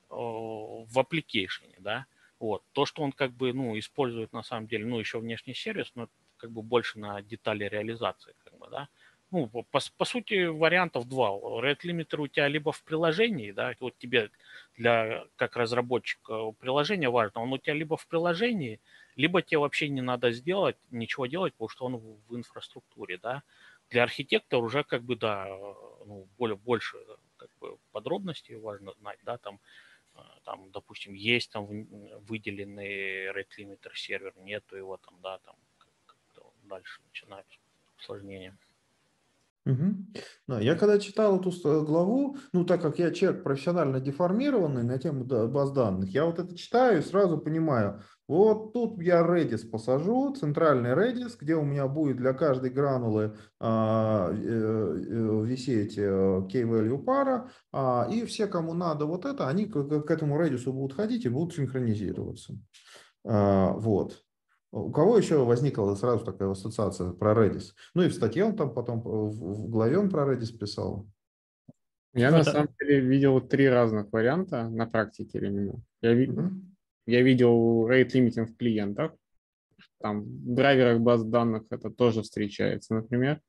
в 0.09 0.99
application, 0.99 1.73
да, 1.79 2.05
вот, 2.39 2.61
то, 2.73 2.85
что 2.85 3.03
он, 3.03 3.13
как 3.13 3.31
бы, 3.31 3.53
ну, 3.53 3.79
использует, 3.79 4.33
на 4.33 4.43
самом 4.43 4.67
деле, 4.67 4.85
ну, 4.85 4.99
еще 4.99 5.19
внешний 5.19 5.53
сервис, 5.53 5.91
но, 5.95 6.09
как 6.37 6.51
бы, 6.51 6.61
больше 6.61 6.99
на 6.99 7.21
детали 7.21 7.63
реализации, 7.69 8.33
как 8.43 8.57
бы, 8.57 8.67
да, 8.69 8.89
ну, 9.31 9.47
по, 9.47 9.79
по 9.97 10.05
сути, 10.05 10.45
вариантов 10.45 11.07
два. 11.07 11.29
Rate 11.29 11.81
limiter 11.83 12.21
у 12.21 12.27
тебя 12.27 12.47
либо 12.47 12.71
в 12.71 12.81
приложении, 12.83 13.51
да, 13.51 13.73
вот 13.79 13.97
тебе 13.97 14.29
для, 14.77 15.25
как 15.35 15.57
разработчика 15.57 16.51
приложения 16.59 17.09
важно, 17.09 17.41
он 17.41 17.53
у 17.53 17.57
тебя 17.57 17.73
либо 17.73 17.97
в 17.97 18.07
приложении, 18.07 18.79
либо 19.17 19.41
тебе 19.41 19.59
вообще 19.59 19.89
не 19.89 20.01
надо 20.01 20.31
сделать, 20.31 20.77
ничего 20.91 21.25
делать, 21.25 21.53
потому 21.53 21.69
что 21.69 21.85
он 21.85 21.97
в, 21.97 22.17
в 22.29 22.35
инфраструктуре, 22.37 23.17
да. 23.17 23.43
Для 23.89 24.03
архитектора 24.03 24.61
уже 24.61 24.83
как 24.83 25.03
бы, 25.03 25.15
да, 25.15 25.47
ну, 26.05 26.27
более, 26.37 26.55
больше 26.57 26.97
как 27.37 27.49
бы, 27.59 27.77
подробностей 27.91 28.55
важно 28.55 28.93
знать, 28.93 29.19
да, 29.23 29.37
там, 29.37 29.59
э, 30.15 30.19
там, 30.43 30.71
допустим, 30.71 31.13
есть 31.13 31.51
там 31.51 31.67
выделенный 32.27 33.27
rate 33.31 33.57
limiter 33.59 33.91
сервер, 33.95 34.33
нету 34.37 34.77
его 34.77 34.97
там, 34.97 35.19
да, 35.21 35.39
там, 35.39 35.55
дальше 36.67 37.01
начинается 37.07 37.57
усложнение. 37.97 38.57
Угу. 39.65 39.95
Да, 40.47 40.61
я 40.61 40.75
когда 40.75 40.97
читал 40.97 41.39
эту 41.39 41.51
главу, 41.83 42.37
ну 42.53 42.63
так 42.63 42.81
как 42.81 42.99
я 42.99 43.11
человек 43.11 43.43
профессионально 43.43 43.99
деформированный 43.99 44.83
на 44.83 44.97
тему 44.97 45.25
баз 45.25 45.71
данных, 45.71 46.09
я 46.09 46.25
вот 46.25 46.39
это 46.39 46.57
читаю 46.57 46.99
и 46.99 47.01
сразу 47.01 47.37
понимаю, 47.37 48.01
вот 48.27 48.73
тут 48.73 49.01
я 49.01 49.21
Redis 49.25 49.69
посажу, 49.69 50.33
центральный 50.33 50.91
Redis, 50.91 51.37
где 51.39 51.55
у 51.55 51.63
меня 51.63 51.87
будет 51.87 52.17
для 52.17 52.33
каждой 52.33 52.69
гранулы 52.69 53.37
а, 53.59 54.31
э, 54.31 54.35
э, 54.35 55.45
висеть 55.45 55.97
э, 55.97 56.41
key-value 56.51 57.03
пара, 57.03 57.49
а, 57.71 58.07
и 58.11 58.25
все, 58.25 58.47
кому 58.47 58.73
надо 58.73 59.05
вот 59.05 59.25
это, 59.25 59.47
они 59.47 59.65
к, 59.65 60.01
к 60.01 60.11
этому 60.11 60.41
Redis 60.41 60.69
будут 60.69 60.97
ходить 60.97 61.25
и 61.25 61.29
будут 61.29 61.55
синхронизироваться. 61.55 62.53
А, 63.25 63.71
вот. 63.73 64.21
У 64.73 64.91
кого 64.91 65.17
еще 65.17 65.45
возникла 65.45 65.95
сразу 65.95 66.25
такая 66.25 66.49
ассоциация 66.49 67.11
про 67.11 67.33
Redis? 67.33 67.71
Ну 67.93 68.03
и 68.03 68.09
в 68.09 68.13
статье 68.13 68.43
он 68.43 68.57
там 68.57 68.73
потом, 68.73 69.01
в 69.01 69.69
главе 69.69 69.97
он 69.97 70.09
про 70.09 70.33
Redis 70.33 70.51
писал. 70.57 71.07
Я 72.13 72.31
на 72.31 72.43
самом 72.43 72.69
деле 72.79 72.99
видел 72.99 73.39
три 73.39 73.69
разных 73.69 74.11
варианта 74.11 74.67
на 74.69 74.85
практике 74.85 75.39
именно. 75.39 75.81
Я, 76.01 76.13
ви... 76.13 76.27
угу. 76.29 76.51
Я 77.07 77.21
видел 77.21 77.89
rate 77.89 78.11
limiting 78.11 78.45
в 78.45 78.55
клиентах, 78.55 79.13
там 79.99 80.23
в 80.23 80.53
драйверах 80.53 80.99
баз 80.99 81.23
данных 81.23 81.63
это 81.71 81.89
тоже 81.89 82.21
встречается, 82.21 82.93
например. 82.93 83.41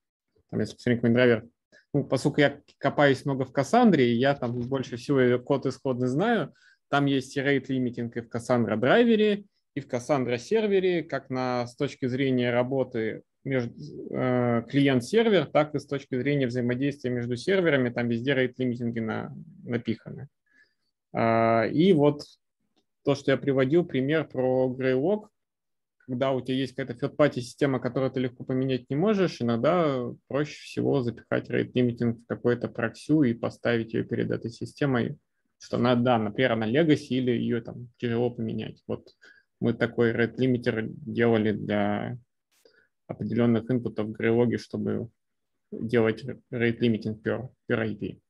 Там 0.50 0.60
если 0.60 0.74
посмотреть 0.74 1.00
какой 1.02 1.14
драйвер, 1.14 1.46
ну, 1.92 2.04
поскольку 2.04 2.40
я 2.40 2.60
копаюсь 2.78 3.24
много 3.24 3.44
в 3.44 3.52
Кассандре, 3.52 4.14
я 4.14 4.34
там 4.34 4.58
больше 4.60 4.96
всего 4.96 5.38
код 5.38 5.66
исходный 5.66 6.08
знаю, 6.08 6.54
там 6.88 7.06
есть 7.06 7.36
и 7.36 7.40
rate 7.40 7.66
limiting 7.66 8.10
и 8.14 8.20
в 8.20 8.28
Cassandra 8.28 8.76
драйвере, 8.76 9.44
и 9.74 9.80
в 9.80 9.86
Cassandra 9.86 10.38
сервере, 10.38 11.02
как 11.02 11.30
на, 11.30 11.66
с 11.66 11.76
точки 11.76 12.06
зрения 12.06 12.50
работы 12.50 13.22
между 13.44 13.72
э, 14.10 14.62
клиент-сервер, 14.68 15.46
так 15.46 15.74
и 15.74 15.78
с 15.78 15.86
точки 15.86 16.16
зрения 16.18 16.46
взаимодействия 16.46 17.10
между 17.10 17.36
серверами, 17.36 17.90
там 17.90 18.08
везде 18.08 18.34
рейт-лимитинги 18.34 19.00
на, 19.00 19.34
напиханы. 19.64 20.28
А, 21.12 21.64
и 21.66 21.92
вот 21.92 22.22
то, 23.08 23.14
что 23.14 23.30
я 23.30 23.38
приводил, 23.38 23.86
пример 23.86 24.28
про 24.28 24.70
Greylog, 24.78 25.28
когда 25.96 26.32
у 26.32 26.42
тебя 26.42 26.58
есть 26.58 26.74
какая-то 26.74 27.06
third-party 27.06 27.40
система, 27.40 27.80
которую 27.80 28.10
ты 28.10 28.20
легко 28.20 28.44
поменять 28.44 28.90
не 28.90 28.96
можешь, 28.96 29.40
иногда 29.40 30.10
проще 30.26 30.60
всего 30.60 31.00
запихать 31.00 31.48
rate 31.48 31.72
limiting 31.72 32.16
в 32.16 32.26
какой-то 32.26 32.68
проксю 32.68 33.22
и 33.22 33.32
поставить 33.32 33.94
ее 33.94 34.04
перед 34.04 34.30
этой 34.30 34.50
системой, 34.50 35.16
что 35.58 35.78
она, 35.78 35.94
да, 35.94 36.18
например, 36.18 36.56
на 36.56 36.70
Legacy 36.70 37.06
или 37.16 37.30
ее 37.30 37.62
там 37.62 37.88
тяжело 37.96 38.28
поменять. 38.30 38.82
Вот 38.86 39.08
мы 39.58 39.72
такой 39.72 40.12
rate 40.12 40.36
limiter 40.36 40.84
делали 40.86 41.52
для 41.52 42.18
определенных 43.06 43.70
инпутов 43.70 44.08
в 44.08 44.20
Greylog, 44.20 44.54
чтобы 44.58 45.08
делать 45.72 46.26
rate 46.52 46.78
limiting 46.80 47.22
per, 47.22 47.48
per 47.66 47.88
IP. 47.88 48.20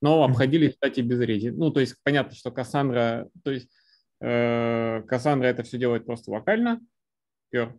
Но 0.00 0.22
обходились, 0.24 0.74
кстати, 0.74 1.00
без 1.00 1.20
реди. 1.20 1.50
Ну, 1.50 1.70
то 1.70 1.80
есть 1.80 1.96
понятно, 2.02 2.34
что 2.34 2.50
Cassandra, 2.50 3.28
то 3.44 3.50
есть 3.50 3.70
э, 4.20 5.02
Cassandra 5.06 5.44
это 5.44 5.62
все 5.62 5.78
делает 5.78 6.06
просто 6.06 6.30
локально, 6.30 6.80
per, 7.52 7.78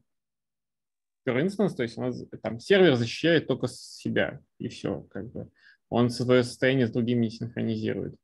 per 1.27 1.43
instance, 1.43 1.75
то 1.75 1.83
есть 1.83 1.97
у 1.97 2.01
нас 2.01 2.23
там 2.43 2.59
сервер 2.59 2.95
защищает 2.95 3.47
только 3.47 3.67
себя, 3.67 4.39
и 4.59 4.67
все, 4.67 5.01
как 5.09 5.31
бы. 5.31 5.49
Он 5.89 6.09
свое 6.09 6.43
состояние 6.43 6.87
с 6.87 6.91
другими 6.91 7.25
не 7.25 7.31
синхронизирует. 7.31 8.15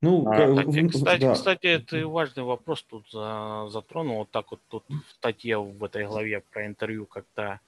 Ну, 0.00 0.26
а, 0.28 0.64
кстати, 0.64 0.88
кстати, 0.88 1.20
да. 1.20 1.34
кстати, 1.34 1.66
это 1.66 2.06
важный 2.06 2.42
вопрос 2.42 2.82
тут 2.82 3.06
затронул. 3.10 4.18
Вот 4.18 4.30
так 4.30 4.50
вот 4.50 4.60
тут 4.68 4.84
в 4.88 5.12
статье 5.12 5.58
в 5.58 5.82
этой 5.84 6.06
главе 6.06 6.42
про 6.50 6.66
интервью, 6.66 7.06
когда 7.06 7.60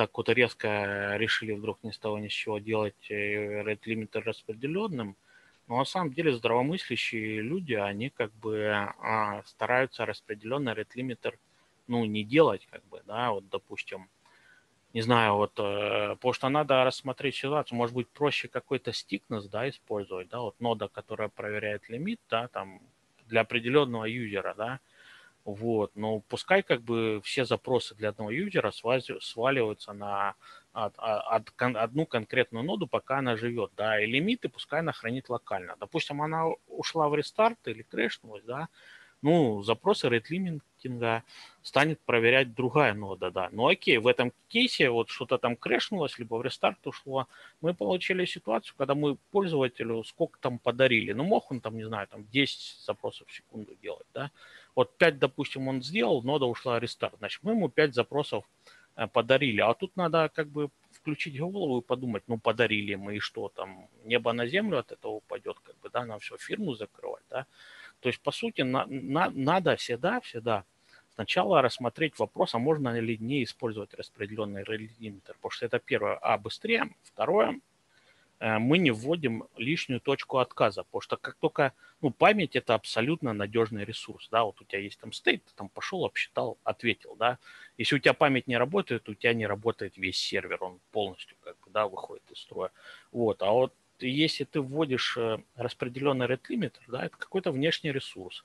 так 0.00 0.16
вот 0.16 0.30
резко 0.30 1.16
решили 1.18 1.52
вдруг 1.52 1.78
ни 1.82 1.90
с 1.90 1.98
того 1.98 2.18
ни 2.18 2.28
с 2.28 2.32
чего 2.32 2.58
делать 2.58 3.10
э, 3.10 3.60
Red 3.62 3.80
Limiter 3.84 4.22
распределенным. 4.22 5.14
Но 5.68 5.76
на 5.76 5.84
самом 5.84 6.14
деле 6.14 6.32
здравомыслящие 6.32 7.42
люди, 7.42 7.74
они 7.74 8.08
как 8.08 8.32
бы 8.32 8.72
а, 8.72 9.42
стараются 9.44 10.06
распределенный 10.06 10.72
Red 10.72 10.88
Limiter 10.96 11.34
ну, 11.86 12.06
не 12.06 12.24
делать, 12.24 12.66
как 12.70 12.82
бы, 12.86 13.02
да, 13.06 13.32
вот, 13.32 13.50
допустим, 13.50 14.08
не 14.94 15.02
знаю, 15.02 15.34
вот, 15.34 15.52
э, 15.58 16.14
потому 16.14 16.32
что 16.32 16.48
надо 16.48 16.82
рассмотреть 16.82 17.34
ситуацию, 17.34 17.76
может 17.76 17.94
быть, 17.94 18.08
проще 18.08 18.48
какой-то 18.48 18.94
стикнес, 18.94 19.48
да, 19.48 19.68
использовать, 19.68 20.30
да, 20.30 20.40
вот 20.40 20.58
нода, 20.60 20.88
которая 20.88 21.28
проверяет 21.28 21.90
лимит, 21.90 22.20
да, 22.30 22.48
там, 22.48 22.80
для 23.26 23.42
определенного 23.42 24.06
юзера, 24.06 24.54
да, 24.56 24.80
вот, 25.54 25.92
но 25.94 26.20
пускай 26.20 26.62
как 26.62 26.82
бы 26.82 27.20
все 27.24 27.44
запросы 27.44 27.94
для 27.94 28.10
одного 28.10 28.30
юзера 28.30 28.70
сваливаются 28.70 29.92
на 29.92 30.34
от, 30.72 30.94
от, 30.98 31.50
от, 31.58 31.76
одну 31.76 32.06
конкретную 32.06 32.64
ноду, 32.64 32.86
пока 32.86 33.18
она 33.18 33.36
живет, 33.36 33.72
да, 33.76 34.00
и 34.00 34.06
лимиты 34.06 34.48
пускай 34.48 34.80
она 34.80 34.92
хранит 34.92 35.28
локально. 35.28 35.76
Допустим, 35.80 36.22
она 36.22 36.46
ушла 36.66 37.08
в 37.08 37.14
рестарт 37.14 37.58
или 37.66 37.82
крэшнулась, 37.82 38.44
да, 38.44 38.68
ну, 39.22 39.62
запросы 39.62 40.08
рейтлимитинга 40.08 41.24
станет 41.62 42.00
проверять 42.00 42.54
другая 42.54 42.94
нода, 42.94 43.30
да. 43.30 43.48
Ну 43.52 43.66
окей, 43.66 43.98
в 43.98 44.06
этом 44.06 44.32
кейсе 44.48 44.88
вот 44.88 45.10
что-то 45.10 45.36
там 45.36 45.56
крэшнулось, 45.56 46.18
либо 46.18 46.36
в 46.36 46.42
рестарт 46.42 46.86
ушло. 46.86 47.28
Мы 47.60 47.74
получили 47.74 48.24
ситуацию, 48.24 48.74
когда 48.78 48.94
мы 48.94 49.16
пользователю 49.30 50.04
сколько 50.04 50.38
там 50.40 50.58
подарили. 50.58 51.12
Ну 51.12 51.24
мог 51.24 51.50
он 51.50 51.60
там, 51.60 51.76
не 51.76 51.84
знаю, 51.84 52.08
там 52.08 52.26
10 52.28 52.84
запросов 52.86 53.28
в 53.28 53.34
секунду 53.34 53.74
делать, 53.82 54.06
да. 54.14 54.30
Вот 54.74 54.96
5, 54.98 55.18
допустим, 55.18 55.68
он 55.68 55.82
сделал, 55.82 56.22
нода 56.22 56.46
ушла 56.46 56.80
рестарт. 56.80 57.14
Значит, 57.18 57.42
мы 57.42 57.52
ему 57.52 57.68
5 57.68 57.94
запросов 57.94 58.44
э, 58.96 59.06
подарили. 59.06 59.60
А 59.60 59.74
тут 59.74 59.96
надо 59.96 60.30
как 60.34 60.48
бы 60.48 60.70
включить 60.92 61.38
голову 61.40 61.78
и 61.78 61.84
подумать, 61.84 62.22
ну 62.26 62.38
подарили 62.38 62.94
мы 62.94 63.16
и 63.16 63.20
что 63.20 63.48
там, 63.48 63.88
небо 64.04 64.32
на 64.32 64.46
землю 64.46 64.78
от 64.78 64.92
этого 64.92 65.12
упадет, 65.12 65.58
как 65.60 65.76
бы, 65.78 65.88
да, 65.90 66.04
нам 66.04 66.18
все 66.20 66.36
фирму 66.36 66.74
закрывать, 66.74 67.24
да. 67.30 67.46
То 68.00 68.08
есть, 68.08 68.20
по 68.20 68.32
сути, 68.32 68.62
на, 68.62 68.86
на, 68.86 69.30
надо 69.30 69.76
всегда, 69.76 70.20
всегда 70.20 70.64
сначала 71.14 71.62
рассмотреть 71.62 72.18
вопрос, 72.18 72.54
а 72.54 72.58
можно 72.58 72.98
ли 72.98 73.18
не 73.18 73.44
использовать 73.44 73.94
распределенный 73.94 74.64
лимитер, 74.64 75.34
потому 75.34 75.50
что 75.50 75.66
это 75.66 75.78
первое, 75.78 76.16
а 76.16 76.38
быстрее, 76.38 76.90
второе, 77.02 77.60
мы 78.40 78.78
не 78.78 78.90
вводим 78.90 79.44
лишнюю 79.56 80.00
точку 80.00 80.38
отказа, 80.38 80.84
потому 80.84 81.02
что 81.02 81.16
как 81.16 81.34
только, 81.36 81.74
ну, 82.00 82.10
память 82.10 82.56
это 82.56 82.74
абсолютно 82.74 83.32
надежный 83.34 83.84
ресурс, 83.84 84.28
да, 84.30 84.44
вот 84.44 84.60
у 84.60 84.64
тебя 84.64 84.80
есть 84.80 84.98
там 84.98 85.12
стейт, 85.12 85.44
ты 85.44 85.52
там 85.54 85.68
пошел, 85.68 86.04
обсчитал, 86.06 86.58
ответил, 86.64 87.16
да, 87.16 87.38
если 87.76 87.96
у 87.96 87.98
тебя 87.98 88.14
память 88.14 88.46
не 88.46 88.56
работает, 88.56 89.08
у 89.08 89.14
тебя 89.14 89.34
не 89.34 89.46
работает 89.46 89.96
весь 89.96 90.18
сервер, 90.18 90.62
он 90.64 90.80
полностью, 90.90 91.36
как 91.42 91.58
бы, 91.60 91.70
да, 91.70 91.86
выходит 91.86 92.22
из 92.30 92.38
строя, 92.38 92.70
вот, 93.12 93.42
а 93.42 93.50
вот 93.50 93.74
если 94.00 94.44
ты 94.44 94.60
вводишь 94.60 95.16
э, 95.16 95.38
распределенный 95.56 96.26
rate 96.26 96.48
limiter, 96.48 96.80
да, 96.88 97.04
это 97.04 97.16
какой-то 97.16 97.52
внешний 97.52 97.92
ресурс, 97.92 98.44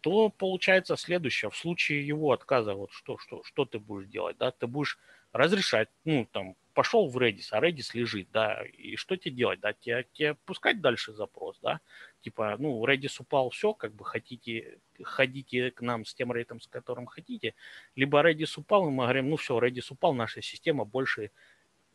то 0.00 0.30
получается 0.30 0.96
следующее. 0.96 1.50
В 1.50 1.56
случае 1.56 2.06
его 2.06 2.32
отказа, 2.32 2.74
вот 2.74 2.90
что, 2.92 3.18
что, 3.18 3.42
что 3.44 3.64
ты 3.64 3.78
будешь 3.78 4.08
делать, 4.08 4.36
да, 4.38 4.50
ты 4.50 4.66
будешь 4.66 4.98
разрешать, 5.32 5.88
ну, 6.04 6.26
там, 6.32 6.56
пошел 6.74 7.08
в 7.08 7.16
Redis, 7.18 7.48
а 7.50 7.60
Redis 7.60 7.90
лежит, 7.94 8.28
да, 8.32 8.62
и 8.64 8.96
что 8.96 9.16
тебе 9.16 9.34
делать, 9.34 9.60
да, 9.60 9.72
тебе, 9.72 10.06
тебе 10.12 10.34
пускать 10.44 10.80
дальше 10.80 11.12
запрос, 11.12 11.58
да, 11.60 11.80
типа, 12.22 12.56
ну, 12.58 12.84
Redis 12.84 13.16
упал, 13.18 13.50
все, 13.50 13.74
как 13.74 13.94
бы 13.94 14.04
хотите, 14.04 14.78
ходите 15.02 15.70
к 15.70 15.80
нам 15.80 16.04
с 16.04 16.14
тем 16.14 16.32
рейтом, 16.32 16.60
с 16.60 16.66
которым 16.66 17.06
хотите, 17.06 17.54
либо 17.96 18.20
Redis 18.22 18.54
упал, 18.56 18.88
и 18.88 18.90
мы 18.90 19.04
говорим, 19.04 19.30
ну, 19.30 19.36
все, 19.36 19.58
Redis 19.58 19.86
упал, 19.90 20.14
наша 20.14 20.42
система 20.42 20.84
больше 20.84 21.30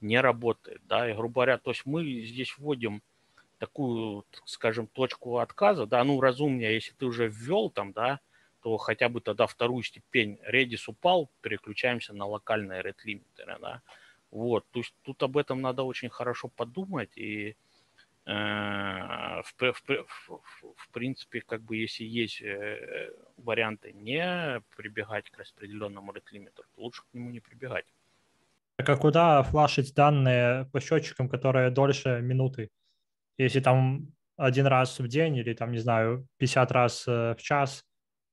не 0.01 0.19
работает, 0.19 0.81
да, 0.85 1.09
и, 1.09 1.13
грубо 1.13 1.35
говоря, 1.35 1.57
то 1.57 1.71
есть 1.71 1.85
мы 1.85 2.03
здесь 2.25 2.57
вводим 2.57 3.01
такую, 3.57 4.25
скажем, 4.45 4.87
точку 4.87 5.37
отказа, 5.37 5.85
да, 5.85 6.03
ну, 6.03 6.19
разумнее, 6.21 6.75
если 6.75 6.93
ты 6.93 7.05
уже 7.05 7.27
ввел 7.27 7.69
там, 7.69 7.93
да, 7.93 8.19
то 8.61 8.77
хотя 8.77 9.09
бы 9.09 9.21
тогда 9.21 9.45
вторую 9.45 9.83
степень 9.83 10.39
Redis 10.49 10.85
упал, 10.87 11.29
переключаемся 11.41 12.13
на 12.13 12.25
локальные 12.25 12.81
red 12.81 12.95
лимитеры, 13.03 13.57
да, 13.61 13.83
вот, 14.31 14.65
то 14.71 14.79
есть 14.79 14.93
тут 15.03 15.23
об 15.23 15.37
этом 15.37 15.61
надо 15.61 15.83
очень 15.83 16.09
хорошо 16.09 16.49
подумать, 16.49 17.17
и 17.17 17.55
э, 18.25 18.31
в, 18.31 19.53
в, 19.57 20.41
в, 20.75 20.89
принципе, 20.91 21.41
как 21.41 21.61
бы, 21.61 21.77
если 21.77 22.03
есть 22.03 22.41
э, 22.41 23.11
варианты 23.37 23.93
не 23.93 24.61
прибегать 24.75 25.29
к 25.29 25.37
распределенному 25.37 26.11
red 26.11 26.23
лимитеру, 26.31 26.67
то 26.75 26.81
лучше 26.81 27.01
к 27.03 27.13
нему 27.13 27.29
не 27.29 27.39
прибегать. 27.39 27.85
Так 28.77 28.89
а 28.89 28.97
куда 28.97 29.43
флашить 29.43 29.93
данные 29.93 30.65
по 30.73 30.81
счетчикам, 30.81 31.29
которые 31.29 31.69
дольше 31.69 32.21
минуты? 32.21 32.69
Если 33.37 33.61
там 33.61 34.13
один 34.37 34.67
раз 34.67 34.99
в 34.99 35.07
день 35.07 35.37
или 35.37 35.53
там, 35.53 35.71
не 35.71 35.79
знаю, 35.79 36.27
50 36.37 36.71
раз 36.71 37.07
э, 37.07 37.35
в 37.37 37.41
час 37.41 37.85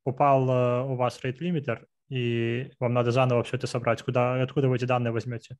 упал 0.04 0.42
у 0.90 0.96
вас 0.96 1.20
limiter, 1.22 1.86
и 2.08 2.70
вам 2.80 2.92
надо 2.92 3.10
заново 3.10 3.42
все 3.42 3.56
это 3.56 3.66
собрать, 3.66 4.02
куда, 4.02 4.42
откуда 4.42 4.68
вы 4.68 4.76
эти 4.76 4.84
данные 4.84 5.12
возьмете? 5.12 5.56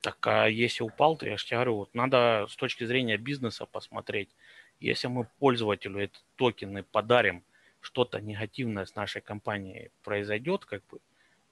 Так, 0.00 0.26
а 0.26 0.46
если 0.46 0.82
упал, 0.82 1.16
то 1.16 1.26
я 1.26 1.36
же 1.36 1.44
тебе 1.44 1.56
говорю, 1.58 1.76
вот 1.76 1.94
надо 1.94 2.46
с 2.48 2.56
точки 2.56 2.84
зрения 2.84 3.18
бизнеса 3.18 3.66
посмотреть. 3.66 4.30
Если 4.78 5.08
мы 5.08 5.26
пользователю 5.38 6.00
эти 6.00 6.18
токены 6.36 6.82
подарим, 6.82 7.44
что-то 7.80 8.20
негативное 8.20 8.86
с 8.86 8.94
нашей 8.94 9.20
компанией 9.20 9.90
произойдет, 10.02 10.64
как 10.64 10.86
бы, 10.86 11.00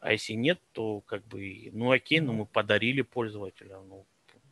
а 0.01 0.13
если 0.13 0.33
нет, 0.33 0.59
то 0.73 1.01
как 1.03 1.27
бы, 1.27 1.71
ну 1.73 1.91
окей, 1.91 2.21
ну 2.21 2.33
мы 2.33 2.47
подарили 2.47 3.03
пользователя, 3.03 3.81
ну 3.81 4.07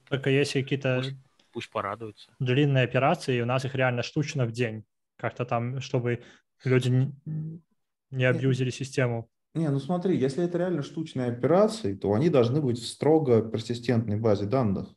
Только 0.09 0.31
если 0.31 0.63
какие-то 0.63 0.97
пусть, 0.97 1.17
пусть 1.53 1.71
порадуются. 1.71 2.35
длинные 2.39 2.85
операции, 2.85 3.41
у 3.41 3.47
нас 3.47 3.65
их 3.65 3.75
реально 3.75 4.03
штучно 4.03 4.45
в 4.45 4.53
день. 4.53 4.85
Как-то 5.17 5.47
там, 5.47 5.81
чтобы 5.81 6.23
люди 6.65 6.89
не, 6.89 7.63
не 8.11 8.25
абьюзили 8.25 8.71
систему. 8.71 9.31
Не, 9.57 9.71
ну 9.71 9.79
смотри, 9.81 10.19
если 10.19 10.45
это 10.45 10.59
реально 10.59 10.83
штучные 10.83 11.29
операции, 11.29 11.95
то 11.95 12.13
они 12.13 12.29
должны 12.29 12.61
быть 12.61 12.79
в 12.79 12.87
строго 12.87 13.41
персистентной 13.41 14.21
базе 14.21 14.45
данных. 14.45 14.95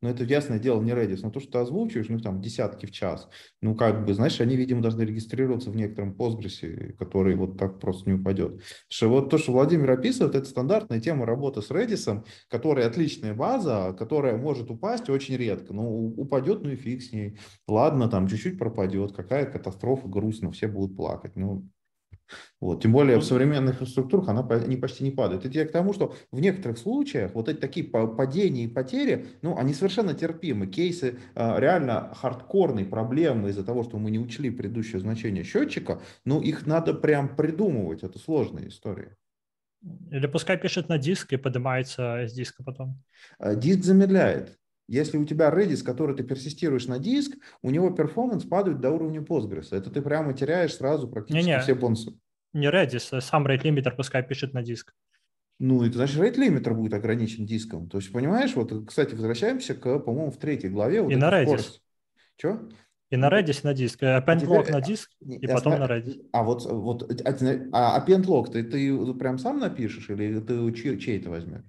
Но 0.00 0.08
это 0.08 0.22
ясное 0.22 0.60
дело 0.60 0.80
не 0.80 0.92
Redis. 0.92 1.18
Но 1.22 1.32
то, 1.32 1.40
что 1.40 1.50
ты 1.50 1.58
озвучиваешь, 1.58 2.08
ну 2.08 2.20
там 2.20 2.40
десятки 2.40 2.86
в 2.86 2.92
час, 2.92 3.28
ну 3.60 3.74
как 3.74 4.06
бы, 4.06 4.14
знаешь, 4.14 4.40
они, 4.40 4.54
видимо, 4.54 4.82
должны 4.82 5.02
регистрироваться 5.02 5.72
в 5.72 5.76
некотором 5.76 6.12
Postgres, 6.12 6.92
который 6.92 7.34
вот 7.34 7.58
так 7.58 7.80
просто 7.80 8.08
не 8.08 8.14
упадет. 8.20 8.58
Потому 8.58 8.62
что 8.88 9.08
вот 9.08 9.30
то, 9.30 9.38
что 9.38 9.50
Владимир 9.50 9.90
описывает, 9.90 10.36
это 10.36 10.48
стандартная 10.48 11.00
тема 11.00 11.26
работы 11.26 11.60
с 11.60 11.68
Redis, 11.72 12.24
которая 12.48 12.86
отличная 12.86 13.34
база, 13.34 13.92
которая 13.98 14.36
может 14.36 14.70
упасть 14.70 15.10
очень 15.10 15.36
редко. 15.36 15.74
Ну, 15.74 16.14
упадет, 16.16 16.62
ну 16.62 16.70
и 16.70 16.76
фиг 16.76 17.02
с 17.02 17.10
ней. 17.10 17.36
Ладно, 17.66 18.08
там 18.08 18.28
чуть-чуть 18.28 18.60
пропадет, 18.60 19.10
какая 19.16 19.44
катастрофа, 19.46 20.06
грустно, 20.06 20.52
все 20.52 20.68
будут 20.68 20.96
плакать. 20.96 21.34
Ну, 21.34 21.68
вот. 22.60 22.82
Тем 22.82 22.92
более 22.92 23.18
в 23.18 23.24
современных 23.24 23.74
инфраструктурах 23.74 24.28
она 24.28 24.46
не, 24.66 24.76
почти 24.76 25.04
не 25.04 25.10
падает. 25.10 25.44
Это 25.44 25.58
я 25.58 25.66
к 25.66 25.72
тому, 25.72 25.92
что 25.92 26.14
в 26.32 26.40
некоторых 26.40 26.78
случаях 26.78 27.34
вот 27.34 27.48
эти 27.48 27.58
такие 27.58 27.86
па- 27.86 28.06
падения 28.06 28.64
и 28.64 28.68
потери, 28.68 29.26
ну, 29.42 29.56
они 29.56 29.74
совершенно 29.74 30.14
терпимы. 30.14 30.66
Кейсы 30.66 31.18
а, 31.34 31.58
реально 31.58 32.12
хардкорной 32.14 32.84
проблемы 32.84 33.50
из-за 33.50 33.64
того, 33.64 33.82
что 33.84 33.98
мы 33.98 34.10
не 34.10 34.18
учли 34.18 34.50
предыдущее 34.50 35.00
значение 35.00 35.44
счетчика, 35.44 36.00
ну, 36.24 36.40
их 36.40 36.66
надо 36.66 36.94
прям 36.94 37.36
придумывать. 37.36 38.02
Это 38.02 38.18
сложная 38.18 38.68
история. 38.68 39.16
Или 40.10 40.26
пускай 40.26 40.58
пишет 40.58 40.88
на 40.88 40.98
диск 40.98 41.32
и 41.32 41.36
поднимается 41.36 42.26
с 42.26 42.32
диска 42.32 42.64
потом. 42.64 43.00
А, 43.38 43.54
Диск 43.54 43.84
замедляет. 43.84 44.57
Если 44.88 45.18
у 45.18 45.24
тебя 45.26 45.50
Redis, 45.50 45.84
который 45.84 46.16
ты 46.16 46.24
персистируешь 46.24 46.86
на 46.86 46.98
диск, 46.98 47.36
у 47.60 47.70
него 47.70 47.90
performance 47.90 48.44
падает 48.44 48.80
до 48.80 48.90
уровня 48.90 49.20
Postgres. 49.20 49.68
Это 49.70 49.90
ты 49.90 50.00
прямо 50.00 50.32
теряешь 50.32 50.74
сразу 50.74 51.08
практически 51.08 51.44
Не-не. 51.44 51.60
все 51.60 51.74
бонусы. 51.74 52.18
Не 52.54 52.68
Redis, 52.68 53.08
а 53.12 53.20
сам 53.20 53.46
rate 53.46 53.62
limiter 53.64 53.94
пускай 53.94 54.22
пишет 54.22 54.54
на 54.54 54.62
диск. 54.62 54.94
Ну, 55.58 55.84
это 55.84 55.98
значит, 55.98 56.16
rate 56.18 56.36
limiter 56.36 56.72
будет 56.72 56.94
ограничен 56.94 57.44
диском. 57.44 57.90
То 57.90 57.98
есть, 57.98 58.10
понимаешь, 58.10 58.54
вот, 58.56 58.72
кстати, 58.86 59.14
возвращаемся 59.14 59.74
к, 59.74 59.98
по-моему, 59.98 60.30
в 60.30 60.38
третьей 60.38 60.70
главе. 60.70 61.02
Вот 61.02 61.12
И 61.12 61.16
на 61.16 61.30
Redis. 61.30 61.44
скорость. 61.44 61.82
Чё? 62.36 62.68
И 63.10 63.16
на 63.16 63.28
Redis, 63.28 63.60
и 63.62 63.66
на 63.66 63.74
диск. 63.74 64.02
Э, 64.02 64.18
Append 64.18 64.40
теперь, 64.40 64.48
log 64.48 64.68
э, 64.68 64.72
на 64.72 64.80
диск, 64.80 65.10
Не, 65.20 65.36
и 65.36 65.46
потом 65.46 65.78
на 65.78 65.84
Redis. 65.84 66.26
А 66.32 66.42
вот, 66.42 66.64
вот 66.64 67.02
а, 67.02 67.34
а 67.72 68.00
append 68.00 68.24
log 68.24 68.52
ты, 68.52 68.62
ты 68.62 69.14
прям 69.14 69.38
сам 69.38 69.58
напишешь 69.58 70.08
или 70.08 70.40
ты 70.40 70.72
чей, 70.72 70.98
чей-то 70.98 71.28
возьмешь? 71.28 71.64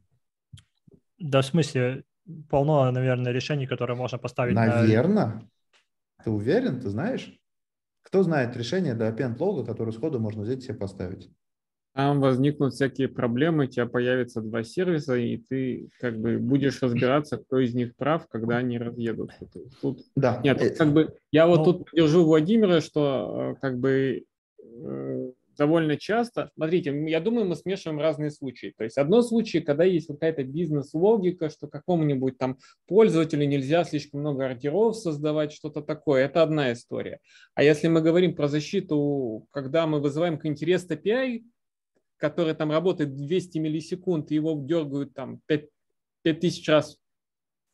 Да, 1.18 1.42
в 1.42 1.46
смысле, 1.46 2.04
полно, 2.50 2.90
наверное, 2.92 3.32
решений, 3.32 3.68
которые 3.68 3.98
можно 3.98 4.18
поставить 4.18 4.56
на... 4.56 4.66
Наверно. 4.66 5.50
Ты 6.24 6.32
уверен? 6.32 6.80
Ты 6.82 6.90
знаешь? 6.90 7.38
Кто 8.02 8.24
знает 8.24 8.58
решение 8.58 8.94
до 8.94 9.08
append 9.10 9.38
log, 9.38 9.66
которое 9.66 9.92
сходу 9.92 10.20
можно 10.20 10.44
взять 10.44 10.60
и 10.60 10.62
себе 10.62 10.76
поставить? 10.76 11.30
Там 11.96 12.22
возникнут 12.22 12.74
всякие 12.74 13.08
проблемы, 13.08 13.66
у 13.66 13.68
тебя 13.68 13.86
появятся 13.86 14.42
два 14.42 14.64
сервиса, 14.64 15.16
и 15.16 15.38
ты 15.38 15.90
как 16.00 16.20
бы 16.20 16.38
будешь 16.38 16.82
разбираться, 16.82 17.38
кто 17.38 17.60
из 17.60 17.74
них 17.74 17.96
прав, 17.96 18.28
когда 18.28 18.58
они 18.58 18.78
разъедутся. 18.78 19.50
Тут 19.82 20.02
Да. 20.16 20.40
Нет, 20.44 20.62
Э, 20.62 20.70
как 20.70 20.94
бы 20.94 21.16
я 21.32 21.48
вот 21.48 21.60
ну- 21.60 21.66
тут 21.66 21.90
поддержу 21.90 22.24
Владимира, 22.26 22.80
что 22.82 23.56
э, 23.58 23.60
как 23.60 23.80
бы 23.80 24.24
э, 24.64 25.19
довольно 25.60 25.98
часто, 25.98 26.50
смотрите, 26.56 26.92
я 27.08 27.20
думаю, 27.20 27.46
мы 27.46 27.56
смешиваем 27.56 28.00
разные 28.00 28.32
случаи. 28.32 28.74
То 28.76 28.84
есть 28.84 28.98
одно 28.98 29.22
случай, 29.22 29.60
когда 29.60 29.84
есть 29.84 30.08
какая-то 30.08 30.44
бизнес-логика, 30.44 31.50
что 31.50 31.68
какому-нибудь 31.68 32.38
там 32.40 32.58
пользователю 32.88 33.46
нельзя 33.48 33.84
слишком 33.84 34.22
много 34.22 34.46
ордеров 34.46 34.96
создавать, 34.96 35.52
что-то 35.52 35.82
такое, 35.82 36.26
это 36.26 36.42
одна 36.42 36.74
история. 36.74 37.20
А 37.54 37.62
если 37.62 37.88
мы 37.88 38.02
говорим 38.02 38.36
про 38.36 38.48
защиту, 38.48 39.46
когда 39.52 39.86
мы 39.86 40.00
вызываем 40.00 40.38
какой-нибудь 40.38 40.64
REST 40.64 40.90
API, 40.98 41.44
который 42.18 42.54
там 42.56 42.72
работает 42.72 43.16
200 43.16 43.58
миллисекунд, 43.60 44.32
и 44.32 44.36
его 44.36 44.60
дергают 44.60 45.14
там 45.14 45.42
5, 45.46 45.68
5000 46.24 46.70
раз 46.70 46.98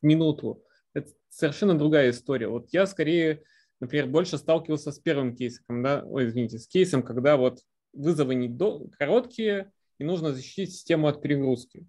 в 0.01 0.05
минуту, 0.05 0.63
это 0.93 1.09
совершенно 1.29 1.77
другая 1.77 2.09
история. 2.11 2.47
Вот 2.47 2.69
я 2.71 2.85
скорее, 2.85 3.43
например, 3.79 4.07
больше 4.07 4.37
сталкивался 4.37 4.91
с 4.91 4.99
первым 4.99 5.35
кейсом, 5.35 5.83
да, 5.83 6.03
ой, 6.05 6.27
извините, 6.27 6.59
с 6.59 6.67
кейсом, 6.67 7.03
когда 7.03 7.37
вот 7.37 7.59
вызовы 7.95 8.35
не 8.35 8.47
до, 8.47 8.87
короткие, 8.97 9.71
и 9.97 10.03
нужно 10.03 10.33
защитить 10.33 10.73
систему 10.73 11.07
от 11.07 11.21
перегрузки. 11.21 11.87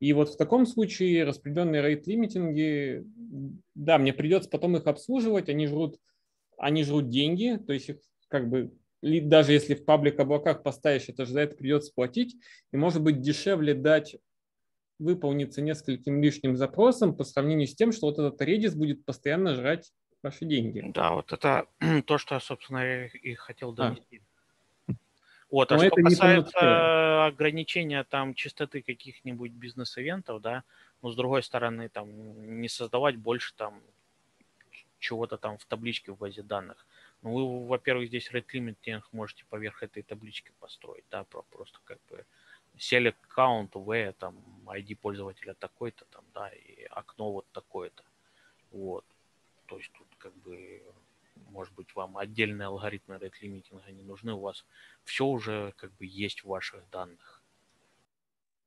И 0.00 0.12
вот 0.12 0.30
в 0.30 0.36
таком 0.36 0.66
случае 0.66 1.24
распределенные 1.24 1.82
рейт-лимитинги, 1.82 3.04
да, 3.74 3.98
мне 3.98 4.12
придется 4.12 4.50
потом 4.50 4.76
их 4.76 4.86
обслуживать, 4.86 5.48
они 5.48 5.66
жрут, 5.66 5.98
они 6.58 6.82
жрут 6.82 7.08
деньги, 7.08 7.56
то 7.64 7.72
есть 7.72 7.88
их 7.88 7.98
как 8.28 8.48
бы 8.48 8.72
даже 9.02 9.52
если 9.52 9.74
в 9.74 9.84
паблик 9.84 10.18
облаках 10.20 10.62
поставишь, 10.62 11.08
это 11.08 11.26
же 11.26 11.32
за 11.32 11.40
это 11.40 11.56
придется 11.56 11.92
платить, 11.94 12.36
и 12.72 12.76
может 12.76 13.02
быть 13.02 13.20
дешевле 13.20 13.74
дать 13.74 14.16
выполниться 14.98 15.60
нескольким 15.60 16.22
лишним 16.22 16.56
запросам 16.56 17.16
по 17.16 17.24
сравнению 17.24 17.66
с 17.66 17.74
тем, 17.74 17.92
что 17.92 18.06
вот 18.06 18.18
этот 18.18 18.40
Redis 18.40 18.76
будет 18.76 19.04
постоянно 19.04 19.54
жрать 19.54 19.92
ваши 20.22 20.44
деньги. 20.44 20.84
Да, 20.94 21.12
вот 21.14 21.32
это 21.32 21.66
то, 22.06 22.18
что 22.18 22.38
собственно, 22.38 22.78
я 22.78 23.06
и 23.06 23.34
хотел 23.34 23.72
донести. 23.72 24.22
Вот, 25.52 25.70
а 25.70 25.76
Но 25.76 25.84
что 25.84 25.88
это 25.88 26.00
не 26.00 26.04
касается 26.04 27.26
ограничения 27.26 28.04
там 28.04 28.32
чистоты 28.32 28.80
каких-нибудь 28.80 29.52
бизнес-ивентов, 29.52 30.40
да, 30.40 30.64
но 31.02 31.10
с 31.10 31.14
другой 31.14 31.42
стороны, 31.42 31.90
там, 31.90 32.60
не 32.60 32.68
создавать 32.68 33.16
больше 33.16 33.54
там 33.54 33.82
чего-то 34.98 35.36
там 35.36 35.58
в 35.58 35.64
табличке 35.66 36.12
в 36.12 36.16
базе 36.16 36.42
данных. 36.42 36.86
Ну, 37.20 37.34
вы, 37.34 37.66
во-первых, 37.66 38.08
здесь 38.08 38.30
rate 38.32 38.46
limiting 38.54 39.02
можете 39.12 39.44
поверх 39.50 39.82
этой 39.82 40.02
таблички 40.02 40.52
построить, 40.58 41.04
да, 41.10 41.24
про- 41.24 41.42
просто 41.42 41.78
как 41.84 41.98
бы 42.08 42.24
select 42.78 43.16
count, 43.36 43.70
v, 43.74 44.14
там, 44.18 44.36
ID 44.64 44.96
пользователя 44.96 45.52
такой-то, 45.52 46.06
там, 46.06 46.24
да, 46.32 46.48
и 46.48 46.84
окно 46.84 47.30
вот 47.30 47.46
такое-то. 47.52 48.02
Вот. 48.70 49.04
То 49.66 49.76
есть 49.76 49.92
тут 49.92 50.08
как 50.16 50.34
бы, 50.36 50.82
может 51.52 51.74
быть, 51.74 51.94
вам 51.94 52.16
отдельные 52.16 52.66
алгоритмы 52.66 53.16
rate 53.16 53.34
лимитинга 53.40 53.90
не 53.92 54.02
нужны, 54.02 54.32
у 54.32 54.40
вас 54.40 54.64
все 55.04 55.26
уже 55.26 55.72
как 55.76 55.92
бы 55.96 56.06
есть 56.06 56.42
в 56.42 56.48
ваших 56.48 56.88
данных. 56.90 57.42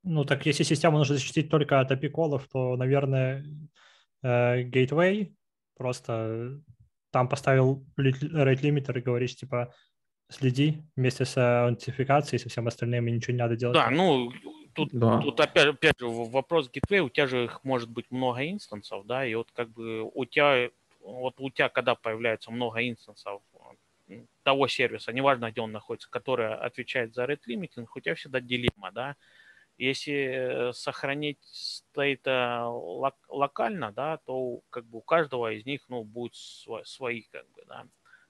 Ну, 0.03 0.23
так 0.23 0.45
если 0.45 0.63
систему 0.63 0.97
нужно 0.99 1.15
защитить 1.15 1.49
только 1.49 1.79
от 1.79 1.91
API-колов, 1.91 2.47
то, 2.47 2.77
наверное, 2.77 3.43
э, 4.21 4.63
Gateway 4.63 5.33
просто 5.75 6.61
там 7.11 7.27
поставил 7.27 7.85
rate 7.97 8.61
limiter 8.61 8.97
и 8.99 9.01
говоришь, 9.01 9.35
типа, 9.35 9.73
следи 10.29 10.83
вместе 10.95 11.25
с 11.25 11.37
аутентификацией, 11.37 12.39
со 12.39 12.49
всем 12.49 12.67
остальным, 12.67 13.07
и 13.07 13.11
ничего 13.11 13.33
не 13.33 13.39
надо 13.39 13.55
делать. 13.55 13.75
Да, 13.75 13.89
ну, 13.89 14.31
тут, 14.73 14.89
Да. 14.91 15.21
тут 15.21 15.39
опять, 15.39 15.67
опять 15.67 15.99
же 15.99 16.07
вопрос 16.07 16.69
Gateway, 16.69 16.99
у 16.99 17.09
тебя 17.09 17.27
же 17.27 17.45
их 17.45 17.63
может 17.63 17.89
быть 17.89 18.11
много 18.11 18.47
инстансов, 18.49 19.05
да, 19.05 19.25
и 19.25 19.33
вот 19.33 19.51
как 19.51 19.71
бы 19.71 20.03
у 20.03 20.25
тебя, 20.25 20.69
вот 21.05 21.35
у 21.39 21.49
тебя, 21.49 21.69
когда 21.69 21.95
появляется 21.95 22.51
много 22.51 22.87
инстансов 22.87 23.41
того 24.43 24.67
сервиса, 24.67 25.11
неважно, 25.13 25.51
где 25.51 25.61
он 25.61 25.71
находится, 25.71 26.09
который 26.09 26.53
отвечает 26.53 27.13
за 27.13 27.25
rate 27.25 27.41
limiting, 27.47 27.87
у 27.93 27.99
тебя 27.99 28.15
всегда 28.15 28.39
дилемма, 28.39 28.91
да, 28.91 29.15
если 29.77 30.69
э, 30.69 30.73
сохранить 30.73 31.39
стейт 31.41 32.25
лок- 32.25 33.13
локально, 33.27 33.91
да, 33.91 34.17
то 34.25 34.61
как 34.69 34.85
бы 34.85 34.99
у 34.99 35.01
каждого 35.01 35.51
из 35.51 35.65
них, 35.65 35.81
ну, 35.89 36.03
будет 36.03 36.33
сво- 36.33 36.85
свои, 36.85 37.23
как 37.31 37.49
бы, 37.51 37.63
да, 37.67 37.85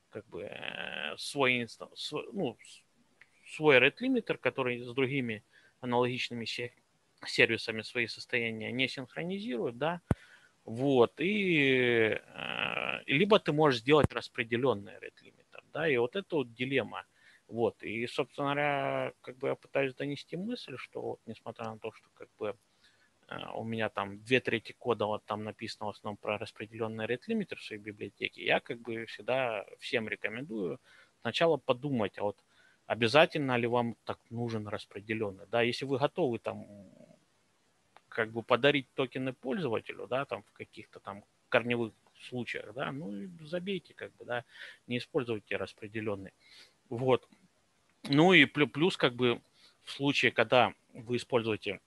как 0.10 0.26
бы 0.28 0.44
э, 0.44 1.16
свой 1.18 1.62
инстанс, 1.62 2.12
ну, 2.34 2.58
с- 2.64 3.56
свой 3.56 3.78
rate 3.78 4.00
limiter, 4.02 4.38
который 4.38 4.80
с 4.82 4.94
другими 4.94 5.44
аналогичными 5.82 6.46
се- 6.46 6.74
сервисами 7.26 7.82
свои 7.84 8.08
состояния 8.08 8.72
не 8.72 8.88
синхронизирует, 8.88 9.78
да, 9.78 10.02
вот, 10.66 11.20
и 11.20 12.20
э, 12.20 13.04
либо 13.06 13.40
ты 13.40 13.54
можешь 13.54 13.82
сделать 13.82 14.12
распределенный 14.14 14.94
rate 14.94 15.22
limiter, 15.24 15.62
да, 15.74 15.88
и 15.88 15.98
вот 15.98 16.16
это 16.16 16.38
вот 16.38 16.54
дилемма, 16.54 17.06
вот, 17.48 17.84
и, 17.84 18.08
собственно 18.08 18.48
говоря, 18.54 19.14
как 19.22 19.38
бы 19.38 19.50
я 19.50 19.56
пытаюсь 19.56 19.94
донести 19.96 20.38
мысль, 20.38 20.76
что 20.78 21.02
вот, 21.02 21.20
несмотря 21.26 21.66
на 21.66 21.78
то, 21.80 21.92
что 21.92 22.10
как 22.16 22.30
бы 22.40 22.56
э, 23.30 23.36
у 23.56 23.64
меня 23.64 23.90
там 23.90 24.22
две 24.24 24.40
трети 24.40 24.74
кода 24.74 25.06
вот 25.06 25.26
там 25.26 25.44
написано 25.44 25.88
в 25.88 25.90
основном 25.90 26.18
про 26.18 26.38
распределенный 26.38 27.06
rate 27.06 27.28
limiter 27.30 27.56
в 27.58 27.64
своей 27.64 27.82
библиотеке, 27.82 28.44
я 28.46 28.60
как 28.60 28.82
бы 28.82 29.06
всегда 29.06 29.66
всем 29.80 30.08
рекомендую 30.10 30.80
сначала 31.22 31.58
подумать, 31.58 32.18
а 32.18 32.24
вот 32.24 32.44
обязательно 32.88 33.58
ли 33.58 33.68
вам 33.68 33.96
так 34.04 34.20
нужен 34.30 34.68
распределенный. 34.68 35.46
Да, 35.48 35.62
если 35.62 35.86
вы 35.86 35.98
готовы 36.00 36.40
там 36.40 36.66
как 38.16 38.32
бы 38.32 38.44
подарить 38.44 38.88
токены 38.94 39.34
пользователю, 39.34 40.08
да, 40.08 40.24
там 40.24 40.44
в 40.44 40.52
каких-то 40.54 41.02
там 41.02 41.26
корневых 41.50 41.92
случаях, 42.22 42.74
да, 42.74 42.94
ну 42.94 43.12
и 43.12 43.28
забейте, 43.42 43.94
как 43.94 44.16
бы, 44.16 44.24
да, 44.24 44.46
не 44.88 45.00
используйте 45.00 45.58
распределенный. 45.58 46.34
Вот. 46.90 47.28
Ну 48.08 48.32
и 48.32 48.46
плюс, 48.46 48.96
как 48.96 49.16
бы, 49.16 49.42
в 49.84 49.92
случае, 49.92 50.32
когда 50.32 50.74
вы 50.94 51.18
используете 51.18 51.82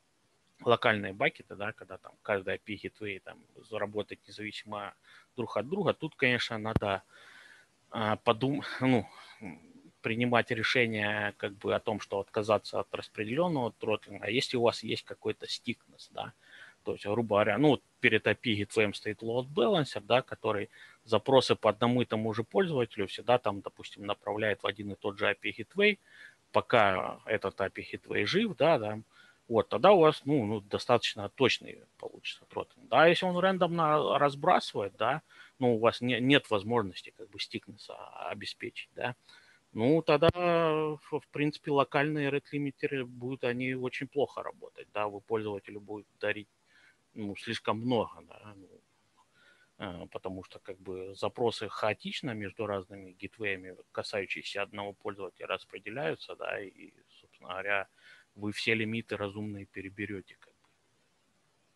локальные 0.62 1.14
бакеты, 1.14 1.56
да, 1.56 1.72
когда 1.72 1.96
там 1.96 2.12
каждая 2.20 2.58
API 2.58 2.78
gateway 2.82 3.20
там 3.20 3.42
заработает 3.70 4.20
независимо 4.28 4.94
друг 5.34 5.56
от 5.56 5.66
друга, 5.66 5.94
тут, 5.94 6.14
конечно, 6.14 6.58
надо 6.58 7.02
а, 7.90 8.16
подумать, 8.16 8.66
ну, 8.80 9.08
принимать 10.08 10.50
решение 10.50 11.34
как 11.36 11.52
бы 11.58 11.74
о 11.74 11.80
том, 11.80 12.00
что 12.00 12.18
отказаться 12.18 12.80
от 12.80 12.94
распределенного 12.94 13.72
тротлинга, 13.72 14.24
а 14.24 14.30
если 14.30 14.56
у 14.56 14.62
вас 14.62 14.82
есть 14.82 15.02
какой-то 15.02 15.46
стикнес, 15.46 16.08
да, 16.12 16.32
то 16.82 16.92
есть, 16.92 17.04
грубо 17.04 17.36
говоря, 17.36 17.58
ну, 17.58 17.78
перед 18.00 18.26
API 18.26 18.62
gateway 18.62 18.94
стоит 18.94 19.22
load 19.22 19.48
balancer, 19.52 20.00
да, 20.00 20.22
который 20.22 20.70
запросы 21.04 21.56
по 21.56 21.68
одному 21.68 22.00
и 22.00 22.06
тому 22.06 22.32
же 22.32 22.42
пользователю 22.42 23.06
всегда 23.06 23.36
там, 23.36 23.60
допустим, 23.60 24.06
направляет 24.06 24.62
в 24.62 24.66
один 24.66 24.92
и 24.92 24.94
тот 24.94 25.18
же 25.18 25.26
API 25.26 25.54
gateway, 25.58 25.98
пока 26.52 27.20
этот 27.26 27.60
API 27.60 27.84
gateway 27.92 28.24
жив, 28.24 28.56
да, 28.56 28.78
да, 28.78 29.00
вот, 29.46 29.68
тогда 29.68 29.92
у 29.92 30.00
вас, 30.00 30.22
ну, 30.24 30.46
ну 30.46 30.60
достаточно 30.62 31.28
точный 31.28 31.82
получится 31.98 32.46
тротлинг. 32.48 32.88
Да, 32.88 33.06
если 33.06 33.26
он 33.26 33.36
рандомно 33.36 34.18
разбрасывает, 34.18 34.96
да, 34.96 35.20
ну, 35.58 35.74
у 35.74 35.78
вас 35.78 36.00
не, 36.00 36.18
нет 36.18 36.48
возможности 36.48 37.12
как 37.14 37.28
бы 37.28 37.38
стикнеса 37.38 37.94
обеспечить, 38.30 38.88
да, 38.96 39.14
ну, 39.78 40.02
тогда, 40.02 40.28
в 40.34 41.22
принципе, 41.30 41.70
локальные 41.70 42.30
рейт-лимитеры 42.30 43.04
будут, 43.06 43.44
они 43.44 43.74
очень 43.74 44.08
плохо 44.08 44.42
работать, 44.42 44.88
да, 44.92 45.06
вы 45.06 45.20
пользователю 45.20 45.80
будет 45.80 46.08
дарить, 46.20 46.48
ну, 47.14 47.36
слишком 47.36 47.78
много, 47.78 48.22
да, 48.28 48.54
ну, 48.56 48.68
а, 49.78 50.06
потому 50.06 50.42
что, 50.42 50.58
как 50.58 50.80
бы, 50.80 51.14
запросы 51.14 51.68
хаотично 51.68 52.32
между 52.32 52.66
разными 52.66 53.12
гитвеями, 53.12 53.76
касающиеся 53.92 54.62
одного 54.62 54.94
пользователя, 54.94 55.46
распределяются, 55.46 56.34
да, 56.34 56.60
и, 56.60 56.92
собственно 57.20 57.50
говоря, 57.50 57.86
вы 58.34 58.50
все 58.50 58.74
лимиты 58.74 59.16
разумные 59.16 59.66
переберете, 59.66 60.36
как 60.40 60.54
бы. 60.54 60.58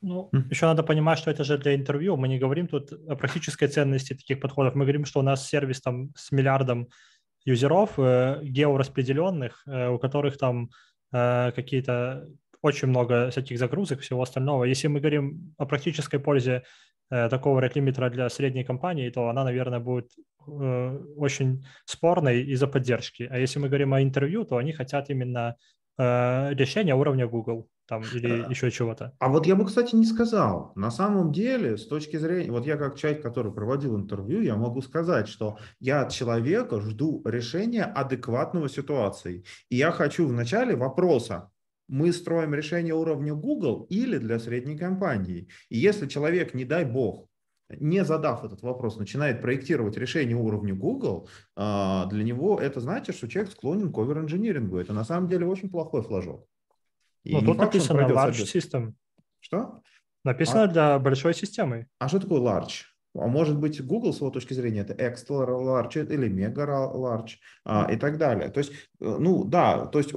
Ну, 0.01 0.31
еще 0.51 0.67
надо 0.67 0.83
понимать, 0.83 1.21
что 1.21 1.31
это 1.31 1.45
же 1.45 1.57
для 1.57 1.77
интервью. 1.77 2.17
Мы 2.17 2.27
не 2.27 2.41
говорим 2.41 2.67
тут 2.67 2.91
о 2.93 3.15
практической 3.15 3.69
ценности 3.69 4.15
таких 4.15 4.41
подходов. 4.41 4.75
Мы 4.75 4.85
говорим, 4.85 5.05
что 5.05 5.21
у 5.21 5.23
нас 5.23 5.49
сервис 5.49 5.81
там 5.81 6.13
с 6.17 6.33
миллиардом 6.33 6.89
юзеров 7.45 7.99
э, 7.99 8.41
геораспределенных, 8.43 9.63
э, 9.67 9.89
у 9.89 9.99
которых 9.99 10.39
там 10.39 10.71
э, 11.13 11.53
какие-то 11.53 12.29
очень 12.63 12.89
много 12.89 13.31
всяких 13.31 13.59
загрузок, 13.59 14.01
всего 14.01 14.23
остального. 14.23 14.65
Если 14.65 14.89
мы 14.89 15.01
говорим 15.01 15.55
о 15.59 15.67
практической 15.67 16.19
пользе 16.19 16.63
такого 17.11 17.61
рейт-лимитера 17.61 18.09
для 18.09 18.29
средней 18.31 18.65
компании, 18.65 19.11
то 19.11 19.29
она, 19.29 19.45
наверное, 19.45 19.81
будет 19.81 20.13
очень 20.47 21.67
спорной 21.85 22.43
из-за 22.45 22.69
поддержки. 22.69 23.29
А 23.31 23.37
если 23.37 23.59
мы 23.59 23.69
говорим 23.69 23.93
о 23.93 24.01
интервью, 24.01 24.45
то 24.45 24.57
они 24.57 24.73
хотят 24.73 25.11
именно 25.11 25.57
решения 25.99 26.95
уровня 26.95 27.27
Google 27.27 27.69
там, 27.87 28.03
или 28.03 28.49
еще 28.51 28.71
чего-то. 28.71 29.15
А 29.19 29.29
вот 29.29 29.47
я 29.47 29.57
бы, 29.57 29.67
кстати, 29.67 29.95
не 29.95 30.07
сказал. 30.07 30.73
На 30.77 30.91
самом 30.91 31.33
деле, 31.33 31.77
с 31.77 31.87
точки 31.87 32.17
зрения, 32.17 32.51
вот 32.51 32.67
я 32.67 32.77
как 32.77 32.97
человек, 32.97 33.23
который 33.23 33.53
проводил 33.53 33.97
интервью, 33.97 34.41
я 34.41 34.57
могу 34.57 34.83
сказать, 34.83 35.29
что 35.29 35.59
я 35.81 36.03
от 36.03 36.13
человека 36.13 36.81
жду 36.81 37.23
решения 37.25 37.85
адекватного 37.85 38.69
ситуации. 38.69 39.45
И 39.69 39.77
я 39.77 39.91
хочу 39.91 40.27
в 40.27 40.33
начале 40.33 40.77
вопроса, 40.77 41.51
мы 41.89 42.13
строим 42.13 42.55
решение 42.55 42.95
уровня 42.95 43.35
Google 43.35 43.87
или 43.91 44.19
для 44.19 44.39
средней 44.39 44.79
компании. 44.79 45.49
И 45.69 45.79
если 45.79 46.07
человек, 46.07 46.55
не 46.55 46.65
дай 46.65 46.85
бог, 46.85 47.29
не 47.81 48.05
задав 48.05 48.45
этот 48.45 48.63
вопрос, 48.63 48.97
начинает 48.97 49.41
проектировать 49.41 49.97
решение 49.97 50.37
уровня 50.37 50.75
Google, 50.75 51.29
а, 51.57 52.07
для 52.07 52.25
него 52.25 52.59
это 52.61 52.81
значит, 52.81 53.17
что 53.17 53.29
человек 53.29 53.53
склонен 53.53 53.93
к 53.93 53.99
овер-инжинирингу. 53.99 54.79
Это 54.79 54.93
на 54.93 55.05
самом 55.05 55.29
деле 55.29 55.47
очень 55.47 55.71
плохой 55.71 56.03
флажок. 56.03 56.47
И 57.25 57.35
ну, 57.35 57.41
тут 57.41 57.57
факт, 57.57 57.75
написано 57.75 58.01
large 58.03 58.45
system. 58.45 58.95
Что? 59.41 59.83
Написано 60.25 60.65
а? 60.65 60.67
для 60.69 60.99
большой 60.99 61.35
системы. 61.35 61.87
А 61.99 62.09
что 62.09 62.21
такое 62.21 62.41
large? 62.41 62.85
А 63.15 63.27
может 63.27 63.59
быть, 63.59 63.85
Google, 63.85 64.15
с 64.15 64.21
его 64.21 64.31
точки 64.31 64.55
зрения, 64.55 64.81
это 64.81 64.95
extra 64.95 65.47
large 65.47 66.03
или 66.11 66.31
mega 66.31 66.67
large 66.67 67.33
а, 67.65 67.93
и 67.93 67.97
так 67.97 68.17
далее. 68.17 68.49
То 68.49 68.59
есть, 68.59 68.73
э, 68.73 69.17
ну 69.19 69.45
да, 69.45 69.85
то 69.87 69.99
есть 69.99 70.13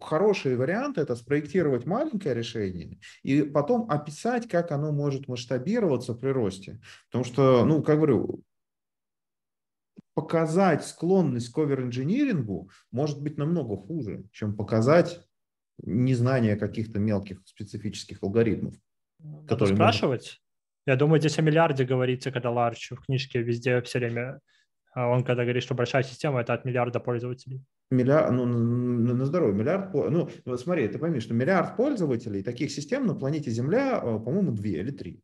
хороший 0.00 0.56
вариант 0.56 0.96
это 0.96 1.16
спроектировать 1.16 1.84
маленькое 1.84 2.34
решение 2.34 2.98
и 3.22 3.42
потом 3.42 3.90
описать, 3.90 4.48
как 4.48 4.72
оно 4.72 4.90
может 4.90 5.28
масштабироваться 5.28 6.14
при 6.14 6.30
росте. 6.30 6.80
Потому 7.10 7.24
что, 7.24 7.64
ну, 7.66 7.82
как 7.82 7.96
говорю, 7.96 8.42
показать 10.14 10.86
склонность 10.86 11.52
к 11.52 11.58
овер-инжинирингу 11.58 12.70
может 12.90 13.22
быть 13.22 13.36
намного 13.36 13.76
хуже, 13.76 14.24
чем 14.32 14.56
показать 14.56 15.20
незнание 15.82 16.56
каких-то 16.56 16.98
мелких 16.98 17.40
специфических 17.44 18.22
алгоритмов. 18.22 18.74
Надо 19.18 19.46
которые 19.46 19.74
спрашивать. 19.76 20.40
Можно... 20.86 20.92
Я 20.92 20.96
думаю, 20.96 21.20
здесь 21.20 21.38
о 21.38 21.42
миллиарде 21.42 21.84
говорится, 21.84 22.30
когда 22.32 22.50
Large 22.50 22.96
в 22.96 23.04
книжке 23.04 23.42
везде 23.42 23.80
все 23.82 23.98
время, 23.98 24.40
а 24.94 25.08
он 25.08 25.24
когда 25.24 25.44
говорит, 25.44 25.62
что 25.62 25.74
большая 25.74 26.02
система– 26.02 26.40
это 26.42 26.54
от 26.54 26.64
миллиарда 26.64 27.00
пользователей. 27.00 27.64
Миллиард, 27.90 28.32
ну, 28.32 28.44
на, 28.46 29.24
здоровье, 29.24 29.54
миллиард, 29.54 29.92
ну, 29.92 30.28
смотри, 30.56 30.88
ты 30.88 30.98
пойми, 30.98 31.20
что 31.20 31.34
миллиард 31.34 31.76
пользователей, 31.76 32.42
таких 32.42 32.70
систем 32.70 33.06
на 33.06 33.14
планете 33.14 33.50
Земля, 33.50 33.98
э, 33.98 34.00
по-моему, 34.00 34.52
две 34.52 34.80
или 34.80 34.90
три. 34.90 35.22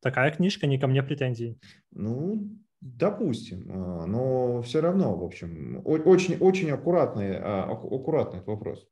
Такая 0.00 0.30
книжка, 0.30 0.66
не 0.66 0.78
ко 0.78 0.86
мне 0.88 1.02
претензий. 1.02 1.58
Ну, 1.90 2.58
допустим, 2.80 3.70
э, 3.70 4.06
но 4.06 4.62
все 4.62 4.80
равно, 4.80 5.16
в 5.16 5.24
общем, 5.24 5.80
очень, 5.84 6.36
очень 6.38 6.70
аккуратный, 6.70 7.30
э, 7.30 7.38
аккуратный 7.38 8.40
этот 8.40 8.48
вопрос. 8.48 8.86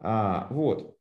А, 0.00 0.48
вот. 0.50 0.96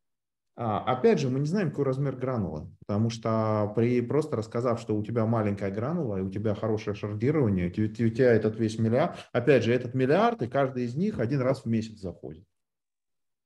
А, 0.56 0.84
опять 0.84 1.20
же, 1.20 1.30
мы 1.30 1.40
не 1.40 1.48
знаем, 1.48 1.72
какой 1.72 1.86
размер 1.86 2.16
гранулы, 2.16 2.70
потому 2.86 3.10
что 3.10 3.74
при 3.76 4.02
просто 4.02 4.36
рассказав, 4.36 4.80
что 4.80 4.96
у 4.96 5.04
тебя 5.04 5.26
маленькая 5.26 5.72
гранула, 5.72 6.18
и 6.18 6.22
у 6.22 6.30
тебя 6.30 6.54
хорошее 6.54 6.96
шардирование, 6.96 7.70
у 7.70 7.88
тебя 7.88 8.32
этот 8.32 8.56
весь 8.58 8.78
миллиард, 8.78 9.18
опять 9.32 9.64
же, 9.64 9.74
этот 9.74 9.96
миллиард, 9.96 10.44
и 10.44 10.48
каждый 10.48 10.84
из 10.84 10.96
них 10.96 11.20
один 11.20 11.42
раз 11.42 11.64
в 11.64 11.66
месяц 11.66 12.00
заходит. 12.00 12.44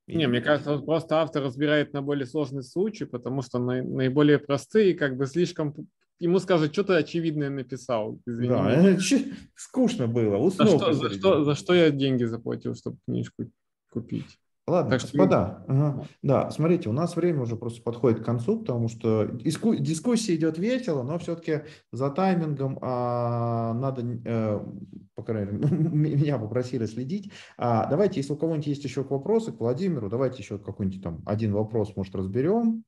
Не, 0.07 0.27
мне 0.27 0.41
кажется, 0.41 0.75
вот 0.75 0.85
просто 0.85 1.17
автор 1.17 1.43
разбирает 1.43 1.93
на 1.93 2.01
более 2.01 2.25
сложный 2.25 2.63
случай, 2.63 3.05
потому 3.05 3.41
что 3.41 3.59
на, 3.59 3.83
наиболее 3.83 4.39
простые, 4.39 4.93
как 4.93 5.17
бы 5.17 5.27
слишком 5.27 5.75
ему 6.19 6.39
скажут, 6.39 6.73
что 6.73 6.83
ты 6.83 6.93
очевидное 6.93 7.49
написал. 7.49 8.19
Извини. 8.25 8.49
Да, 8.49 8.97
скучно 9.55 10.07
было. 10.07 10.37
Уснул 10.37 10.79
за, 10.79 10.93
что, 10.93 10.93
за, 10.93 11.09
что, 11.09 11.43
за 11.43 11.55
что 11.55 11.73
я 11.73 11.91
деньги 11.91 12.23
заплатил, 12.23 12.73
чтобы 12.75 12.97
книжку 13.05 13.51
купить? 13.91 14.39
Ладно, 14.67 14.91
так 14.91 15.01
господа, 15.01 15.63
что... 15.63 15.71
ага. 15.71 16.07
да, 16.21 16.51
смотрите, 16.51 16.89
у 16.89 16.91
нас 16.91 17.15
время 17.15 17.43
уже 17.43 17.55
просто 17.55 17.81
подходит 17.81 18.19
к 18.19 18.25
концу, 18.25 18.59
потому 18.59 18.89
что 18.89 19.23
диску... 19.25 19.75
дискуссия 19.75 20.35
идет 20.35 20.57
весело, 20.57 21.03
но 21.03 21.17
все-таки 21.19 21.61
за 21.93 22.09
таймингом 22.09 22.77
а, 22.81 23.73
надо, 23.73 24.03
а, 24.25 24.69
по 25.15 25.23
крайней 25.23 25.53
мере, 25.53 25.69
меня 26.17 26.37
попросили 26.37 26.85
следить. 26.85 27.31
А, 27.57 27.89
давайте, 27.89 28.19
если 28.19 28.33
у 28.33 28.35
кого-нибудь 28.35 28.67
есть 28.67 28.83
еще 28.83 29.03
вопросы 29.03 29.53
к 29.53 29.59
Владимиру, 29.61 30.09
давайте 30.09 30.39
еще 30.39 30.59
какой-нибудь 30.59 31.01
там 31.01 31.21
один 31.25 31.53
вопрос, 31.53 31.95
может, 31.95 32.13
разберем 32.13 32.83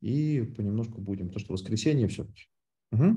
и 0.00 0.42
понемножку 0.56 1.00
будем, 1.00 1.26
потому 1.26 1.40
что 1.40 1.54
воскресенье 1.54 2.06
все-таки. 2.06 2.44
Угу. 2.92 3.16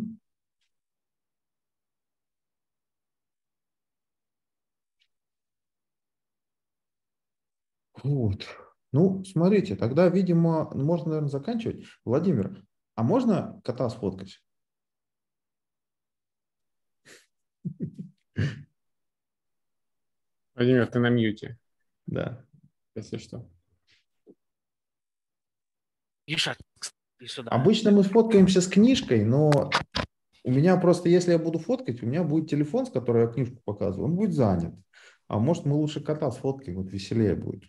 Вот. 8.03 8.45
Ну, 8.91 9.23
смотрите, 9.23 9.75
тогда, 9.75 10.09
видимо, 10.09 10.69
можно, 10.73 11.09
наверное, 11.09 11.29
заканчивать. 11.29 11.85
Владимир, 12.05 12.63
а 12.95 13.03
можно 13.03 13.61
кота 13.63 13.89
сфоткать? 13.89 14.41
Владимир, 20.55 20.87
ты 20.87 20.99
на 20.99 21.09
мьюте. 21.09 21.57
Да. 22.05 22.45
Если 22.95 23.17
что. 23.17 23.49
Сюда. 27.25 27.51
Обычно 27.51 27.91
мы 27.91 28.03
фоткаемся 28.03 28.61
с 28.61 28.67
книжкой, 28.67 29.25
но 29.25 29.71
у 30.43 30.51
меня 30.51 30.77
просто, 30.77 31.09
если 31.09 31.31
я 31.31 31.39
буду 31.39 31.59
фоткать, 31.59 32.01
у 32.01 32.05
меня 32.05 32.23
будет 32.23 32.49
телефон, 32.49 32.85
с 32.85 32.91
которым 32.91 33.23
я 33.23 33.27
книжку 33.27 33.61
показываю, 33.65 34.09
он 34.09 34.15
будет 34.15 34.33
занят. 34.33 34.73
А 35.29 35.37
может, 35.37 35.65
мы 35.65 35.75
лучше 35.75 36.01
кота 36.01 36.31
сфоткаем, 36.31 36.77
вот 36.77 36.91
веселее 36.91 37.35
будет. 37.35 37.63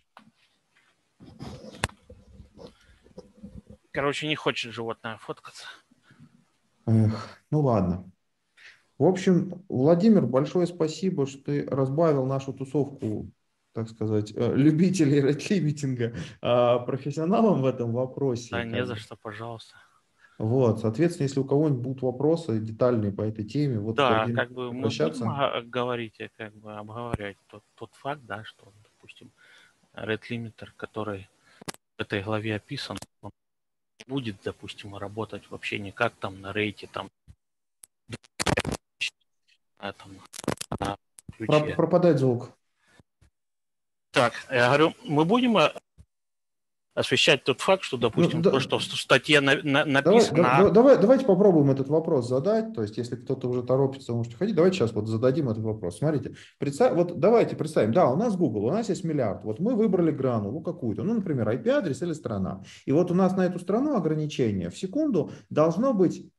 Короче, 3.91 4.27
не 4.27 4.35
хочет 4.35 4.73
животное 4.73 5.17
фоткаться. 5.17 5.65
Эх, 6.87 7.37
ну 7.51 7.61
ладно. 7.61 8.11
В 8.97 9.05
общем, 9.05 9.63
Владимир, 9.69 10.25
большое 10.25 10.65
спасибо, 10.65 11.27
что 11.27 11.43
ты 11.43 11.67
разбавил 11.67 12.25
нашу 12.25 12.51
тусовку, 12.51 13.31
так 13.73 13.89
сказать, 13.89 14.33
э, 14.35 14.55
любителей 14.55 15.21
ретлимитинга 15.27 16.15
а, 16.41 16.79
профессионалом 16.79 17.61
в 17.61 17.65
этом 17.65 17.91
вопросе. 17.91 18.49
Да, 18.51 18.63
не 18.63 18.83
за 18.83 18.95
что, 18.95 19.15
пожалуйста. 19.15 19.75
Вот, 20.41 20.79
соответственно, 20.79 21.27
если 21.27 21.39
у 21.39 21.45
кого-нибудь 21.45 21.83
будут 21.83 22.01
вопросы 22.01 22.59
детальные 22.59 23.11
по 23.11 23.21
этой 23.21 23.45
теме, 23.45 23.79
вот 23.79 23.95
да, 23.95 24.27
как 24.35 24.51
бы 24.51 24.73
мы 24.73 24.87
будем 24.89 25.69
говорить, 25.69 26.17
как 26.35 26.53
бы 26.55 26.73
обговаривать 26.73 27.37
тот, 27.47 27.63
тот 27.75 27.91
факт, 27.93 28.21
да, 28.25 28.43
что, 28.43 28.73
допустим, 28.83 29.29
Red 29.93 30.21
Limiter, 30.29 30.69
который 30.77 31.29
в 31.95 32.01
этой 32.01 32.23
главе 32.23 32.55
описан, 32.55 32.97
он 33.21 33.29
будет, 34.07 34.37
допустим, 34.43 34.95
работать 34.95 35.43
вообще 35.51 35.77
никак 35.77 36.13
там 36.15 36.41
на 36.41 36.51
рейте, 36.51 36.89
там, 36.91 37.07
этом, 39.77 40.17
на 40.79 40.97
ключе. 41.37 41.75
Пропадает 41.75 42.17
звук. 42.17 42.51
Так, 44.09 44.33
я 44.49 44.67
говорю, 44.67 44.95
мы 45.05 45.23
будем 45.23 45.57
э, 45.57 45.71
освещать 46.93 47.43
тот 47.43 47.61
факт, 47.61 47.83
что, 47.83 47.97
допустим, 47.97 48.39
ну, 48.39 48.43
да, 48.43 48.51
то, 48.51 48.59
что 48.59 48.77
в 48.77 48.83
статье 48.83 49.39
на, 49.39 49.55
на, 49.63 49.85
написано... 49.85 50.43
Давай, 50.43 50.71
давай, 50.71 50.97
давайте 50.99 51.25
попробуем 51.25 51.71
этот 51.71 51.87
вопрос 51.87 52.27
задать. 52.27 52.73
То 52.73 52.81
есть, 52.81 52.97
если 52.97 53.15
кто-то 53.15 53.47
уже 53.47 53.63
торопится, 53.63 54.13
можете 54.13 54.35
ходить. 54.35 54.55
Давайте 54.55 54.79
сейчас 54.79 54.93
вот 54.93 55.07
зададим 55.07 55.49
этот 55.49 55.63
вопрос. 55.63 55.99
Смотрите, 55.99 56.35
представь, 56.57 56.93
вот 56.93 57.19
давайте 57.19 57.55
представим. 57.55 57.93
Да, 57.93 58.09
у 58.09 58.17
нас 58.17 58.35
Google, 58.35 58.65
у 58.65 58.71
нас 58.71 58.89
есть 58.89 59.03
миллиард. 59.03 59.43
Вот 59.45 59.59
мы 59.59 59.75
выбрали 59.75 60.11
гранулу 60.11 60.61
какую-то, 60.61 61.03
ну, 61.03 61.13
например, 61.13 61.47
IP-адрес 61.49 62.01
или 62.01 62.13
страна. 62.13 62.63
И 62.85 62.91
вот 62.91 63.09
у 63.09 63.13
нас 63.13 63.35
на 63.37 63.45
эту 63.45 63.59
страну 63.59 63.95
ограничение 63.95 64.69
в 64.69 64.77
секунду 64.77 65.31
должно 65.49 65.93
быть 65.93 66.29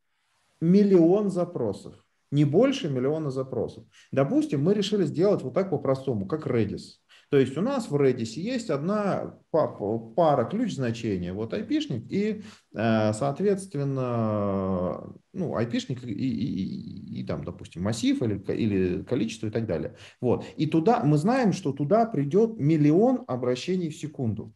миллион 0.60 1.30
запросов. 1.30 1.94
Не 2.30 2.44
больше 2.46 2.88
миллиона 2.88 3.30
запросов. 3.30 3.84
Допустим, 4.10 4.62
мы 4.62 4.72
решили 4.72 5.04
сделать 5.04 5.42
вот 5.42 5.52
так 5.52 5.68
по-простому, 5.68 6.26
как 6.26 6.46
Redis. 6.46 7.01
То 7.32 7.38
есть 7.38 7.56
у 7.56 7.62
нас 7.62 7.90
в 7.90 7.96
Redis 7.96 8.38
есть 8.38 8.68
одна 8.68 9.38
пара 9.50 10.44
ключ 10.44 10.74
значения, 10.74 11.32
вот 11.32 11.54
айпишник 11.54 12.04
и, 12.12 12.42
э, 12.74 13.12
соответственно, 13.14 15.14
ну, 15.32 15.56
айпишник 15.56 16.04
и, 16.04 16.12
и, 16.12 16.12
и, 16.12 17.20
и 17.20 17.26
там, 17.26 17.42
допустим, 17.42 17.84
массив 17.84 18.22
или, 18.22 18.38
или 18.52 19.02
количество 19.04 19.46
и 19.46 19.50
так 19.50 19.66
далее. 19.66 19.96
Вот. 20.20 20.44
И 20.58 20.66
туда, 20.66 21.02
мы 21.04 21.16
знаем, 21.16 21.54
что 21.54 21.72
туда 21.72 22.04
придет 22.04 22.58
миллион 22.58 23.24
обращений 23.26 23.88
в 23.88 23.96
секунду. 23.96 24.52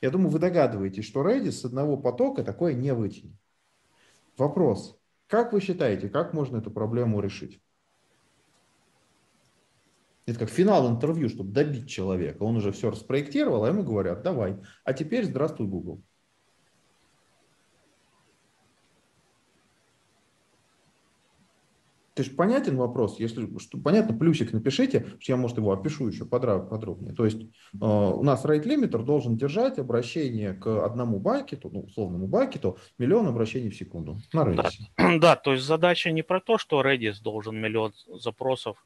Я 0.00 0.10
думаю, 0.10 0.30
вы 0.30 0.40
догадываетесь, 0.40 1.04
что 1.04 1.22
Redis 1.22 1.52
с 1.52 1.64
одного 1.64 1.96
потока 1.96 2.42
такое 2.42 2.74
не 2.74 2.92
вытянет. 2.92 3.36
Вопрос. 4.36 4.98
Как 5.28 5.52
вы 5.52 5.60
считаете, 5.60 6.08
как 6.08 6.34
можно 6.34 6.56
эту 6.56 6.72
проблему 6.72 7.20
решить? 7.20 7.60
Это 10.26 10.40
как 10.40 10.50
финал 10.50 10.90
интервью, 10.90 11.28
чтобы 11.28 11.52
добить 11.52 11.88
человека. 11.88 12.42
Он 12.42 12.56
уже 12.56 12.72
все 12.72 12.90
распроектировал, 12.90 13.64
а 13.64 13.68
ему 13.68 13.84
говорят, 13.84 14.22
давай. 14.22 14.56
А 14.84 14.92
теперь 14.92 15.24
здравствуй, 15.24 15.68
Google. 15.68 16.02
Ты 22.14 22.24
же 22.24 22.30
понятен 22.30 22.76
вопрос? 22.78 23.20
Если 23.20 23.46
что, 23.58 23.78
понятно, 23.78 24.16
плюсик 24.16 24.54
напишите, 24.54 25.06
что 25.20 25.32
я, 25.32 25.36
может, 25.36 25.58
его 25.58 25.70
опишу 25.70 26.08
еще 26.08 26.24
подробнее. 26.24 27.14
То 27.14 27.26
есть 27.26 27.42
э, 27.42 27.46
у 27.78 28.22
нас 28.22 28.42
rate 28.46 28.64
limiter 28.64 29.04
должен 29.04 29.36
держать 29.36 29.78
обращение 29.78 30.54
к 30.54 30.82
одному 30.82 31.20
бакету, 31.20 31.68
ну, 31.70 31.82
условному 31.82 32.26
бакету, 32.26 32.78
миллион 32.96 33.28
обращений 33.28 33.68
в 33.68 33.76
секунду 33.76 34.18
на 34.32 34.44
Redis. 34.44 34.72
Да, 34.96 35.18
да, 35.20 35.36
то 35.36 35.52
есть 35.52 35.64
задача 35.66 36.10
не 36.10 36.22
про 36.22 36.40
то, 36.40 36.56
что 36.56 36.80
Redis 36.80 37.22
должен 37.22 37.60
миллион 37.60 37.92
запросов 38.08 38.78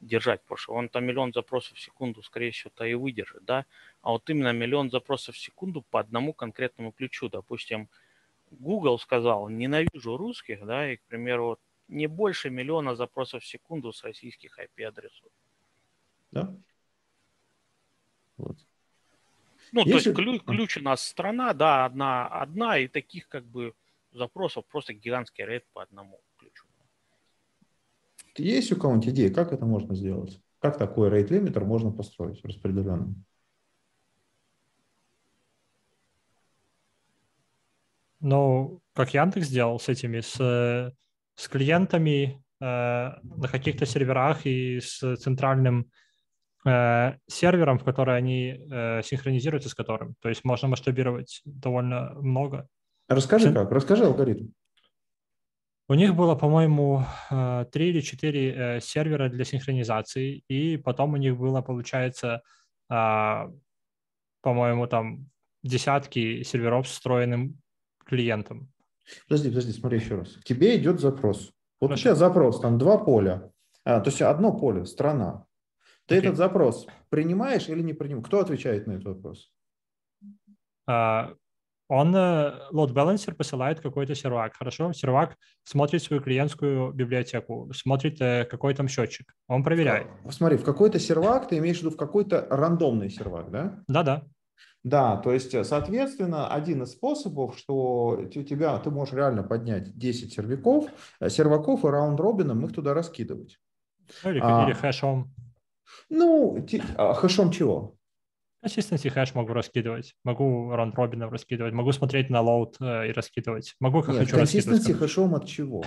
держать, 0.00 0.42
потому 0.42 0.58
что 0.58 0.72
он 0.74 0.88
там 0.88 1.04
миллион 1.04 1.32
запросов 1.32 1.76
в 1.76 1.80
секунду, 1.80 2.22
скорее 2.22 2.50
всего-то 2.50 2.84
и 2.84 2.94
выдержит, 2.94 3.44
да, 3.44 3.66
а 4.02 4.10
вот 4.10 4.28
именно 4.30 4.52
миллион 4.52 4.90
запросов 4.90 5.34
в 5.34 5.38
секунду 5.38 5.82
по 5.82 6.00
одному 6.00 6.32
конкретному 6.32 6.92
ключу, 6.92 7.28
допустим, 7.28 7.88
Google 8.50 8.98
сказал, 8.98 9.48
ненавижу 9.48 10.16
русских, 10.16 10.64
да, 10.64 10.92
и, 10.92 10.96
к 10.96 11.02
примеру, 11.02 11.46
вот 11.46 11.60
не 11.88 12.06
больше 12.06 12.50
миллиона 12.50 12.94
запросов 12.94 13.42
в 13.42 13.46
секунду 13.46 13.92
с 13.92 14.04
российских 14.04 14.58
IP-адресов. 14.58 15.30
Да. 16.30 16.54
Вот. 18.36 18.56
Ну, 19.72 19.80
Если... 19.84 19.90
то 19.90 19.96
есть 19.96 20.14
ключ, 20.14 20.42
ключ 20.42 20.76
у 20.78 20.82
нас 20.82 21.02
страна, 21.02 21.52
да, 21.52 21.84
одна, 21.84 22.26
одна, 22.26 22.78
и 22.78 22.88
таких 22.88 23.28
как 23.28 23.44
бы 23.44 23.74
запросов 24.12 24.64
просто 24.66 24.94
гигантский 24.94 25.44
рейд 25.44 25.66
по 25.72 25.82
одному. 25.82 26.20
Есть 28.38 28.72
у 28.72 28.76
кого-нибудь 28.76 29.08
идеи, 29.08 29.28
как 29.28 29.52
это 29.52 29.66
можно 29.66 29.94
сделать? 29.94 30.40
Как 30.60 30.76
такой 30.76 31.08
rate 31.08 31.28
limiter 31.28 31.64
можно 31.64 31.92
построить 31.92 32.44
распределенный? 32.44 33.14
Ну, 38.20 38.80
как 38.94 39.14
Яндекс 39.14 39.46
сделал 39.46 39.78
с 39.78 39.88
этими, 39.88 40.20
с, 40.20 40.92
с 41.36 41.48
клиентами 41.48 42.42
э, 42.60 42.64
на 42.64 43.48
каких-то 43.48 43.86
серверах 43.86 44.44
и 44.44 44.80
с 44.80 45.16
центральным 45.16 45.90
э, 46.66 47.12
сервером, 47.28 47.78
в 47.78 47.84
который 47.84 48.16
они 48.16 48.58
э, 48.70 49.02
синхронизируются 49.04 49.68
с 49.68 49.74
которым. 49.74 50.16
То 50.20 50.28
есть 50.28 50.44
можно 50.44 50.66
масштабировать 50.66 51.42
довольно 51.44 52.14
много. 52.14 52.66
Расскажи 53.06 53.54
как, 53.54 53.70
расскажи 53.70 54.04
алгоритм. 54.04 54.48
У 55.90 55.94
них 55.94 56.14
было, 56.14 56.34
по-моему, 56.34 57.04
э, 57.30 57.64
три 57.72 57.88
или 57.88 58.00
четыре 58.00 58.52
э, 58.52 58.80
сервера 58.80 59.30
для 59.30 59.44
синхронизации, 59.44 60.44
и 60.46 60.76
потом 60.76 61.14
у 61.14 61.16
них 61.16 61.38
было, 61.38 61.62
получается, 61.62 62.42
а, 62.90 63.50
по-моему, 64.42 64.86
там 64.86 65.30
десятки 65.62 66.42
серверов 66.42 66.88
с 66.88 66.92
встроенным 66.92 67.60
клиентом. 68.04 68.70
Подожди, 69.28 69.48
подожди, 69.48 69.72
смотри 69.72 69.98
еще 69.98 70.16
раз. 70.16 70.32
К 70.32 70.44
тебе 70.44 70.76
идет 70.76 71.00
запрос. 71.00 71.52
Вот 71.80 71.88
Хорошо. 71.88 72.00
у 72.00 72.04
тебя 72.04 72.14
запрос, 72.14 72.60
там 72.60 72.78
два 72.78 72.98
поля. 72.98 73.50
А, 73.84 74.00
то 74.00 74.10
есть 74.10 74.20
одно 74.20 74.56
поле, 74.56 74.84
страна. 74.84 75.46
Ты 76.06 76.16
okay. 76.16 76.18
этот 76.18 76.36
запрос 76.36 76.86
принимаешь 77.08 77.68
или 77.68 77.82
не 77.82 77.94
принимаешь? 77.94 78.26
Кто 78.26 78.40
отвечает 78.40 78.86
на 78.86 78.92
этот 78.92 79.06
вопрос? 79.06 79.52
А, 80.86 81.34
он 81.88 82.14
э, 82.14 82.52
load 82.70 82.92
balancer 82.92 83.34
посылает 83.34 83.80
какой-то 83.80 84.14
сервак. 84.14 84.54
Хорошо, 84.56 84.92
сервак 84.92 85.36
смотрит 85.64 86.02
свою 86.02 86.22
клиентскую 86.22 86.92
библиотеку, 86.92 87.70
смотрит 87.74 88.20
э, 88.20 88.44
какой 88.44 88.74
там 88.74 88.88
счетчик. 88.88 89.34
Он 89.48 89.64
проверяет. 89.64 90.06
Смотри, 90.30 90.58
в 90.58 90.64
какой-то 90.64 90.98
сервак 90.98 91.48
ты 91.48 91.58
имеешь 91.58 91.78
в 91.78 91.80
виду 91.80 91.90
в 91.90 91.96
какой-то 91.96 92.46
рандомный 92.50 93.08
сервак, 93.08 93.50
да? 93.50 93.82
Да-да. 93.88 94.24
Да, 94.84 95.16
то 95.16 95.32
есть, 95.32 95.54
э, 95.54 95.64
соответственно, 95.64 96.48
один 96.48 96.82
из 96.82 96.92
способов, 96.92 97.58
что 97.58 98.20
у 98.22 98.42
тебя, 98.42 98.78
ты 98.78 98.90
можешь 98.90 99.14
реально 99.14 99.42
поднять 99.42 99.96
10 99.96 100.32
серваков, 100.32 100.90
серваков 101.26 101.84
и 101.84 101.88
раунд-робином 101.88 102.64
их 102.66 102.74
туда 102.74 102.92
раскидывать. 102.92 103.58
Или, 104.24 104.40
а, 104.42 104.66
или 104.66 104.74
хэшом. 104.74 105.34
Ну, 106.10 106.64
а, 106.96 107.14
хэшом 107.14 107.50
чего? 107.50 107.97
Consistency 108.64 109.08
хэш 109.08 109.34
могу 109.34 109.52
раскидывать, 109.52 110.14
могу 110.24 110.70
round 110.72 110.94
robin 110.96 111.20
ом 111.20 111.30
раскидывать, 111.30 111.72
могу 111.72 111.92
смотреть 111.92 112.28
на 112.28 112.40
load 112.40 112.76
э, 112.80 113.08
и 113.08 113.12
раскидывать. 113.12 113.76
Могу 113.78 114.02
как 114.02 114.16
Нет, 114.16 114.30
хочу 114.30 114.36
consistency 114.36 114.92
хэшом 114.94 115.34
от 115.34 115.46
чего? 115.46 115.84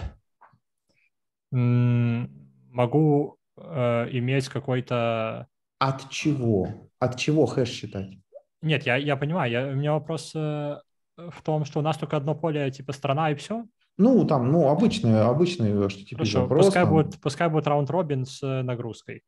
могу 1.51 3.37
э, 3.57 4.07
иметь 4.11 4.47
какой-то... 4.47 5.47
От 5.79 6.09
чего? 6.09 6.89
От 6.99 7.17
чего 7.17 7.45
хэш 7.45 7.69
считать? 7.69 8.17
Нет, 8.61 8.85
я, 8.85 8.95
я 8.95 9.17
понимаю. 9.17 9.51
Я, 9.51 9.67
у 9.67 9.75
меня 9.75 9.93
вопрос 9.93 10.31
э, 10.35 10.77
в 11.17 11.41
том, 11.43 11.65
что 11.65 11.79
у 11.79 11.81
нас 11.81 11.97
только 11.97 12.17
одно 12.17 12.35
поле, 12.35 12.71
типа 12.71 12.93
страна 12.93 13.31
и 13.31 13.35
все. 13.35 13.65
Ну, 13.97 14.25
там, 14.25 14.51
ну, 14.51 14.69
обычные, 14.69 15.21
обычные 15.21 15.73
HTTP 15.73 16.15
Хорошо, 16.15 16.41
запрос, 16.41 16.65
пускай, 16.67 16.83
там... 16.83 16.93
будет, 16.93 17.19
пускай 17.19 17.49
будет 17.49 17.67
раунд-робин 17.67 18.25
с 18.25 18.41
э, 18.41 18.61
нагрузкой. 18.61 19.23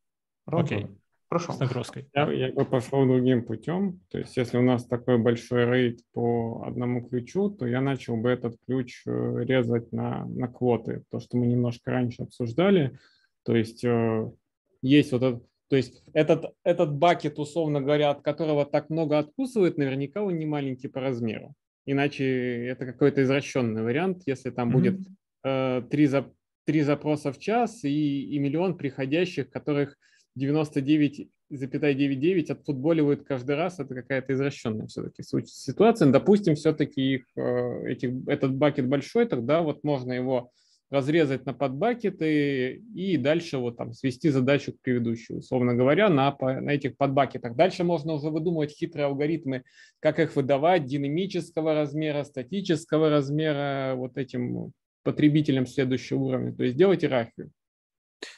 Окей. 0.46 0.84
Okay. 0.84 0.96
Хорошо. 1.28 1.52
С 1.52 1.58
нагрузкой. 1.58 2.08
Я, 2.14 2.30
я 2.30 2.52
бы 2.52 2.64
пошел 2.64 3.06
другим 3.06 3.44
путем. 3.44 4.00
То 4.10 4.18
есть, 4.18 4.36
если 4.36 4.58
у 4.58 4.62
нас 4.62 4.86
такой 4.86 5.18
большой 5.18 5.64
рейд 5.64 6.00
по 6.12 6.64
одному 6.66 7.06
ключу, 7.08 7.50
то 7.50 7.66
я 7.66 7.80
начал 7.80 8.16
бы 8.16 8.30
этот 8.30 8.56
ключ 8.66 9.02
э, 9.06 9.44
резать 9.44 9.90
на, 9.92 10.26
на 10.26 10.48
квоты. 10.48 11.02
То, 11.10 11.20
что 11.20 11.36
мы 11.36 11.46
немножко 11.46 11.90
раньше 11.90 12.22
обсуждали. 12.22 12.98
То 13.44 13.56
есть, 13.56 13.84
э, 13.84 14.30
есть 14.82 15.12
вот 15.12 15.22
этот, 15.22 15.44
то 15.68 15.76
есть 15.76 16.04
этот, 16.12 16.54
этот 16.62 16.94
бакет, 16.94 17.38
условно 17.38 17.80
говоря, 17.80 18.10
от 18.10 18.22
которого 18.22 18.66
так 18.66 18.90
много 18.90 19.18
откусывает, 19.18 19.78
наверняка 19.78 20.22
он 20.22 20.38
не 20.38 20.46
маленький 20.46 20.88
по 20.88 21.00
размеру. 21.00 21.54
Иначе 21.86 22.66
это 22.66 22.86
какой-то 22.86 23.22
извращенный 23.22 23.82
вариант, 23.82 24.22
если 24.26 24.50
там 24.50 24.68
mm-hmm. 24.68 24.72
будет 24.72 25.00
э, 25.44 25.82
три, 25.90 26.06
за, 26.06 26.30
три 26.64 26.82
запроса 26.82 27.32
в 27.32 27.38
час 27.38 27.84
и, 27.84 28.24
и 28.24 28.38
миллион 28.38 28.76
приходящих, 28.76 29.50
которых 29.50 29.96
99 30.36 31.30
99 31.50 32.50
отфутболивают 32.50 33.24
каждый 33.24 33.56
раз, 33.56 33.78
это 33.78 33.94
какая-то 33.94 34.32
извращенная 34.32 34.86
все-таки 34.86 35.22
ситуация. 35.22 36.10
Допустим, 36.10 36.54
все-таки 36.54 37.14
их, 37.14 37.26
э, 37.36 37.92
этих, 37.92 38.10
этот 38.26 38.54
бакет 38.54 38.88
большой, 38.88 39.26
тогда 39.26 39.62
вот 39.62 39.84
можно 39.84 40.12
его 40.12 40.50
разрезать 40.90 41.44
на 41.44 41.54
подбакеты 41.54 42.82
и 42.94 43.16
дальше 43.16 43.58
вот 43.58 43.76
там 43.76 43.92
свести 43.92 44.30
задачу 44.30 44.72
к 44.72 44.80
предыдущей, 44.80 45.34
условно 45.34 45.74
говоря, 45.74 46.08
на, 46.08 46.36
на 46.40 46.70
этих 46.70 46.96
подбакетах. 46.96 47.56
Дальше 47.56 47.84
можно 47.84 48.12
уже 48.12 48.30
выдумывать 48.30 48.70
хитрые 48.70 49.06
алгоритмы, 49.06 49.64
как 50.00 50.20
их 50.20 50.36
выдавать, 50.36 50.84
динамического 50.84 51.74
размера, 51.74 52.22
статического 52.24 53.10
размера 53.10 53.94
вот 53.96 54.16
этим 54.18 54.72
потребителям 55.02 55.66
следующего 55.66 56.20
уровня. 56.20 56.54
То 56.54 56.64
есть 56.64 56.76
делать 56.76 57.02
иерархию. 57.02 57.50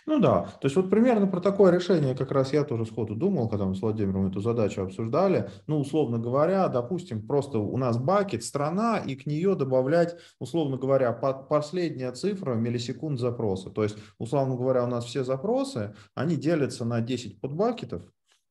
Ну 0.07 0.21
да, 0.21 0.43
то 0.61 0.67
есть 0.67 0.77
вот 0.77 0.89
примерно 0.89 1.27
про 1.27 1.41
такое 1.41 1.73
решение 1.73 2.15
как 2.15 2.31
раз 2.31 2.53
я 2.53 2.65
тоже 2.65 2.87
сходу 2.87 3.15
думал, 3.17 3.49
когда 3.49 3.65
мы 3.65 3.75
с 3.75 3.83
Владимиром 3.83 4.29
эту 4.29 4.41
задачу 4.41 4.83
обсуждали. 4.83 5.51
Ну, 5.67 5.81
условно 5.81 6.19
говоря, 6.19 6.69
допустим, 6.69 7.27
просто 7.27 7.59
у 7.59 7.77
нас 7.77 7.99
бакет, 7.99 8.45
страна, 8.45 8.99
и 8.99 9.17
к 9.17 9.27
нее 9.27 9.57
добавлять, 9.57 10.17
условно 10.39 10.77
говоря, 10.77 11.13
последняя 11.13 12.13
цифра 12.13 12.55
миллисекунд 12.55 13.19
запроса. 13.19 13.71
То 13.71 13.83
есть, 13.83 13.97
условно 14.19 14.57
говоря, 14.57 14.85
у 14.85 14.89
нас 14.89 15.05
все 15.05 15.25
запросы, 15.25 15.95
они 16.15 16.37
делятся 16.37 16.85
на 16.85 17.01
10 17.01 17.41
подбакетов, 17.41 18.03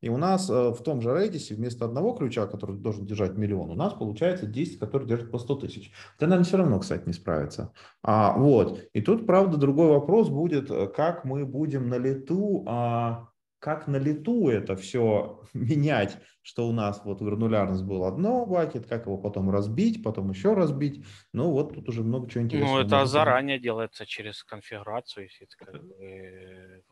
и 0.05 0.09
у 0.09 0.17
нас 0.17 0.51
э, 0.51 0.69
в 0.69 0.83
том 0.83 1.01
же 1.01 1.09
Redis 1.09 1.51
вместо 1.55 1.85
одного 1.85 2.13
ключа, 2.13 2.45
который 2.45 2.77
должен 2.77 3.07
держать 3.07 3.37
миллион, 3.37 3.71
у 3.71 3.73
нас 3.73 3.91
получается 3.91 4.45
10, 4.45 4.77
который 4.77 5.07
держит 5.07 5.31
по 5.31 5.39
100 5.39 5.55
тысяч. 5.55 5.91
Это, 6.15 6.27
наверное, 6.27 6.45
все 6.45 6.57
равно, 6.57 6.79
кстати, 6.79 7.07
не 7.07 7.13
справится. 7.13 7.73
А, 8.03 8.37
вот. 8.37 8.83
И 8.93 9.01
тут, 9.01 9.25
правда, 9.25 9.57
другой 9.57 9.87
вопрос 9.87 10.29
будет, 10.29 10.69
э, 10.69 10.85
как 10.95 11.25
мы 11.25 11.43
будем 11.43 11.89
на 11.89 11.97
лету, 11.97 12.63
а, 12.67 13.29
как 13.57 13.87
на 13.87 13.95
лету 13.95 14.47
это 14.47 14.75
все 14.75 15.41
менять, 15.55 16.19
что 16.43 16.67
у 16.67 16.71
нас 16.71 17.01
вот 17.03 17.23
гранулярность 17.23 17.83
был 17.83 18.05
одно 18.05 18.45
бакет, 18.45 18.85
как 18.85 19.07
его 19.07 19.17
потом 19.17 19.49
разбить, 19.49 20.03
потом 20.03 20.29
еще 20.29 20.53
разбить. 20.53 21.03
Ну 21.33 21.49
вот 21.49 21.73
тут 21.73 21.89
уже 21.89 22.03
много 22.03 22.29
чего 22.29 22.43
интересного. 22.43 22.81
Ну 22.81 22.85
это 22.85 23.07
заранее 23.07 23.57
делается 23.57 24.05
через 24.05 24.43
конфигурацию, 24.43 25.23
если 25.23 25.47
это 25.47 25.65
как 25.65 25.83
бы 25.83 26.83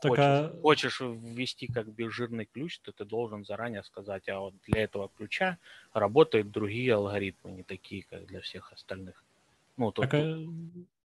так, 0.00 0.10
хочешь, 0.10 0.24
а... 0.24 0.58
хочешь 0.62 1.00
ввести 1.00 1.66
как 1.66 1.92
бы 1.92 2.10
жирный 2.10 2.46
ключ, 2.46 2.78
то 2.80 2.92
ты 2.92 3.04
должен 3.04 3.44
заранее 3.44 3.82
сказать, 3.82 4.28
а 4.28 4.40
вот 4.40 4.54
для 4.66 4.82
этого 4.82 5.10
ключа 5.16 5.58
работают 5.92 6.50
другие 6.50 6.94
алгоритмы, 6.94 7.52
не 7.52 7.62
такие, 7.62 8.04
как 8.10 8.26
для 8.26 8.40
всех 8.40 8.72
остальных. 8.72 9.22
Ну, 9.76 9.92
тут, 9.92 10.08
так, 10.08 10.14
а... 10.14 10.38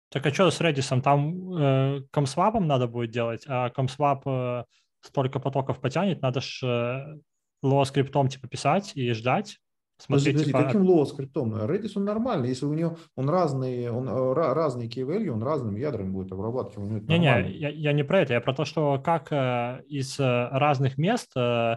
так 0.09 0.27
а 0.27 0.33
что 0.33 0.51
с 0.51 0.61
Redis? 0.61 1.01
Там 1.01 1.57
э, 1.57 2.03
comp 2.11 2.33
swap 2.33 2.56
ом 2.56 2.67
надо 2.67 2.87
будет 2.87 3.11
делать, 3.11 3.45
а 3.47 3.71
comp 3.71 3.99
swap 3.99 4.27
э, 4.27 4.65
столько 5.01 5.41
потоков 5.41 5.81
потянет, 5.81 6.23
надо 6.23 6.41
же 6.41 6.67
э, 6.67 7.19
Lua 7.63 7.85
скриптом 7.85 8.29
типа 8.29 8.49
писать 8.49 8.93
и 8.95 9.13
ждать, 9.13 9.61
Смотри, 9.99 10.33
подожди, 10.33 10.53
типа... 10.53 10.63
каким 10.63 10.83
Lua 10.83 11.05
скриптом? 11.07 11.55
Redis 11.55 11.93
он 11.97 12.05
нормальный, 12.05 12.49
если 12.49 12.67
у 12.67 12.73
него 12.73 12.97
он 13.17 13.29
разные, 13.29 13.91
он 13.91 14.09
разные 14.09 14.89
key 14.89 15.05
value, 15.05 15.31
он 15.31 15.43
разными 15.43 15.81
ядрами 15.81 16.11
будет 16.11 16.31
обрабатывать. 16.31 17.09
Не-не, 17.09 17.51
я, 17.51 17.69
я 17.69 17.93
не 17.93 18.05
про 18.05 18.21
это, 18.21 18.35
я 18.35 18.41
про 18.41 18.55
то, 18.55 18.65
что 18.65 19.01
как 19.05 19.33
э, 19.33 19.83
из 19.89 20.21
э, 20.21 20.49
разных 20.53 20.99
мест 20.99 21.33
э, 21.37 21.77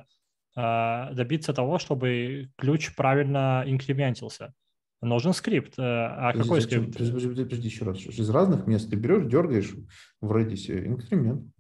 э, 0.56 1.14
добиться 1.14 1.54
того, 1.54 1.80
чтобы 1.80 2.50
ключ 2.58 2.96
правильно 2.96 3.64
инкрементился. 3.66 4.54
Нужен 5.02 5.34
скрипт. 5.34 5.80
Э, 5.80 5.82
а 5.82 6.32
подожди, 6.32 6.44
какой 6.44 6.62
скрипт? 6.62 6.94
Подожди, 6.94 7.12
подожди, 7.14 7.44
подожди 7.44 7.68
еще 7.68 7.86
раз. 7.86 7.98
Из 8.06 8.30
разных 8.30 8.68
мест 8.68 8.88
ты 8.88 8.98
берешь, 8.98 9.26
дергаешь 9.26 9.74
в 10.22 10.32
Redis 10.32 10.70
инкремент. 10.86 11.52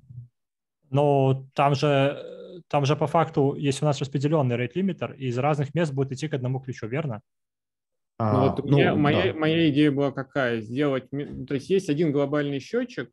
Ну, 0.92 1.50
там 1.56 1.74
же 1.74 2.22
там 2.72 2.86
же 2.86 2.96
по 2.96 3.06
факту, 3.06 3.54
если 3.58 3.84
у 3.84 3.88
нас 3.88 4.00
распределенный 4.00 4.56
рейт-лимитер, 4.56 5.12
из 5.12 5.38
разных 5.38 5.74
мест 5.74 5.92
будет 5.92 6.14
идти 6.14 6.30
к 6.30 6.34
одному 6.34 6.62
ключу, 6.62 6.88
верно? 6.88 7.22
А, 8.18 8.34
ну, 8.34 8.40
вот 8.48 8.64
ну, 8.64 8.78
меня, 8.78 8.96
моя, 8.96 9.34
да. 9.34 9.40
моя 9.40 9.70
идея 9.70 9.92
была 9.92 10.14
какая? 10.14 10.62
Сделать, 10.62 11.10
то 11.10 11.54
есть 11.54 11.70
есть 11.70 11.90
один 11.90 12.14
глобальный 12.14 12.62
счетчик, 12.62 13.12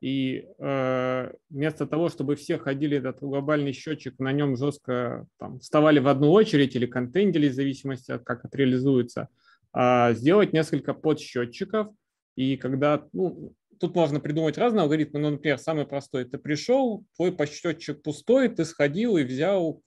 и 0.00 0.44
э, 0.58 1.32
вместо 1.50 1.86
того, 1.86 2.08
чтобы 2.08 2.34
все 2.34 2.58
ходили 2.58 2.96
этот 2.96 3.20
глобальный 3.20 3.72
счетчик, 3.72 4.18
на 4.18 4.32
нем 4.32 4.56
жестко 4.56 5.24
там, 5.38 5.60
вставали 5.60 6.00
в 6.00 6.08
одну 6.08 6.32
очередь 6.32 6.74
или 6.74 6.86
контейнили, 6.86 7.48
в 7.48 7.54
зависимости 7.54 8.10
от 8.10 8.24
как 8.24 8.44
это 8.44 8.58
реализуется, 8.58 9.28
э, 9.72 10.14
сделать 10.14 10.52
несколько 10.52 10.94
подсчетчиков, 10.94 11.94
и 12.34 12.56
когда 12.56 13.06
ну, 13.12 13.52
тут 13.80 13.94
можно 13.94 14.20
придумать 14.20 14.58
разные 14.58 14.82
алгоритмы, 14.82 15.20
но, 15.20 15.30
например, 15.30 15.58
самый 15.58 15.86
простой. 15.86 16.26
Ты 16.26 16.36
пришел, 16.36 17.04
твой 17.16 17.32
посчетчик 17.32 18.02
пустой, 18.02 18.50
ты 18.50 18.66
сходил 18.66 19.16
и 19.16 19.24
взял, 19.24 19.82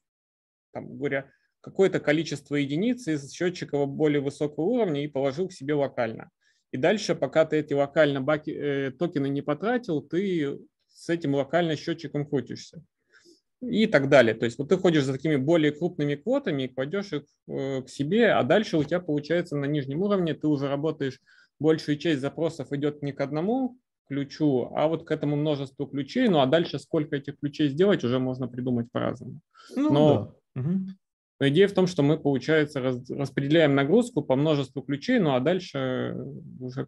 там, 0.74 0.98
говоря, 0.98 1.30
какое-то 1.62 2.00
количество 2.00 2.56
единиц 2.56 3.08
из 3.08 3.32
счетчика 3.32 3.86
более 3.86 4.20
высокого 4.20 4.66
уровня 4.66 5.04
и 5.04 5.08
положил 5.08 5.48
к 5.48 5.54
себе 5.54 5.76
локально. 5.76 6.32
И 6.72 6.78
дальше, 6.78 7.14
пока 7.14 7.46
ты 7.46 7.58
эти 7.58 7.74
локально 7.74 8.20
баки, 8.20 8.50
э, 8.50 8.91
токены 8.91 9.30
не 9.30 9.44
потратил, 9.44 10.02
ты 10.02 10.60
с 10.88 11.08
этим 11.10 11.36
локально 11.36 11.76
счетчиком 11.76 12.26
крутишься. 12.26 12.84
И 13.62 13.86
так 13.86 14.10
далее. 14.10 14.34
То 14.34 14.46
есть 14.46 14.58
вот 14.58 14.70
ты 14.70 14.78
ходишь 14.78 15.06
за 15.06 15.14
такими 15.14 15.36
более 15.36 15.72
крупными 15.72 16.16
квотами 16.16 16.64
и 16.64 16.68
кладешь 16.68 17.14
их 17.14 17.24
э, 17.48 17.84
к 17.84 17.89
себе, 17.89 18.32
а 18.32 18.44
дальше 18.44 18.78
у 18.78 18.84
тебя 18.84 19.00
получается 19.00 19.56
на 19.56 19.66
нижнем 19.66 20.02
уровне 20.02 20.34
ты 20.34 20.48
уже 20.48 20.68
работаешь, 20.68 21.22
большую 21.60 21.98
часть 21.98 22.22
запросов 22.22 22.74
идет 22.74 23.04
не 23.04 23.14
к 23.14 23.22
одному 23.22 23.78
ключу, 24.08 24.72
а 24.76 24.88
вот 24.88 25.06
к 25.06 25.12
этому 25.12 25.36
множеству 25.36 25.88
ключей. 25.88 26.28
Ну 26.28 26.39
а 26.39 26.45
дальше 26.45 26.80
сколько 26.80 27.16
этих 27.16 27.39
ключей 27.39 27.70
сделать, 27.70 28.04
уже 28.04 28.20
можно 28.20 28.47
придумать 28.47 28.91
по-разному. 28.91 29.39
Ну, 29.76 29.93
но, 29.93 30.36
да. 30.56 30.64
но 31.39 31.47
идея 31.49 31.68
в 31.68 31.74
том, 31.74 31.88
что 31.88 32.04
мы, 32.04 32.18
получается, 32.18 32.82
раз, 32.82 33.10
распределяем 33.10 33.76
нагрузку 33.76 34.22
по 34.22 34.36
множеству 34.36 34.82
ключей, 34.82 35.20
ну 35.20 35.36
а 35.36 35.39
дальше 35.39 36.16
уже 36.60 36.88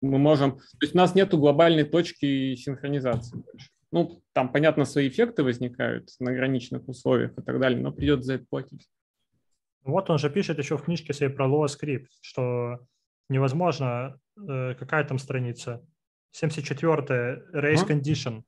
мы 0.00 0.18
можем... 0.18 0.58
То 0.58 0.82
есть 0.82 0.94
у 0.94 0.98
нас 0.98 1.14
нет 1.14 1.34
глобальной 1.34 1.84
точки 1.84 2.54
синхронизации 2.54 3.38
больше. 3.38 3.70
Ну, 3.92 4.22
там, 4.32 4.52
понятно, 4.52 4.84
свои 4.84 5.08
эффекты 5.08 5.42
возникают 5.42 6.10
на 6.18 6.32
ограниченных 6.32 6.88
условиях 6.88 7.38
и 7.38 7.42
так 7.42 7.58
далее, 7.60 7.80
но 7.80 7.92
придется 7.92 8.26
за 8.26 8.34
это 8.34 8.46
платить. 8.48 8.88
Вот 9.84 10.10
он 10.10 10.18
же 10.18 10.28
пишет 10.28 10.58
еще 10.58 10.76
в 10.76 10.82
книжке 10.82 11.14
своей 11.14 11.32
про 11.32 11.46
Lua 11.46 11.66
Script, 11.66 12.08
что 12.20 12.80
невозможно, 13.28 14.18
э, 14.36 14.74
какая 14.74 15.04
там 15.04 15.18
страница, 15.18 15.86
74 16.36 17.44
race 17.54 17.82
а? 17.82 17.92
condition. 17.92 18.42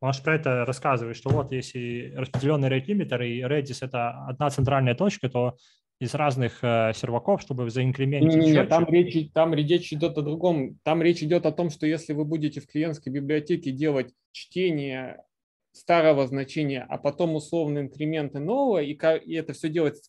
Он 0.00 0.12
же 0.12 0.22
про 0.22 0.34
это 0.34 0.64
рассказывает, 0.64 1.16
что 1.16 1.30
вот 1.30 1.52
если 1.52 2.12
распределенный 2.16 2.68
rate 2.68 2.86
limiter 2.86 3.24
и 3.24 3.40
Redis 3.42 3.78
это 3.86 4.26
одна 4.26 4.50
центральная 4.50 4.96
точка, 4.96 5.28
то 5.28 5.56
из 6.00 6.14
разных 6.14 6.58
э, 6.64 6.92
серваков, 6.94 7.40
чтобы 7.40 7.70
заинкрементить 7.70 8.42
Нет, 8.42 8.54
нет, 8.54 8.68
там 8.68 8.84
речь, 8.86 9.30
там 9.32 9.54
речь 9.54 9.92
идет 9.92 10.18
о 10.18 10.22
другом. 10.22 10.80
Там 10.82 11.00
речь 11.00 11.22
идет 11.22 11.46
о 11.46 11.52
том, 11.52 11.70
что 11.70 11.86
если 11.86 12.12
вы 12.12 12.24
будете 12.24 12.60
в 12.60 12.66
клиентской 12.66 13.12
библиотеке 13.12 13.70
делать 13.70 14.12
чтение 14.32 15.22
старого 15.70 16.26
значения, 16.26 16.84
а 16.88 16.98
потом 16.98 17.36
условно 17.36 17.78
инкременты 17.78 18.40
нового, 18.40 18.82
и, 18.82 18.94
и 18.94 19.34
это 19.34 19.52
все 19.52 19.68
делать 19.68 20.00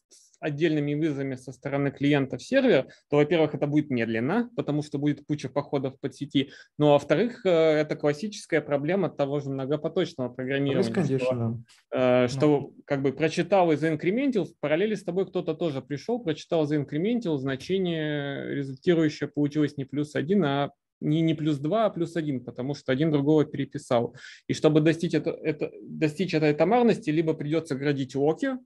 отдельными 0.44 0.94
вызовами 0.94 1.36
со 1.36 1.52
стороны 1.52 1.92
клиента 1.92 2.38
в 2.38 2.44
сервер, 2.44 2.88
то, 3.10 3.18
во-первых, 3.18 3.56
это 3.56 3.66
будет 3.66 3.90
медленно, 3.90 4.50
потому 4.56 4.84
что 4.84 5.00
будет 5.00 5.26
куча 5.26 5.50
походов 5.50 6.00
под 6.00 6.14
сети, 6.14 6.52
ну, 6.78 6.90
а 6.90 6.92
во-вторых, 6.94 7.46
э, 7.46 7.50
это 7.50 7.96
классическая 7.96 8.62
проблема 8.62 9.10
того 9.10 9.40
же 9.40 9.50
многопоточного 9.50 10.30
программирования, 10.30 10.94
конечно, 10.94 11.20
что, 11.20 11.58
э, 11.92 12.28
что 12.28 12.48
ну. 12.48 12.76
как 12.86 13.02
бы 13.02 13.14
прочитал 13.14 13.72
и 13.72 13.78
заинкрементил, 13.78 14.46
в 14.46 14.58
параллели 14.60 14.96
с 14.96 15.04
тобой 15.04 15.26
кто-то 15.26 15.54
тоже 15.54 15.82
пришел, 15.82 16.20
прочитал, 16.20 16.66
заинкрементил, 16.66 17.38
значение 17.38 18.54
результирующее 18.54 19.30
получилось 19.30 19.78
не 19.78 19.86
плюс 19.86 20.16
один, 20.16 20.44
а 20.44 20.72
не, 21.04 21.22
не 21.22 21.34
плюс 21.34 21.58
2, 21.58 21.86
а 21.86 21.90
плюс 21.90 22.16
1, 22.16 22.44
потому 22.44 22.74
что 22.76 22.92
один 22.92 23.12
другого 23.12 23.46
переписал. 23.46 24.16
И 24.48 24.54
чтобы 24.54 24.82
достичь, 24.82 25.14
это, 25.14 25.32
это, 25.32 25.72
достичь 25.82 26.34
этой 26.34 26.54
томарности, 26.54 27.10
либо 27.10 27.34
придется 27.34 27.76
градить 27.76 28.16
локи, 28.16 28.58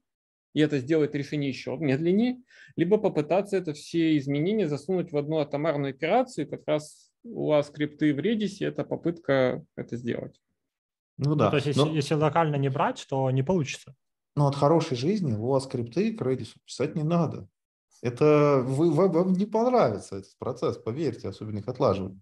и 0.53 0.61
это 0.61 0.79
сделает 0.79 1.15
решение 1.15 1.49
еще 1.49 1.77
медленнее, 1.77 2.41
либо 2.75 2.97
попытаться 2.97 3.57
это 3.57 3.73
все 3.73 4.17
изменения 4.17 4.67
засунуть 4.67 5.11
в 5.11 5.17
одну 5.17 5.37
атомарную 5.37 5.91
операцию, 5.91 6.45
и 6.45 6.49
как 6.49 6.61
раз 6.67 7.11
у 7.23 7.47
вас 7.47 7.67
скрипты 7.67 8.13
в 8.13 8.19
Redis, 8.19 8.65
это 8.65 8.83
попытка 8.83 9.63
это 9.75 9.97
сделать. 9.97 10.39
Ну 11.17 11.35
да. 11.35 11.45
Ну, 11.45 11.51
то 11.51 11.57
есть, 11.57 11.67
если, 11.67 11.81
Но... 11.81 11.93
если 11.93 12.13
локально 12.13 12.55
не 12.55 12.69
брать, 12.69 13.05
то 13.09 13.29
не 13.31 13.43
получится. 13.43 13.95
Но 14.35 14.47
от 14.47 14.55
хорошей 14.55 14.95
жизни 14.95 15.33
у 15.33 15.47
вас 15.47 15.63
скрипты 15.63 16.13
к 16.13 16.21
Redis 16.21 16.53
писать 16.65 16.95
не 16.95 17.03
надо. 17.03 17.47
Это 18.03 18.61
вы, 18.63 18.91
вам, 18.91 19.11
вам 19.11 19.33
не 19.33 19.47
понравится 19.47 20.17
этот 20.17 20.37
процесс, 20.37 20.77
поверьте, 20.77 21.29
особенно 21.29 21.57
их 21.59 21.67
отлаживать. 21.67 22.13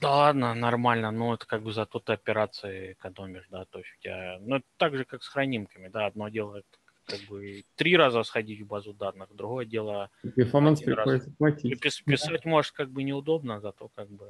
Да 0.00 0.14
ладно, 0.14 0.54
нормально, 0.54 1.10
но 1.10 1.34
это 1.34 1.44
как 1.44 1.64
бы 1.64 1.72
зато 1.72 1.98
ты 1.98 2.12
операции 2.12 2.92
экономишь, 2.92 3.48
да, 3.50 3.64
то 3.64 3.78
есть 3.78 3.90
у 3.98 4.02
тебя, 4.02 4.38
ну, 4.40 4.56
это 4.56 4.66
так 4.76 4.96
же, 4.96 5.04
как 5.04 5.24
с 5.24 5.28
хранимками, 5.28 5.88
да, 5.88 6.06
одно 6.06 6.28
дело 6.28 6.62
как 7.08 7.20
бы 7.28 7.64
три 7.76 7.96
раза 7.96 8.22
сходить 8.22 8.60
в 8.60 8.66
базу 8.66 8.92
данных, 8.92 9.34
другое 9.34 9.64
дело... 9.64 10.10
Перформанс 10.36 10.82
приходится 10.82 11.30
платить. 11.38 11.80
Пис, 11.80 12.00
писать 12.02 12.42
да. 12.44 12.50
может 12.50 12.72
как 12.72 12.90
бы 12.90 13.02
неудобно, 13.02 13.60
зато 13.60 13.88
как 13.94 14.10
бы... 14.10 14.26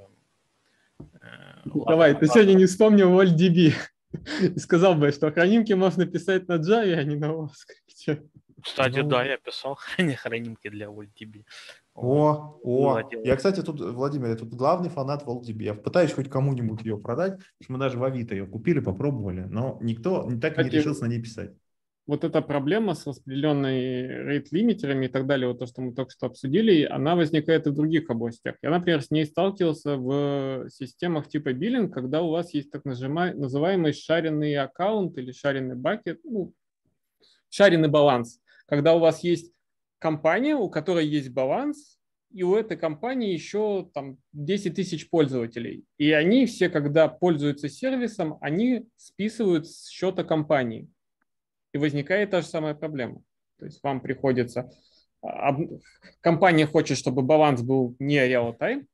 Э, 1.20 1.62
Давай, 1.64 2.12
ладно, 2.12 2.20
ты 2.20 2.26
ладно. 2.26 2.28
сегодня 2.28 2.54
не 2.54 2.66
вспомнил 2.66 3.20
OldDB. 3.20 3.74
И 4.54 4.58
сказал 4.58 4.94
бы, 4.94 5.10
что 5.10 5.30
хранимки 5.30 5.72
можно 5.72 6.06
писать 6.06 6.48
на 6.48 6.54
Java, 6.54 6.94
а 6.94 7.02
не 7.02 7.16
на 7.16 7.26
JavaScript. 7.26 8.28
Кстати, 8.62 9.00
Ну. 9.00 9.08
да, 9.08 9.24
я 9.24 9.36
писал 9.36 9.78
хранимки 10.16 10.68
для 10.68 10.86
VoltDB. 10.86 11.44
О, 11.94 12.58
о, 12.62 13.00
я, 13.24 13.36
кстати, 13.36 13.60
тут, 13.60 13.80
Владимир, 13.80 14.28
я 14.28 14.36
тут 14.36 14.50
главный 14.50 14.88
фанат 14.88 15.24
VoltDB. 15.24 15.62
Я 15.62 15.74
пытаюсь 15.74 16.12
хоть 16.12 16.30
кому-нибудь 16.30 16.82
ее 16.82 16.98
продать, 16.98 17.32
потому 17.32 17.62
что 17.62 17.72
мы 17.72 17.78
даже 17.78 17.98
в 17.98 18.04
Авито 18.04 18.34
ее 18.34 18.46
купили, 18.46 18.80
попробовали, 18.80 19.40
но 19.42 19.78
никто 19.80 20.24
не 20.30 20.40
так 20.40 20.58
и 20.58 20.64
не 20.64 20.70
решился 20.70 21.04
на 21.04 21.08
ней 21.08 21.20
писать. 21.20 21.52
Вот 22.08 22.24
эта 22.24 22.40
проблема 22.40 22.94
с 22.94 23.06
распределенной 23.06 24.08
рейт-лимитерами 24.24 25.06
и 25.06 25.08
так 25.08 25.26
далее, 25.26 25.46
вот 25.46 25.58
то, 25.58 25.66
что 25.66 25.82
мы 25.82 25.94
только 25.94 26.10
что 26.10 26.26
обсудили, 26.26 26.84
она 26.84 27.14
возникает 27.14 27.66
и 27.66 27.70
в 27.70 27.74
других 27.74 28.08
областях. 28.08 28.56
Я, 28.62 28.70
например, 28.70 29.02
с 29.02 29.10
ней 29.10 29.26
сталкивался 29.26 29.98
в 29.98 30.70
системах 30.70 31.28
типа 31.28 31.52
биллинг, 31.52 31.92
когда 31.92 32.22
у 32.22 32.30
вас 32.30 32.54
есть 32.54 32.70
так 32.70 32.86
называемый 32.86 33.92
шаренный 33.92 34.56
аккаунт 34.56 35.18
или 35.18 35.32
шаренный 35.32 35.76
бакет, 35.76 36.18
ну, 36.24 36.54
шаренный 37.50 37.90
баланс, 37.90 38.40
когда 38.64 38.94
у 38.94 39.00
вас 39.00 39.22
есть 39.22 39.52
компания, 39.98 40.56
у 40.56 40.70
которой 40.70 41.06
есть 41.06 41.28
баланс, 41.28 41.98
и 42.32 42.42
у 42.42 42.54
этой 42.54 42.78
компании 42.78 43.34
еще 43.34 43.90
там 43.92 44.16
10 44.32 44.74
тысяч 44.74 45.10
пользователей. 45.10 45.84
И 45.98 46.10
они 46.12 46.46
все, 46.46 46.70
когда 46.70 47.06
пользуются 47.08 47.68
сервисом, 47.68 48.38
они 48.40 48.86
списывают 48.96 49.66
с 49.66 49.88
счета 49.90 50.24
компании. 50.24 50.88
И 51.72 51.78
возникает 51.78 52.30
та 52.30 52.40
же 52.40 52.46
самая 52.46 52.74
проблема. 52.74 53.22
То 53.58 53.66
есть 53.66 53.82
вам 53.82 54.00
приходится... 54.00 54.70
а, 55.22 55.54
Компания 56.20 56.66
хочет, 56.66 56.96
чтобы 56.98 57.22
баланс 57.22 57.62
был 57.62 57.96
не 57.98 58.16
real-time, 58.18 58.86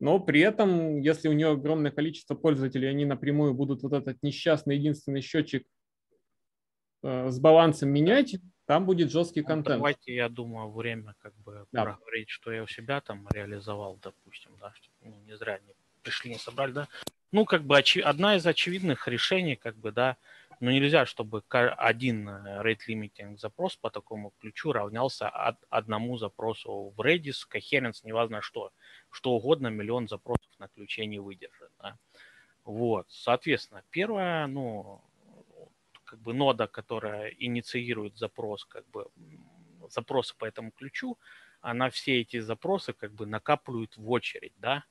но 0.00 0.20
при 0.20 0.40
этом, 0.40 1.00
если 1.00 1.28
у 1.28 1.32
нее 1.32 1.50
огромное 1.50 1.90
количество 1.90 2.34
пользователей, 2.34 2.88
они 2.88 3.04
напрямую 3.04 3.54
будут 3.54 3.82
вот 3.82 3.92
этот 3.92 4.22
несчастный 4.22 4.76
единственный 4.76 5.20
счетчик 5.20 5.66
э, 7.02 7.28
с 7.30 7.38
балансом 7.40 7.90
менять, 7.90 8.36
там 8.66 8.86
будет 8.86 9.10
жесткий 9.10 9.40
Ну, 9.40 9.46
контент. 9.46 9.78
Давайте, 9.78 10.14
я 10.14 10.28
думаю, 10.28 10.70
время 10.70 11.14
как 11.20 11.34
бы 11.36 11.66
Да. 11.72 11.84
проговорить, 11.84 12.28
что 12.30 12.52
я 12.52 12.62
у 12.62 12.66
себя 12.68 13.00
там 13.00 13.26
реализовал, 13.32 13.98
допустим, 14.02 14.52
да, 14.60 14.72
что, 14.74 14.88
ну, 15.02 15.14
не 15.26 15.36
зря 15.36 15.54
они 15.54 15.74
пришли, 16.02 16.30
не 16.30 16.38
собрали, 16.38 16.72
да. 16.72 16.88
Ну, 17.32 17.44
как 17.44 17.62
бы 17.64 17.76
очи- 17.76 18.00
одна 18.00 18.36
из 18.36 18.46
очевидных 18.46 19.08
решений, 19.08 19.56
как 19.56 19.76
бы, 19.76 19.90
да, 19.90 20.16
ну, 20.60 20.70
нельзя, 20.70 21.06
чтобы 21.06 21.42
один 21.50 22.28
э, 22.28 22.62
rate 22.62 22.80
limiting 22.88 23.38
запрос 23.38 23.76
по 23.76 23.90
такому 23.90 24.32
ключу 24.40 24.72
равнялся 24.72 25.28
од- 25.28 25.64
одному 25.70 26.16
запросу 26.18 26.92
в 26.96 27.00
Redis, 27.00 27.46
Coherence, 27.52 28.00
неважно 28.04 28.42
что, 28.42 28.72
что 29.10 29.32
угодно, 29.32 29.68
миллион 29.68 30.08
запросов 30.08 30.50
на 30.58 30.68
ключе 30.68 31.06
не 31.06 31.18
выдержит, 31.18 31.70
да. 31.78 31.96
Вот, 32.64 33.06
соответственно, 33.08 33.82
первое, 33.90 34.46
ну, 34.46 35.00
как 36.04 36.20
бы 36.20 36.34
нода, 36.34 36.66
которая 36.66 37.30
инициирует 37.30 38.16
запрос, 38.16 38.64
как 38.64 38.86
бы 38.88 39.06
запросы 39.90 40.34
по 40.36 40.44
этому 40.44 40.70
ключу, 40.70 41.18
она 41.60 41.90
все 41.90 42.20
эти 42.20 42.40
запросы 42.40 42.92
как 42.92 43.12
бы 43.12 43.26
накапливает 43.26 43.96
в 43.96 44.10
очередь, 44.10 44.52
да, 44.56 44.84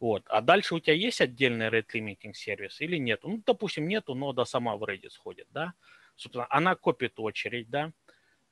вот. 0.00 0.24
А 0.28 0.40
дальше 0.40 0.74
у 0.74 0.80
тебя 0.80 0.94
есть 0.94 1.20
отдельный 1.20 1.68
rate 1.68 1.92
limiting 1.94 2.32
сервис 2.32 2.80
или 2.80 2.96
нет? 2.96 3.20
Ну, 3.22 3.42
допустим, 3.46 3.86
нету, 3.86 4.14
нода 4.14 4.44
сама 4.44 4.76
в 4.76 4.82
Redis 4.82 5.10
сходит, 5.10 5.46
да, 5.50 5.74
собственно, 6.16 6.46
она 6.50 6.74
копит 6.74 7.20
очередь, 7.20 7.70
да, 7.70 7.92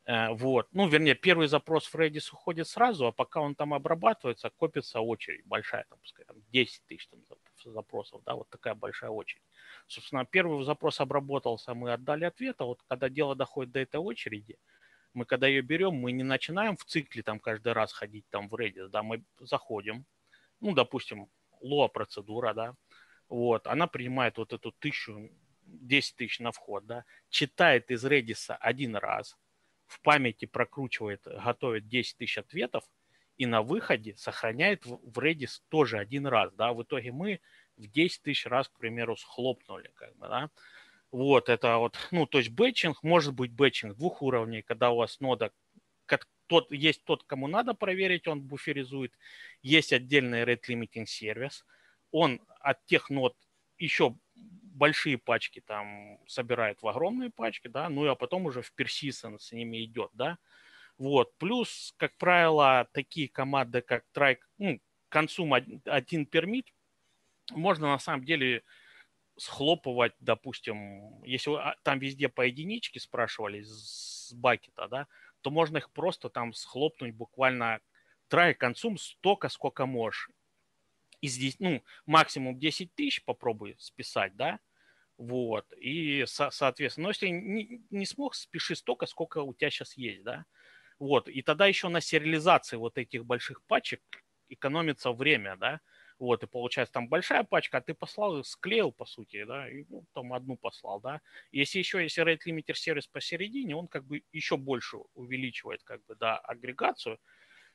Э, 0.08 0.30
вот, 0.30 0.68
ну, 0.72 0.88
вернее, 0.88 1.14
первый 1.14 1.48
запрос 1.48 1.86
в 1.86 1.94
Redis 1.94 2.32
уходит 2.32 2.66
сразу, 2.66 3.06
а 3.06 3.12
пока 3.12 3.42
он 3.42 3.54
там 3.54 3.74
обрабатывается, 3.74 4.48
копится 4.48 5.00
очередь 5.00 5.44
большая, 5.44 5.84
там, 5.90 5.98
там 6.26 6.36
10 6.50 6.82
тысяч 6.86 7.08
там, 7.08 7.20
зап- 7.20 7.72
запросов, 7.74 8.22
да, 8.24 8.34
вот 8.34 8.48
такая 8.48 8.74
большая 8.74 9.10
очередь. 9.10 9.42
Собственно, 9.86 10.24
первый 10.24 10.64
запрос 10.64 11.00
обработался, 11.00 11.74
мы 11.74 11.92
отдали 11.92 12.24
ответ, 12.24 12.56
а 12.60 12.64
вот 12.64 12.80
когда 12.88 13.10
дело 13.10 13.36
доходит 13.36 13.72
до 13.72 13.80
этой 13.80 14.00
очереди, 14.00 14.58
мы 15.12 15.26
когда 15.26 15.46
ее 15.46 15.60
берем, 15.60 15.92
мы 15.92 16.12
не 16.12 16.24
начинаем 16.24 16.78
в 16.78 16.84
цикле 16.86 17.22
там 17.22 17.38
каждый 17.38 17.74
раз 17.74 17.92
ходить 17.92 18.24
там 18.30 18.48
в 18.48 18.54
Redis, 18.54 18.88
да, 18.88 19.02
мы 19.02 19.22
заходим, 19.40 20.06
ну, 20.60 20.74
допустим, 20.74 21.28
Lua 21.60 21.88
процедура, 21.88 22.54
да, 22.54 22.74
вот, 23.28 23.66
она 23.66 23.86
принимает 23.86 24.38
вот 24.38 24.52
эту 24.52 24.72
тысячу, 24.72 25.30
10 25.62 26.16
тысяч 26.16 26.40
на 26.40 26.52
вход, 26.52 26.86
да, 26.86 27.04
читает 27.28 27.90
из 27.90 28.04
Redis 28.04 28.54
один 28.60 28.96
раз, 28.96 29.36
в 29.86 30.00
памяти 30.00 30.46
прокручивает, 30.46 31.22
готовит 31.24 31.88
10 31.88 32.16
тысяч 32.16 32.38
ответов, 32.38 32.84
и 33.36 33.46
на 33.46 33.62
выходе 33.62 34.16
сохраняет 34.16 34.84
в 34.84 35.18
Redis 35.18 35.60
тоже 35.68 35.98
один 35.98 36.26
раз, 36.26 36.52
да, 36.54 36.72
в 36.72 36.82
итоге 36.82 37.12
мы 37.12 37.40
в 37.76 37.86
10 37.86 38.22
тысяч 38.22 38.46
раз, 38.46 38.68
к 38.68 38.78
примеру, 38.78 39.16
схлопнули, 39.16 39.90
как 39.94 40.16
бы, 40.16 40.28
да. 40.28 40.50
Вот, 41.10 41.48
это 41.48 41.78
вот, 41.78 41.96
ну, 42.10 42.26
то 42.26 42.38
есть 42.38 42.50
batching, 42.50 43.02
может 43.02 43.34
быть 43.34 43.52
batching 43.52 43.96
двух 43.96 44.20
уровней, 44.22 44.62
когда 44.62 44.90
у 44.90 44.96
вас 44.96 45.20
нода, 45.20 45.52
тот, 46.48 46.72
есть 46.72 47.04
тот, 47.04 47.22
кому 47.24 47.46
надо 47.46 47.74
проверить, 47.74 48.26
он 48.26 48.40
буферизует, 48.40 49.12
есть 49.62 49.92
отдельный 49.92 50.42
rate 50.42 50.62
limiting 50.68 51.06
сервис, 51.06 51.64
он 52.10 52.40
от 52.60 52.84
тех 52.86 53.10
нод 53.10 53.36
еще 53.78 54.16
большие 54.34 55.18
пачки 55.18 55.60
там 55.60 56.18
собирает 56.26 56.82
в 56.82 56.88
огромные 56.88 57.30
пачки, 57.30 57.68
да, 57.68 57.88
ну, 57.88 58.08
а 58.08 58.14
потом 58.14 58.46
уже 58.46 58.62
в 58.62 58.72
persistent 58.76 59.38
с 59.38 59.52
ними 59.52 59.84
идет, 59.84 60.10
да, 60.14 60.38
вот, 60.98 61.36
плюс, 61.38 61.94
как 61.96 62.16
правило, 62.16 62.88
такие 62.92 63.28
команды, 63.28 63.80
как 63.80 64.04
try, 64.14 64.38
ну, 64.58 64.80
consume 65.10 65.80
один- 65.84 66.26
пермит, 66.26 66.72
можно 67.52 67.88
на 67.88 67.98
самом 67.98 68.24
деле 68.24 68.62
схлопывать, 69.36 70.14
допустим, 70.18 71.22
если 71.22 71.54
а, 71.54 71.76
там 71.84 71.98
везде 72.00 72.28
по 72.28 72.42
единичке 72.42 73.00
спрашивали 73.00 73.62
с 73.62 74.32
бакета, 74.34 74.88
да, 74.88 75.06
то 75.42 75.50
можно 75.50 75.78
их 75.78 75.90
просто 75.92 76.28
там 76.30 76.52
схлопнуть 76.54 77.14
буквально 77.14 77.80
try 78.30 78.56
consume 78.58 78.96
столько, 78.98 79.48
сколько 79.48 79.86
можешь. 79.86 80.30
Из 81.20 81.36
10, 81.36 81.60
ну, 81.60 81.82
максимум 82.06 82.58
10 82.58 82.94
тысяч 82.94 83.24
попробуй 83.24 83.76
списать, 83.78 84.36
да, 84.36 84.60
вот, 85.18 85.72
и, 85.78 86.24
со- 86.26 86.50
соответственно, 86.50 87.04
но 87.06 87.10
если 87.10 87.28
не, 87.28 87.82
не 87.90 88.06
смог, 88.06 88.34
спеши 88.34 88.76
столько, 88.76 89.06
сколько 89.06 89.38
у 89.42 89.54
тебя 89.54 89.70
сейчас 89.70 89.96
есть, 89.96 90.24
да, 90.24 90.46
вот, 90.98 91.28
и 91.28 91.42
тогда 91.42 91.66
еще 91.66 91.88
на 91.88 92.00
сериализации 92.02 92.76
вот 92.76 92.98
этих 92.98 93.26
больших 93.26 93.62
пачек 93.64 94.02
экономится 94.48 95.12
время, 95.12 95.56
да, 95.56 95.80
вот, 96.18 96.42
и 96.42 96.46
получается 96.46 96.92
там 96.92 97.08
большая 97.08 97.44
пачка, 97.44 97.78
а 97.78 97.80
ты 97.80 97.94
послал, 97.94 98.42
склеил, 98.44 98.92
по 98.92 99.06
сути, 99.06 99.44
да, 99.44 99.68
и 99.68 99.84
ну, 99.88 100.04
там 100.12 100.32
одну 100.32 100.56
послал, 100.56 101.00
да. 101.00 101.20
Если 101.52 101.78
еще 101.78 102.02
есть 102.02 102.18
rate 102.18 102.40
limiter 102.46 102.74
сервис 102.74 103.06
посередине, 103.06 103.76
он 103.76 103.86
как 103.86 104.04
бы 104.04 104.22
еще 104.32 104.56
больше 104.56 104.98
увеличивает, 105.14 105.82
как 105.84 106.04
бы, 106.06 106.16
да, 106.16 106.36
агрегацию. 106.38 107.18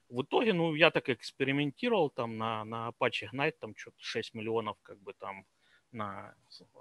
В 0.10 0.22
итоге, 0.24 0.54
ну, 0.54 0.76
я 0.76 0.92
так 0.92 1.10
экспериментировал 1.10 2.10
там 2.10 2.38
на, 2.38 2.66
на 2.66 2.90
Apache 2.90 3.30
Ignite, 3.32 3.56
там 3.60 3.76
что-то 3.76 3.98
6 4.00 4.34
миллионов, 4.34 4.78
как 4.84 5.00
бы, 5.00 5.14
там, 5.14 5.46
на, 5.92 6.36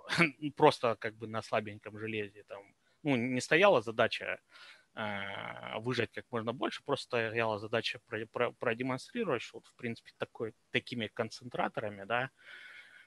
просто, 0.57 0.97
как 0.97 1.15
бы, 1.15 1.29
на 1.29 1.43
слабеньком 1.43 1.99
железе, 1.99 2.43
там, 2.49 2.63
ну, 3.05 3.17
не 3.17 3.41
стояла 3.41 3.83
задача 3.83 4.41
выжать 4.95 6.13
как 6.13 6.27
можно 6.31 6.53
больше, 6.53 6.83
просто 6.85 7.05
стояла 7.05 7.59
задача 7.59 8.01
про- 8.07 8.27
про- 8.27 8.53
продемонстрировать, 8.53 9.43
что, 9.43 9.59
вот, 9.59 9.67
в 9.67 9.75
принципе, 9.77 10.13
такой, 10.19 10.55
такими 10.71 11.07
концентраторами, 11.07 12.05
да, 12.05 12.31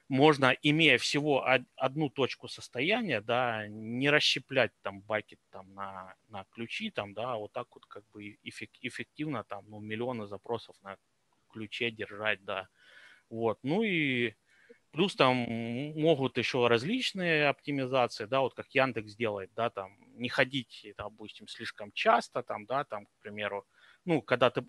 можно, 0.08 0.54
имея 0.62 0.98
всего 0.98 1.42
од- 1.42 1.66
одну 1.76 2.10
точку 2.10 2.48
состояния, 2.48 3.20
да, 3.20 3.66
не 3.68 4.08
расщеплять 4.10 4.72
там 4.82 5.00
бакет 5.02 5.40
там 5.50 5.74
на, 5.74 6.14
на 6.28 6.44
ключи, 6.50 6.90
там, 6.90 7.12
да, 7.14 7.32
а 7.34 7.36
вот 7.36 7.52
так 7.52 7.66
вот 7.74 7.86
как 7.86 8.04
бы 8.10 8.36
эффек- 8.44 8.78
эффективно 8.82 9.44
там, 9.44 9.64
ну, 9.68 9.80
миллионы 9.80 10.26
запросов 10.26 10.76
на 10.82 10.96
ключе 11.50 11.90
держать, 11.90 12.44
да. 12.44 12.68
Вот, 13.30 13.58
ну 13.62 13.82
и 13.82 14.34
плюс 14.96 15.14
там 15.14 15.36
могут 15.36 16.38
еще 16.38 16.66
различные 16.68 17.48
оптимизации, 17.48 18.24
да, 18.26 18.40
вот 18.40 18.54
как 18.54 18.66
Яндекс 18.74 19.14
делает, 19.14 19.52
да, 19.54 19.70
там, 19.70 19.96
не 20.18 20.28
ходить, 20.30 20.86
допустим, 20.96 21.48
слишком 21.48 21.92
часто, 21.92 22.42
там, 22.42 22.66
да, 22.66 22.84
там, 22.84 23.06
к 23.06 23.10
примеру, 23.20 23.66
ну, 24.06 24.22
когда 24.22 24.50
ты 24.50 24.64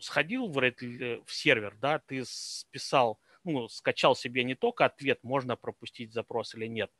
сходил 0.00 0.48
в, 0.48 0.58
Red- 0.58 1.24
в 1.24 1.32
сервер, 1.32 1.76
да, 1.80 1.98
ты 1.98 2.24
списал, 2.26 3.20
ну, 3.44 3.68
скачал 3.68 4.16
себе 4.16 4.44
не 4.44 4.54
только 4.54 4.84
ответ, 4.84 5.22
можно 5.24 5.56
пропустить 5.56 6.12
запрос 6.12 6.54
или 6.54 6.66
нет, 6.66 6.90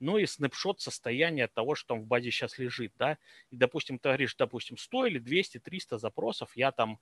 но 0.00 0.18
и 0.18 0.26
снапшот 0.26 0.80
состояния 0.80 1.48
того, 1.48 1.74
что 1.74 1.94
там 1.94 2.02
в 2.02 2.06
базе 2.06 2.30
сейчас 2.30 2.58
лежит, 2.58 2.92
да. 2.96 3.18
И, 3.50 3.56
допустим, 3.56 3.98
ты 3.98 4.08
говоришь, 4.08 4.34
допустим, 4.36 4.76
100 4.76 5.06
или 5.06 5.18
200, 5.18 5.58
300 5.58 5.98
запросов 5.98 6.50
я 6.56 6.72
там 6.72 7.00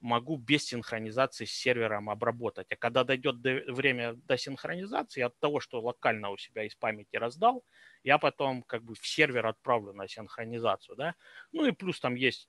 могу 0.00 0.36
без 0.36 0.64
синхронизации 0.66 1.44
с 1.46 1.52
сервером 1.52 2.10
обработать. 2.10 2.72
А 2.72 2.76
когда 2.76 3.04
дойдет 3.04 3.40
до, 3.40 3.62
время 3.72 4.14
до 4.14 4.36
синхронизации, 4.38 5.22
от 5.22 5.38
того, 5.38 5.60
что 5.60 5.80
локально 5.80 6.30
у 6.30 6.36
себя 6.36 6.64
из 6.64 6.74
памяти 6.74 7.16
раздал, 7.16 7.64
я 8.02 8.18
потом 8.18 8.62
как 8.62 8.84
бы 8.84 8.94
в 8.94 9.06
сервер 9.06 9.46
отправлю 9.46 9.92
на 9.92 10.08
синхронизацию, 10.08 10.96
да. 10.96 11.14
Ну 11.52 11.66
и 11.66 11.72
плюс 11.72 12.00
там 12.00 12.14
есть 12.14 12.48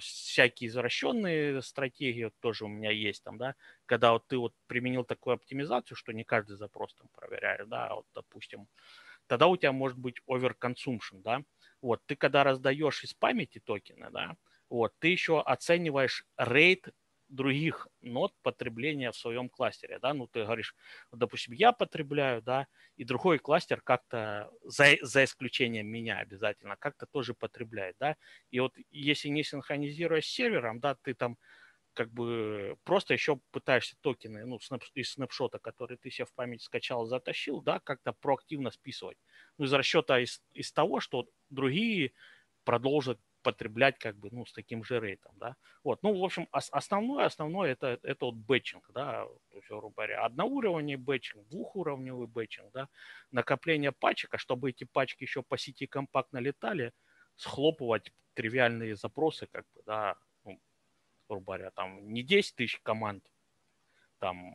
всякие 0.00 0.68
извращенные 0.68 1.62
стратегии, 1.62 2.24
вот 2.24 2.34
тоже 2.40 2.64
у 2.64 2.68
меня 2.68 2.90
есть 2.90 3.22
там, 3.22 3.38
да, 3.38 3.54
когда 3.86 4.12
вот 4.12 4.26
ты 4.26 4.36
вот 4.36 4.54
применил 4.66 5.04
такую 5.04 5.34
оптимизацию, 5.34 5.96
что 5.96 6.12
не 6.12 6.24
каждый 6.24 6.56
запрос 6.56 6.94
там 6.94 7.08
проверяешь, 7.12 7.66
да, 7.68 7.86
а 7.88 7.94
вот, 7.96 8.06
допустим, 8.12 8.66
тогда 9.26 9.46
у 9.48 9.56
тебя 9.56 9.72
может 9.72 9.98
быть 9.98 10.16
overconsumption, 10.28 11.22
да. 11.22 11.42
Вот, 11.82 12.02
ты 12.06 12.16
когда 12.16 12.44
раздаешь 12.44 13.04
из 13.04 13.14
памяти 13.14 13.60
токены, 13.60 14.10
да, 14.10 14.36
вот, 14.70 14.92
ты 14.98 15.08
еще 15.08 15.40
оцениваешь 15.40 16.24
рейд 16.36 16.88
других 17.28 17.88
нот 18.00 18.32
потребления 18.42 19.10
в 19.12 19.16
своем 19.16 19.50
кластере, 19.50 19.98
да, 19.98 20.14
ну 20.14 20.26
ты 20.26 20.44
говоришь, 20.44 20.74
допустим, 21.12 21.52
я 21.52 21.72
потребляю, 21.72 22.40
да, 22.40 22.66
и 22.96 23.04
другой 23.04 23.38
кластер 23.38 23.82
как-то, 23.82 24.50
за, 24.62 24.96
за 25.02 25.24
исключением 25.24 25.88
меня 25.88 26.18
обязательно, 26.20 26.76
как-то 26.78 27.06
тоже 27.06 27.34
потребляет, 27.34 27.96
да, 28.00 28.16
и 28.50 28.60
вот 28.60 28.74
если 28.90 29.28
не 29.28 29.44
синхронизируя 29.44 30.22
с 30.22 30.26
сервером, 30.26 30.80
да, 30.80 30.94
ты 30.94 31.12
там 31.14 31.36
как 31.94 32.12
бы 32.12 32.76
просто 32.84 33.12
еще 33.14 33.40
пытаешься 33.50 33.96
токены, 34.00 34.46
ну, 34.46 34.60
снап, 34.60 34.82
из 34.94 35.12
снапшота, 35.12 35.58
который 35.58 35.96
ты 35.98 36.10
себе 36.10 36.26
в 36.26 36.34
память 36.34 36.62
скачал, 36.62 37.06
затащил, 37.06 37.60
да, 37.60 37.80
как-то 37.80 38.12
проактивно 38.12 38.70
списывать. 38.70 39.18
Ну, 39.58 39.64
из 39.64 39.72
расчета 39.72 40.20
из, 40.20 40.42
из 40.52 40.72
того, 40.72 41.00
что 41.00 41.26
другие 41.50 42.12
продолжат 42.64 43.18
потреблять 43.42 43.98
как 43.98 44.16
бы, 44.16 44.28
ну, 44.32 44.44
с 44.44 44.52
таким 44.52 44.84
же 44.84 45.00
рейтом, 45.00 45.32
да. 45.36 45.56
Вот, 45.84 46.02
ну, 46.02 46.18
в 46.18 46.24
общем, 46.24 46.48
основное, 46.50 47.26
основное 47.26 47.72
это, 47.72 47.98
это 48.02 48.26
вот 48.26 48.34
batching, 48.34 48.90
да, 48.92 49.24
то 49.24 49.56
есть, 49.56 49.68
грубо 49.68 49.90
говоря, 49.90 50.24
одноуровневый 50.24 51.02
batching, 51.02 51.46
двухуровневый 51.48 52.26
batching, 52.26 52.72
да, 52.72 52.88
накопление 53.30 53.92
пачек, 53.92 54.34
а 54.34 54.38
чтобы 54.38 54.70
эти 54.70 54.84
пачки 54.84 55.24
еще 55.24 55.42
по 55.42 55.56
сети 55.56 55.86
компактно 55.86 56.38
летали, 56.38 56.92
схлопывать 57.36 58.12
тривиальные 58.34 58.96
запросы, 58.96 59.46
как 59.46 59.64
бы, 59.74 59.82
да, 59.86 60.16
ну, 60.44 60.60
грубо 61.28 61.44
говоря, 61.44 61.70
там 61.70 62.12
не 62.12 62.22
10 62.22 62.56
тысяч 62.56 62.80
команд, 62.82 63.24
там 64.18 64.54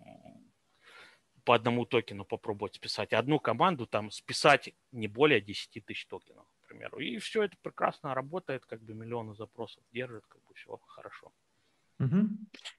по 1.46 1.56
одному 1.56 1.86
токену 1.86 2.26
попробовать 2.26 2.76
списать, 2.76 3.14
одну 3.14 3.40
команду 3.40 3.86
там 3.86 4.12
списать 4.12 4.74
не 4.92 5.08
более 5.08 5.42
10 5.42 5.86
тысяч 5.86 6.06
токенов 6.08 6.48
примеру. 6.74 7.00
И 7.00 7.18
все 7.18 7.44
это 7.44 7.56
прекрасно 7.62 8.14
работает, 8.14 8.66
как 8.66 8.82
бы 8.82 8.94
миллионы 8.94 9.36
запросов 9.36 9.84
держит, 9.92 10.26
как 10.28 10.42
бы 10.44 10.54
все 10.56 10.80
хорошо. 10.88 11.32
Угу. 12.00 12.28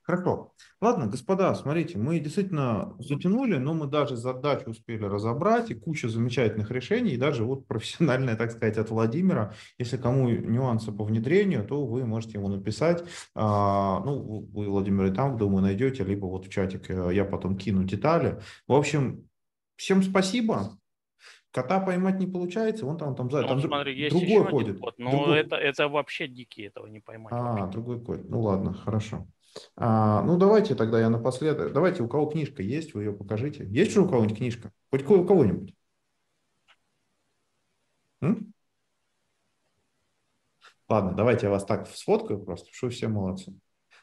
Хорошо. 0.03 0.53
Ладно, 0.81 1.07
господа, 1.07 1.55
смотрите, 1.55 1.97
мы 1.97 2.19
действительно 2.19 2.95
затянули, 2.99 3.57
но 3.57 3.73
мы 3.73 3.87
даже 3.87 4.17
задачу 4.17 4.71
успели 4.71 5.05
разобрать, 5.05 5.71
и 5.71 5.75
куча 5.75 6.09
замечательных 6.09 6.71
решений, 6.73 7.13
и 7.13 7.17
даже 7.17 7.45
вот 7.45 7.67
профессиональная, 7.67 8.37
так 8.37 8.51
сказать, 8.51 8.77
от 8.77 8.91
Владимира. 8.91 9.55
Если 9.79 9.97
кому 9.97 10.29
нюансы 10.29 10.93
по 10.93 11.05
внедрению, 11.05 11.65
то 11.65 11.87
вы 11.87 12.05
можете 12.05 12.39
ему 12.39 12.49
написать. 12.49 13.05
А, 13.35 14.01
ну, 14.01 14.49
вы, 14.53 14.69
Владимир, 14.69 15.07
и 15.07 15.15
там, 15.15 15.39
думаю, 15.39 15.63
найдете, 15.63 16.05
либо 16.05 16.27
вот 16.27 16.47
в 16.47 16.51
чатик 16.51 16.91
э, 16.91 17.15
я 17.15 17.25
потом 17.25 17.57
кину 17.57 17.85
детали. 17.85 18.41
В 18.67 18.73
общем, 18.73 19.29
всем 19.77 20.03
спасибо. 20.03 20.77
Кота 21.55 21.79
поймать 21.79 22.19
не 22.19 22.27
получается, 22.27 22.85
вон 22.85 22.99
там, 22.99 23.15
там, 23.15 23.29
ну, 23.29 23.47
там 23.47 23.61
смотри, 23.61 23.97
есть 23.97 24.11
другой 24.11 24.29
еще 24.29 24.45
ходит. 24.45 24.81
код, 24.81 24.99
но 24.99 25.11
другой... 25.13 25.39
это, 25.39 25.55
это 25.55 25.87
вообще 25.89 26.27
дикий, 26.27 26.63
этого 26.63 26.89
не 26.89 26.99
поймать. 26.99 27.33
А, 27.33 27.53
вообще. 27.53 27.71
другой 27.71 28.01
код. 28.01 28.29
Ну 28.29 28.41
ладно, 28.41 28.75
хорошо. 28.75 29.29
А, 29.77 30.23
ну 30.23 30.37
давайте 30.37 30.75
тогда 30.75 30.99
я 30.99 31.09
напоследок. 31.11 31.73
Давайте, 31.73 32.03
у 32.03 32.09
кого 32.09 32.27
книжка 32.27 32.61
есть, 32.61 32.95
вы 32.95 33.05
ее 33.05 33.13
покажите. 33.13 33.65
Есть 33.69 33.93
же 33.93 34.01
у 34.01 34.09
кого-нибудь 34.09 34.37
книжка? 34.37 34.73
Хоть 34.91 35.09
у 35.09 35.25
кого-нибудь? 35.25 35.73
М? 38.21 38.53
Ладно, 40.89 41.13
давайте 41.13 41.47
я 41.47 41.51
вас 41.53 41.65
так 41.65 41.87
сфоткаю 41.87 42.41
просто, 42.41 42.69
что 42.73 42.89
все 42.89 43.07
молодцы. 43.07 43.55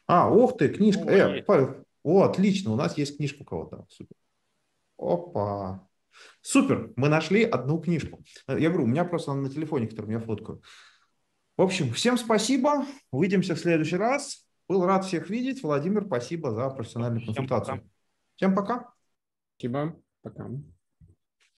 А, 0.06 0.30
ух 0.30 0.56
ты, 0.56 0.70
книжка. 0.70 1.04
Ну, 1.04 1.10
э, 1.10 1.42
Павел, 1.42 1.84
о, 2.02 2.22
отлично, 2.22 2.72
у 2.72 2.76
нас 2.76 2.96
есть 2.96 3.18
книжка 3.18 3.42
у 3.42 3.44
кого-то. 3.44 3.84
Супер. 3.90 4.16
Опа. 4.96 5.86
Супер, 6.40 6.92
мы 6.96 7.08
нашли 7.08 7.44
одну 7.44 7.78
книжку. 7.80 8.24
Э, 8.46 8.58
я 8.58 8.68
говорю, 8.68 8.84
у 8.84 8.88
меня 8.88 9.04
просто 9.04 9.32
на 9.34 9.48
телефоне, 9.48 9.86
который 9.86 10.12
я 10.12 10.20
фоткаю. 10.20 10.62
В 11.56 11.62
общем, 11.62 11.92
всем 11.92 12.16
спасибо. 12.16 12.86
Увидимся 13.10 13.54
в 13.54 13.58
следующий 13.58 13.96
раз. 13.96 14.46
Был 14.68 14.86
рад 14.86 15.04
всех 15.04 15.28
видеть. 15.28 15.62
Владимир, 15.62 16.04
спасибо 16.06 16.50
за 16.52 16.68
профессиональную 16.70 17.22
Всем 17.22 17.34
консультацию. 17.34 17.76
пока. 17.76 17.88
Всем 18.36 18.54
пока. 18.54 18.92
Спасибо. 19.56 20.00
Пока. 20.22 20.48